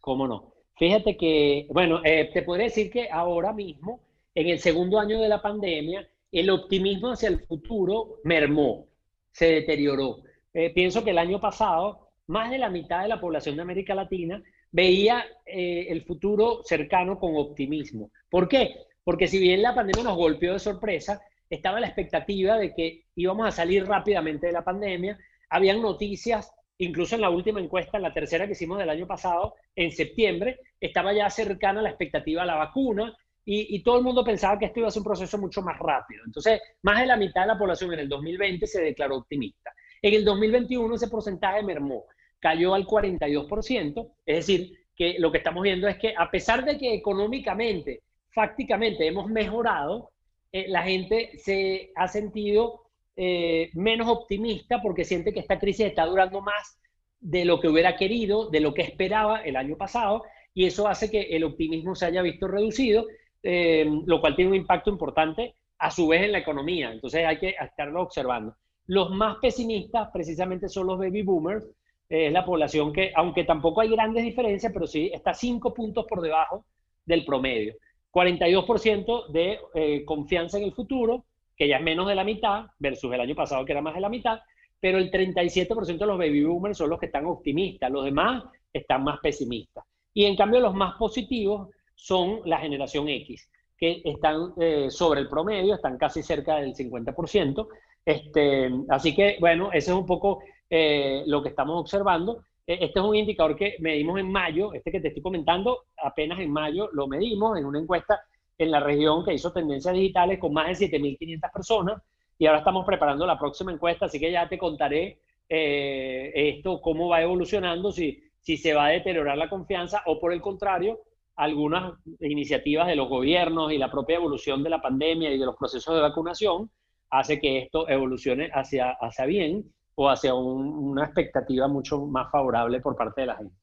¿Cómo 0.04 0.28
no? 0.28 0.52
Fíjate 0.76 1.16
que, 1.16 1.66
bueno, 1.70 2.02
eh, 2.04 2.30
te 2.34 2.42
podría 2.42 2.66
decir 2.66 2.92
que 2.92 3.08
ahora 3.10 3.54
mismo, 3.54 4.02
en 4.36 4.50
el 4.50 4.60
segundo 4.60 5.00
año 5.00 5.22
de 5.22 5.30
la 5.30 5.42
pandemia, 5.42 6.06
el 6.30 6.50
optimismo 6.50 7.12
hacia 7.12 7.30
el 7.30 7.40
futuro 7.40 8.18
mermó, 8.26 8.86
se 9.32 9.46
deterioró. 9.46 10.18
Eh, 10.54 10.74
pienso 10.74 11.06
que 11.06 11.12
el 11.12 11.20
año 11.20 11.40
pasado, 11.40 12.10
más 12.28 12.52
de 12.52 12.58
la 12.58 12.70
mitad 12.70 13.04
de 13.04 13.08
la 13.08 13.22
población 13.22 13.56
de 13.56 13.62
América 13.62 13.96
Latina 13.96 14.44
veía 14.74 15.24
eh, 15.46 15.86
el 15.88 16.02
futuro 16.04 16.64
cercano 16.66 17.18
con 17.18 17.38
optimismo. 17.38 18.12
¿Por 18.30 18.50
qué? 18.50 18.76
Porque 19.06 19.28
si 19.28 19.40
bien 19.40 19.62
la 19.62 19.74
pandemia 19.74 20.04
nos 20.04 20.18
golpeó 20.18 20.52
de 20.52 20.60
sorpresa, 20.60 21.22
estaba 21.50 21.80
la 21.80 21.88
expectativa 21.88 22.58
de 22.58 22.74
que 22.74 23.06
íbamos 23.16 23.48
a 23.48 23.52
salir 23.52 23.86
rápidamente 23.86 24.48
de 24.48 24.54
la 24.54 24.66
pandemia. 24.66 25.18
Habían 25.50 25.82
noticias, 25.82 26.52
incluso 26.78 27.16
en 27.16 27.22
la 27.22 27.30
última 27.30 27.60
encuesta, 27.60 27.98
en 27.98 28.04
la 28.04 28.14
tercera 28.14 28.46
que 28.46 28.54
hicimos 28.54 28.78
del 28.78 28.90
año 28.90 29.08
pasado, 29.08 29.56
en 29.76 29.92
septiembre, 29.92 30.60
estaba 30.80 31.14
ya 31.14 31.30
cercana 31.30 31.82
la 31.82 31.90
expectativa 31.90 32.44
a 32.44 32.46
la 32.46 32.56
vacuna 32.56 33.16
y, 33.46 33.76
y, 33.76 33.84
todo 33.84 33.98
el 33.98 34.04
mundo 34.04 34.24
pensaba 34.24 34.58
que 34.58 34.66
esto 34.66 34.80
iba 34.80 34.88
a 34.88 34.92
ser 34.92 35.02
un 35.02 35.06
proceso 35.06 35.38
mucho 35.38 35.62
más 35.62 35.78
rápido. 35.78 36.24
Entonces, 36.26 36.62
más 36.82 37.00
de 37.00 37.08
la 37.08 37.18
mitad 37.18 37.42
de 37.42 37.48
la 37.48 37.58
población 37.58 37.92
en 37.94 38.00
el 38.00 38.10
2020 38.10 38.66
se 38.66 38.82
declaró 38.82 39.18
optimista. 39.18 39.72
En 40.02 40.14
el 40.14 40.26
2021 40.26 40.96
ese 40.96 41.08
porcentaje 41.08 41.64
mermó 41.64 42.06
cayó 42.40 42.74
al 42.74 42.86
42%, 42.86 44.12
es 44.26 44.36
decir, 44.36 44.78
que 44.96 45.16
lo 45.18 45.32
que 45.32 45.38
estamos 45.38 45.64
viendo 45.64 45.88
es 45.88 45.98
que 45.98 46.14
a 46.16 46.30
pesar 46.30 46.66
de 46.66 46.78
que 46.78 46.94
económicamente, 46.94 48.02
fácticamente 48.32 49.08
hemos 49.08 49.30
mejorado, 49.30 50.12
eh, 50.52 50.66
la 50.68 50.84
gente 50.84 51.32
se 51.38 51.92
ha 51.96 52.08
sentido 52.08 52.83
eh, 53.16 53.70
menos 53.74 54.08
optimista 54.08 54.82
porque 54.82 55.06
siente 55.06 55.34
que 55.34 55.40
esta 55.40 55.60
crisis 55.60 55.88
está 55.88 56.06
durando 56.06 56.42
más 56.42 56.80
de 57.20 57.46
lo 57.46 57.60
que 57.60 57.68
hubiera 57.68 57.96
querido, 57.96 58.50
de 58.50 58.60
lo 58.60 58.74
que 58.74 58.82
esperaba 58.82 59.42
el 59.42 59.56
año 59.56 59.78
pasado, 59.78 60.24
y 60.54 60.66
eso 60.66 60.88
hace 60.88 61.10
que 61.10 61.22
el 61.22 61.44
optimismo 61.44 61.96
se 61.96 62.06
haya 62.06 62.22
visto 62.22 62.48
reducido, 62.48 63.06
eh, 63.42 63.86
lo 64.06 64.20
cual 64.20 64.36
tiene 64.36 64.52
un 64.52 64.58
impacto 64.58 64.90
importante 64.90 65.56
a 65.78 65.92
su 65.92 66.08
vez 66.08 66.24
en 66.24 66.32
la 66.32 66.40
economía. 66.40 66.92
Entonces 66.92 67.26
hay 67.26 67.40
que 67.40 67.56
estarlo 67.60 68.02
observando. 68.02 68.56
Los 68.88 69.12
más 69.12 69.38
pesimistas 69.42 70.10
precisamente 70.12 70.68
son 70.68 70.88
los 70.88 71.00
baby 71.00 71.22
boomers, 71.22 71.66
es 72.10 72.32
la 72.32 72.46
población 72.46 72.94
que, 72.94 73.12
aunque 73.16 73.44
tampoco 73.44 73.82
hay 73.82 73.90
grandes 73.90 74.24
diferencias, 74.24 74.72
pero 74.72 74.86
sí 74.86 75.10
está 75.14 75.34
cinco 75.34 75.74
puntos 75.74 76.06
por 76.08 76.22
debajo 76.22 76.66
del 77.06 77.26
promedio. 77.26 77.76
42% 78.12 79.28
de 79.30 79.60
eh, 79.74 80.06
confianza 80.06 80.58
en 80.60 80.66
el 80.66 80.74
futuro, 80.74 81.26
que 81.64 81.70
ya 81.70 81.78
es 81.78 81.84
menos 81.84 82.06
de 82.10 82.16
la 82.16 82.26
mitad, 82.26 82.66
versus 82.78 83.14
el 83.14 83.22
año 83.22 83.36
pasado 83.36 83.64
que 83.64 83.72
era 83.72 83.82
más 83.82 83.96
de 83.96 84.02
la 84.02 84.10
mitad, 84.10 84.38
pero 84.82 84.98
el 84.98 85.10
37% 85.10 85.98
de 85.98 86.06
los 86.06 86.18
baby 86.18 86.44
boomers 86.44 86.78
son 86.78 86.90
los 86.90 87.00
que 87.00 87.06
están 87.06 87.26
optimistas, 87.26 87.90
los 87.90 88.04
demás 88.04 88.44
están 88.74 89.02
más 89.06 89.20
pesimistas. 89.22 89.86
Y 90.14 90.26
en 90.26 90.36
cambio 90.36 90.60
los 90.60 90.76
más 90.76 90.96
positivos 90.96 91.70
son 91.96 92.42
la 92.44 92.58
generación 92.58 93.08
X, 93.08 93.50
que 93.78 94.02
están 94.04 94.52
eh, 94.60 94.88
sobre 94.90 95.22
el 95.22 95.30
promedio, 95.30 95.76
están 95.76 95.98
casi 95.98 96.22
cerca 96.22 96.58
del 96.58 96.76
50%. 96.76 97.68
Este, 98.04 98.70
así 98.90 99.16
que, 99.16 99.38
bueno, 99.40 99.70
ese 99.72 99.92
es 99.92 99.98
un 99.98 100.06
poco 100.06 100.40
eh, 100.70 101.24
lo 101.28 101.42
que 101.42 101.48
estamos 101.48 101.80
observando. 101.80 102.44
E, 102.68 102.74
este 102.74 103.00
es 103.00 103.06
un 103.06 103.16
indicador 103.16 103.56
que 103.56 103.78
medimos 103.80 104.20
en 104.20 104.30
mayo, 104.30 104.74
este 104.74 104.92
que 104.92 105.00
te 105.00 105.08
estoy 105.08 105.24
comentando, 105.24 105.86
apenas 105.96 106.42
en 106.42 106.52
mayo 106.52 106.90
lo 106.92 107.08
medimos 107.08 107.58
en 107.58 107.64
una 107.64 107.80
encuesta 107.80 108.22
en 108.58 108.72
la 108.72 108.80
región 108.80 109.24
que 109.24 109.34
hizo 109.34 109.52
tendencias 109.52 109.94
digitales 109.94 110.40
con 110.40 110.54
más 110.54 110.80
de 110.80 110.90
7.500 110.90 111.52
personas 111.52 112.02
y 112.38 112.46
ahora 112.46 112.60
estamos 112.60 112.86
preparando 112.86 113.26
la 113.26 113.40
próxima 113.40 113.72
encuesta, 113.72 114.06
así 114.06 114.20
que 114.20 114.32
ya 114.32 114.48
te 114.50 114.58
contaré 114.58 115.20
eh, 115.50 116.32
esto, 116.34 116.82
cómo 116.82 117.10
va 117.10 117.22
evolucionando, 117.22 117.92
si, 117.92 118.24
si 118.40 118.58
se 118.58 118.74
va 118.74 118.88
a 118.88 118.90
deteriorar 118.90 119.38
la 119.38 119.50
confianza 119.50 120.02
o 120.06 120.20
por 120.20 120.34
el 120.34 120.42
contrario, 120.42 121.00
algunas 121.36 121.94
iniciativas 122.20 122.88
de 122.88 122.96
los 122.96 123.10
gobiernos 123.10 123.72
y 123.72 123.78
la 123.78 123.92
propia 123.92 124.18
evolución 124.18 124.64
de 124.64 124.70
la 124.70 124.82
pandemia 124.82 125.32
y 125.32 125.40
de 125.40 125.46
los 125.46 125.56
procesos 125.56 125.96
de 125.96 126.02
vacunación 126.02 126.70
hace 127.10 127.40
que 127.40 127.60
esto 127.60 127.88
evolucione 127.88 128.50
hacia, 128.54 128.92
hacia 128.92 129.26
bien 129.26 129.72
o 129.96 130.10
hacia 130.10 130.34
una 130.34 131.06
expectativa 131.06 131.68
mucho 131.68 132.06
más 132.06 132.32
favorable 132.32 132.82
por 132.82 132.96
parte 132.96 133.22
de 133.22 133.28
la 133.28 133.36
gente. 133.36 133.56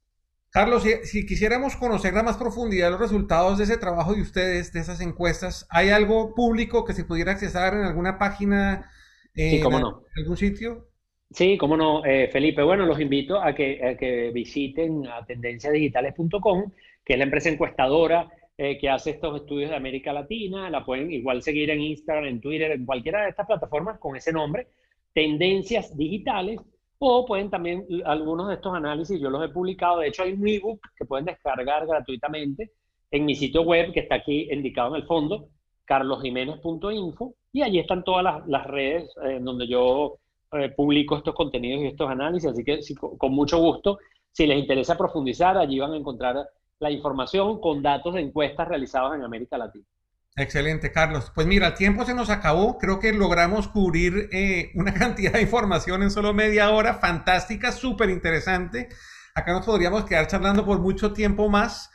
Carlos, 0.51 0.83
si, 1.05 1.27
quisiéramos 1.27 1.77
conocer 1.77 2.13
la 2.13 2.25
más 2.25 2.37
profundidad 2.37 2.91
los 2.91 3.01
resultados 3.01 3.59
de 3.59 3.65
ese 3.65 3.79
trabajo 3.79 4.15
de 4.15 4.23
ustedes, 4.23 4.73
de 4.73 4.81
esas 4.81 5.01
encuestas, 5.01 5.67
¿hay 5.71 5.91
algo 5.91 6.35
público 6.35 6.85
que 6.85 6.93
se 6.93 7.05
pudiera 7.05 7.33
accesar 7.33 7.75
en 7.75 7.85
alguna 7.85 8.19
página, 8.19 8.91
en 9.35 9.63
algún 9.65 10.37
sitio? 10.37 10.89
Sí, 11.31 11.57
cómo 11.57 11.77
no, 11.77 12.05
eh, 12.05 12.29
Felipe. 12.33 12.63
Bueno, 12.63 12.85
los 12.85 12.99
invito 12.99 13.41
a 13.41 13.55
que, 13.55 13.97
que 13.99 14.33
visiten 14.35 15.07
a 15.07 15.25
tendenciasdigitales.com, 15.25 16.73
que 17.05 17.13
es 17.13 17.19
la 17.19 17.25
empresa 17.25 17.49
encuestadora 17.49 18.29
eh, 18.59 18.77
que 18.79 18.89
hace 18.89 19.11
estos 19.11 19.41
estudios 19.41 19.71
de 19.71 19.77
América 19.77 20.13
Latina. 20.13 20.69
La 20.69 20.85
pueden 20.85 21.13
igual 21.13 21.43
seguir 21.43 21.71
en 21.71 21.81
Instagram, 21.81 22.25
en 22.25 22.41
Twitter, 22.41 22.73
en 22.73 22.85
cualquiera 22.85 23.23
de 23.23 23.31
estas 23.31 23.47
plataformas 23.47 24.01
con 24.01 24.17
ese 24.17 24.33
nombre 24.33 24.67
tendencias 25.13 25.97
digitales 25.97 26.61
o 27.03 27.25
pueden 27.25 27.49
también 27.49 27.87
algunos 28.05 28.49
de 28.49 28.55
estos 28.55 28.75
análisis, 28.75 29.19
yo 29.19 29.31
los 29.31 29.43
he 29.43 29.49
publicado, 29.49 30.01
de 30.01 30.09
hecho 30.09 30.23
hay 30.23 30.35
un 30.35 30.47
ebook 30.47 30.81
que 30.95 31.07
pueden 31.07 31.25
descargar 31.25 31.87
gratuitamente 31.87 32.73
en 33.11 33.25
mi 33.25 33.35
sitio 33.35 33.63
web 33.63 33.93
que 33.93 34.01
está 34.01 34.17
aquí 34.17 34.49
indicado 34.53 34.95
en 34.95 35.01
el 35.01 35.07
fondo, 35.07 35.49
carlosjiménez.info, 35.87 37.35
y 37.53 37.63
allí 37.63 37.79
están 37.79 38.05
todas 38.05 38.47
las, 38.47 38.67
redes 38.67 39.11
eh, 39.25 39.39
donde 39.41 39.67
yo 39.67 40.19
eh, 40.53 40.69
publico 40.77 41.17
estos 41.17 41.35
contenidos 41.35 41.83
y 41.83 41.87
estos 41.87 42.11
análisis, 42.11 42.51
así 42.51 42.63
que 42.63 42.81
con 43.17 43.33
mucho 43.33 43.59
gusto, 43.59 43.99
si 44.31 44.47
les 44.47 44.59
interesa 44.59 44.99
profundizar, 44.99 45.57
allí 45.57 45.79
van 45.79 45.95
a 45.95 45.97
encontrar 45.97 46.47
la 46.81 46.91
información 46.91 47.61
con 47.63 47.83
datos 47.83 48.15
de 48.15 48.21
encuestas 48.21 48.69
realizadas 48.69 49.15
en 49.15 49.25
América 49.25 49.57
Latina. 49.57 49.87
Excelente, 50.41 50.91
Carlos. 50.91 51.31
Pues 51.35 51.47
mira, 51.47 51.69
el 51.69 51.75
tiempo 51.75 52.05
se 52.05 52.15
nos 52.15 52.31
acabó. 52.31 52.79
Creo 52.79 52.99
que 52.99 53.13
logramos 53.13 53.69
cubrir 53.69 54.29
eh, 54.33 54.73
una 54.75 54.95
cantidad 54.95 55.33
de 55.33 55.43
información 55.43 56.03
en 56.03 56.11
solo 56.11 56.33
media 56.33 56.71
hora. 56.71 56.95
Fantástica, 56.95 57.73
súper 57.73 58.11
interesante. 58.11 58.89
Acá 59.35 59.53
nos 59.53 59.67
podríamos 59.67 60.05
quedar 60.05 60.27
charlando 60.27 60.65
por 60.65 60.79
mucho 60.81 61.13
tiempo 61.13 61.49
más. 61.49 61.91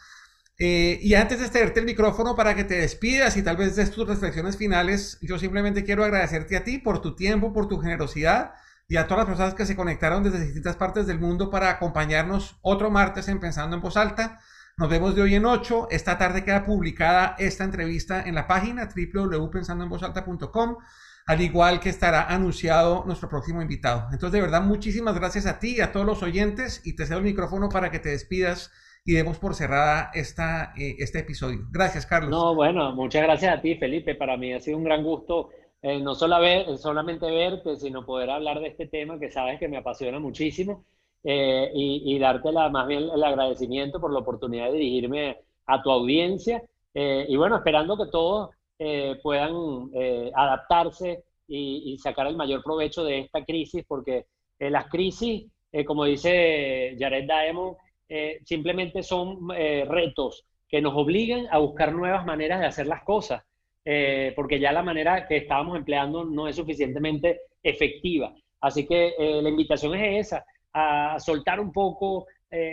Eh, 0.58 1.00
y 1.02 1.16
antes 1.16 1.39
de 1.39 1.46
extenderte 1.46 1.82
el 1.82 1.86
micrófono 1.86 2.36
para 2.36 2.56
que 2.56 2.64
te 2.64 2.76
despidas 2.76 3.36
y 3.36 3.43
tal 3.43 3.58
vez 3.58 3.76
des 3.76 3.91
tus 3.91 4.08
reflexiones 4.08 4.56
finales, 4.56 5.18
yo 5.22 5.38
simplemente 5.38 5.84
quiero 5.84 6.06
agradecerte 6.06 6.56
a 6.56 6.64
ti 6.64 6.78
por 6.78 7.02
tu 7.02 7.16
tiempo, 7.16 7.52
por 7.52 7.68
tu 7.68 7.80
generosidad 7.80 8.54
y 8.88 8.96
a 8.96 9.08
todas 9.08 9.22
las 9.22 9.28
personas 9.28 9.54
que 9.54 9.66
se 9.66 9.76
conectaron 9.76 10.24
desde 10.24 10.46
distintas 10.46 10.78
partes 10.78 11.08
del 11.08 11.20
mundo 11.20 11.50
para 11.50 11.70
acompañarnos 11.70 12.58
otro 12.62 12.89
martes 12.89 13.28
en 13.28 13.39
Pensando 13.39 13.76
en 13.76 13.82
Voz 13.82 13.98
Alta. 13.98 14.39
Nos 14.78 14.89
vemos 14.89 15.15
de 15.15 15.21
hoy 15.21 15.36
en 15.36 15.45
8. 15.45 15.88
Esta 15.89 16.17
tarde 16.17 16.43
queda 16.43 16.65
publicada 16.65 17.38
esta 17.39 17.63
entrevista 17.63 18.21
en 18.28 18.36
la 18.36 18.45
página 18.45 18.89
www.pensandoenvozalta.com. 18.93 20.76
al 21.28 21.41
igual 21.41 21.80
que 21.80 21.88
estará 21.88 22.28
anunciado 22.28 23.05
nuestro 23.05 23.30
próximo 23.30 23.61
invitado. 23.61 24.09
Entonces, 24.11 24.34
de 24.34 24.41
verdad, 24.41 24.61
muchísimas 24.61 25.15
gracias 25.17 25.45
a 25.45 25.59
ti 25.59 25.78
y 25.78 25.82
a 25.82 25.93
todos 25.93 26.05
los 26.05 26.21
oyentes 26.23 26.82
y 26.86 26.97
te 26.97 27.05
cedo 27.05 27.19
el 27.19 27.23
micrófono 27.23 27.69
para 27.69 27.89
que 27.89 27.99
te 27.99 28.09
despidas 28.09 28.69
y 29.05 29.13
demos 29.13 29.38
por 29.38 29.55
cerrada 29.55 30.11
esta, 30.13 30.73
eh, 30.76 30.97
este 30.99 31.19
episodio. 31.19 31.59
Gracias, 31.71 32.05
Carlos. 32.05 32.32
No, 32.32 32.53
bueno, 32.53 32.93
muchas 32.93 33.23
gracias 33.23 33.57
a 33.57 33.61
ti, 33.61 33.76
Felipe. 33.76 34.13
Para 34.13 34.36
mí 34.36 34.51
ha 34.51 34.59
sido 34.59 34.78
un 34.78 34.84
gran 34.84 35.03
gusto 35.03 35.51
eh, 35.82 36.01
no 36.01 36.15
solo 36.15 36.38
ver, 36.41 36.78
solamente 36.80 37.32
verte, 37.32 37.78
sino 37.78 38.05
poder 38.05 38.30
hablar 38.30 38.59
de 38.59 38.67
este 38.67 38.88
tema 38.88 39.19
que 39.19 39.32
sabes 39.32 39.57
que 39.57 39.69
me 39.69 39.78
apasiona 39.78 40.19
muchísimo 40.19 40.84
eh, 41.26 41.71
y, 41.73 42.17
darte 42.19 42.51
la, 42.51 42.69
más 42.69 42.88
bien 42.88 43.09
el 43.13 43.23
agradecimiento 43.23 43.99
por 43.99 44.13
la 44.13 44.19
oportunidad 44.19 44.67
de 44.71 44.78
dirigirme 44.78 45.38
a 45.65 45.82
tu 45.82 45.91
audiencia. 45.91 46.63
y 46.93 47.36
bueno, 47.36 47.57
esperando 47.57 47.97
que 47.97 48.09
todos 48.11 48.49
eh, 48.78 49.17
puedan 49.23 49.89
eh, 49.93 50.32
adaptarse 50.36 51.23
y, 51.47 51.97
sacar 51.97 52.28
el 52.28 52.36
mayor 52.36 52.61
provecho 52.61 53.05
de 53.05 53.19
esta 53.19 53.45
crisis, 53.45 53.86
porque 53.88 54.26
eh, 54.59 54.69
las 54.69 54.88
crisis, 54.89 55.45
como 55.86 56.05
dice 56.05 56.95
Jared 56.97 57.26
Diamond, 57.26 57.76
simplemente 58.45 59.03
son 59.03 59.49
retos 59.49 60.45
que 60.69 60.82
nos 60.82 60.95
obligan 60.95 61.47
a 61.51 61.57
buscar 61.57 61.91
nuevas 61.91 62.26
maneras 62.26 62.61
de 62.61 62.67
hacer 62.67 62.88
las 62.88 63.03
cosas, 63.03 63.43
porque 64.36 64.59
ya 64.59 64.71
la 64.71 64.84
manera 64.84 65.28
que 65.28 65.38
estábamos 65.38 65.76
empleando 65.76 66.23
no 66.23 66.47
es 66.47 66.55
suficientemente 66.55 67.41
efectiva. 67.61 68.34
Así 68.61 68.88
que 68.88 69.15
la 69.19 69.49
invitación 69.49 69.95
es 69.95 70.28
esa, 70.28 70.45
a 70.76 71.19
soltar 71.19 71.59
un 71.59 71.71
poco 71.71 72.28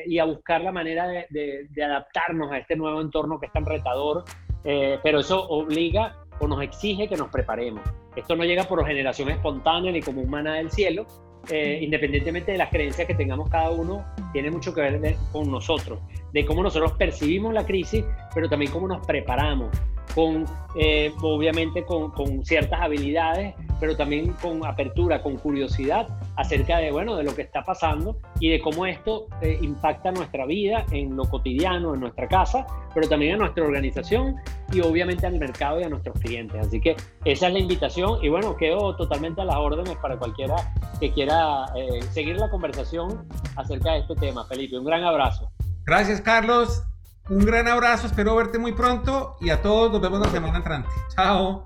y 0.06 0.18
a 0.20 0.24
buscar 0.24 0.60
la 0.60 0.70
manera 0.70 1.08
de, 1.08 1.26
de, 1.68 1.84
adaptarnos 1.84 2.52
a 2.52 2.58
este 2.58 2.76
nuevo 2.76 3.00
entorno 3.00 3.40
que 3.40 3.46
es 3.46 3.52
tan 3.52 3.66
retador 3.66 4.22
eh, 4.64 4.98
pero 5.02 5.20
eso 5.20 5.48
obliga 5.48 6.16
o 6.38 6.46
nos 6.46 6.62
exige 6.62 7.08
que 7.08 7.16
nos 7.16 7.28
preparemos. 7.28 7.82
Esto 8.16 8.36
no 8.36 8.44
llega 8.44 8.64
por 8.64 8.84
generación 8.86 9.30
espontánea 9.30 9.92
ni 9.92 10.00
como 10.00 10.22
un 10.22 10.30
maná 10.30 10.54
del 10.54 10.70
cielo, 10.70 11.06
eh, 11.50 11.80
independientemente 11.82 12.52
de 12.52 12.58
las 12.58 12.70
creencias 12.70 13.06
que 13.06 13.14
tengamos 13.14 13.48
cada 13.50 13.70
uno, 13.70 14.04
tiene 14.32 14.50
mucho 14.50 14.74
que 14.74 14.80
ver 14.82 15.16
con 15.32 15.50
nosotros, 15.50 15.98
de 16.32 16.46
cómo 16.46 16.62
nosotros 16.62 16.92
percibimos 16.92 17.52
la 17.52 17.64
crisis, 17.64 18.04
pero 18.34 18.48
también 18.48 18.72
cómo 18.72 18.88
nos 18.88 19.06
preparamos 19.06 19.70
con, 20.14 20.44
eh, 20.74 21.12
obviamente, 21.22 21.84
con, 21.84 22.10
con, 22.10 22.44
ciertas 22.44 22.80
habilidades, 22.80 23.54
pero 23.80 23.96
también 23.96 24.32
con 24.42 24.64
apertura, 24.66 25.22
con 25.22 25.36
curiosidad 25.36 26.06
acerca 26.36 26.78
de, 26.78 26.90
bueno, 26.90 27.16
de 27.16 27.24
lo 27.24 27.34
que 27.34 27.42
está 27.42 27.62
pasando 27.62 28.18
y 28.38 28.50
de 28.50 28.60
cómo 28.60 28.86
esto 28.86 29.26
eh, 29.40 29.58
impacta 29.62 30.12
nuestra 30.12 30.46
vida 30.46 30.84
en 30.90 31.16
lo 31.16 31.24
cotidiano, 31.24 31.94
en 31.94 32.00
nuestra 32.00 32.28
casa, 32.28 32.66
pero 32.94 33.08
también 33.08 33.32
en 33.32 33.38
nuestra 33.38 33.64
organización 33.64 34.36
y 34.72 34.80
obviamente 34.80 35.26
al 35.26 35.38
mercado 35.38 35.80
y 35.80 35.84
a 35.84 35.88
nuestros 35.88 36.18
clientes. 36.20 36.66
Así 36.66 36.80
que 36.80 36.96
esa 37.24 37.46
es 37.48 37.52
la 37.52 37.58
invitación 37.58 38.18
y 38.22 38.28
bueno, 38.28 38.56
quedo 38.56 38.94
totalmente 38.96 39.40
a 39.40 39.44
las 39.44 39.56
órdenes 39.56 39.96
para 39.96 40.18
cualquiera 40.18 40.56
que 41.00 41.10
quiera 41.10 41.66
eh, 41.74 42.02
seguir 42.10 42.36
la 42.36 42.50
conversación 42.50 43.26
acerca 43.56 43.92
de 43.92 44.00
este 44.00 44.14
tema. 44.16 44.44
Felipe, 44.44 44.78
un 44.78 44.84
gran 44.84 45.04
abrazo. 45.04 45.50
Gracias, 45.84 46.20
Carlos. 46.20 46.82
Un 47.28 47.44
gran 47.44 47.68
abrazo, 47.68 48.06
espero 48.08 48.34
verte 48.34 48.58
muy 48.58 48.72
pronto 48.72 49.36
y 49.40 49.50
a 49.50 49.62
todos 49.62 49.92
nos 49.92 50.00
vemos 50.00 50.20
la 50.20 50.30
semana 50.30 50.58
entrante. 50.58 50.88
Chao. 51.14 51.64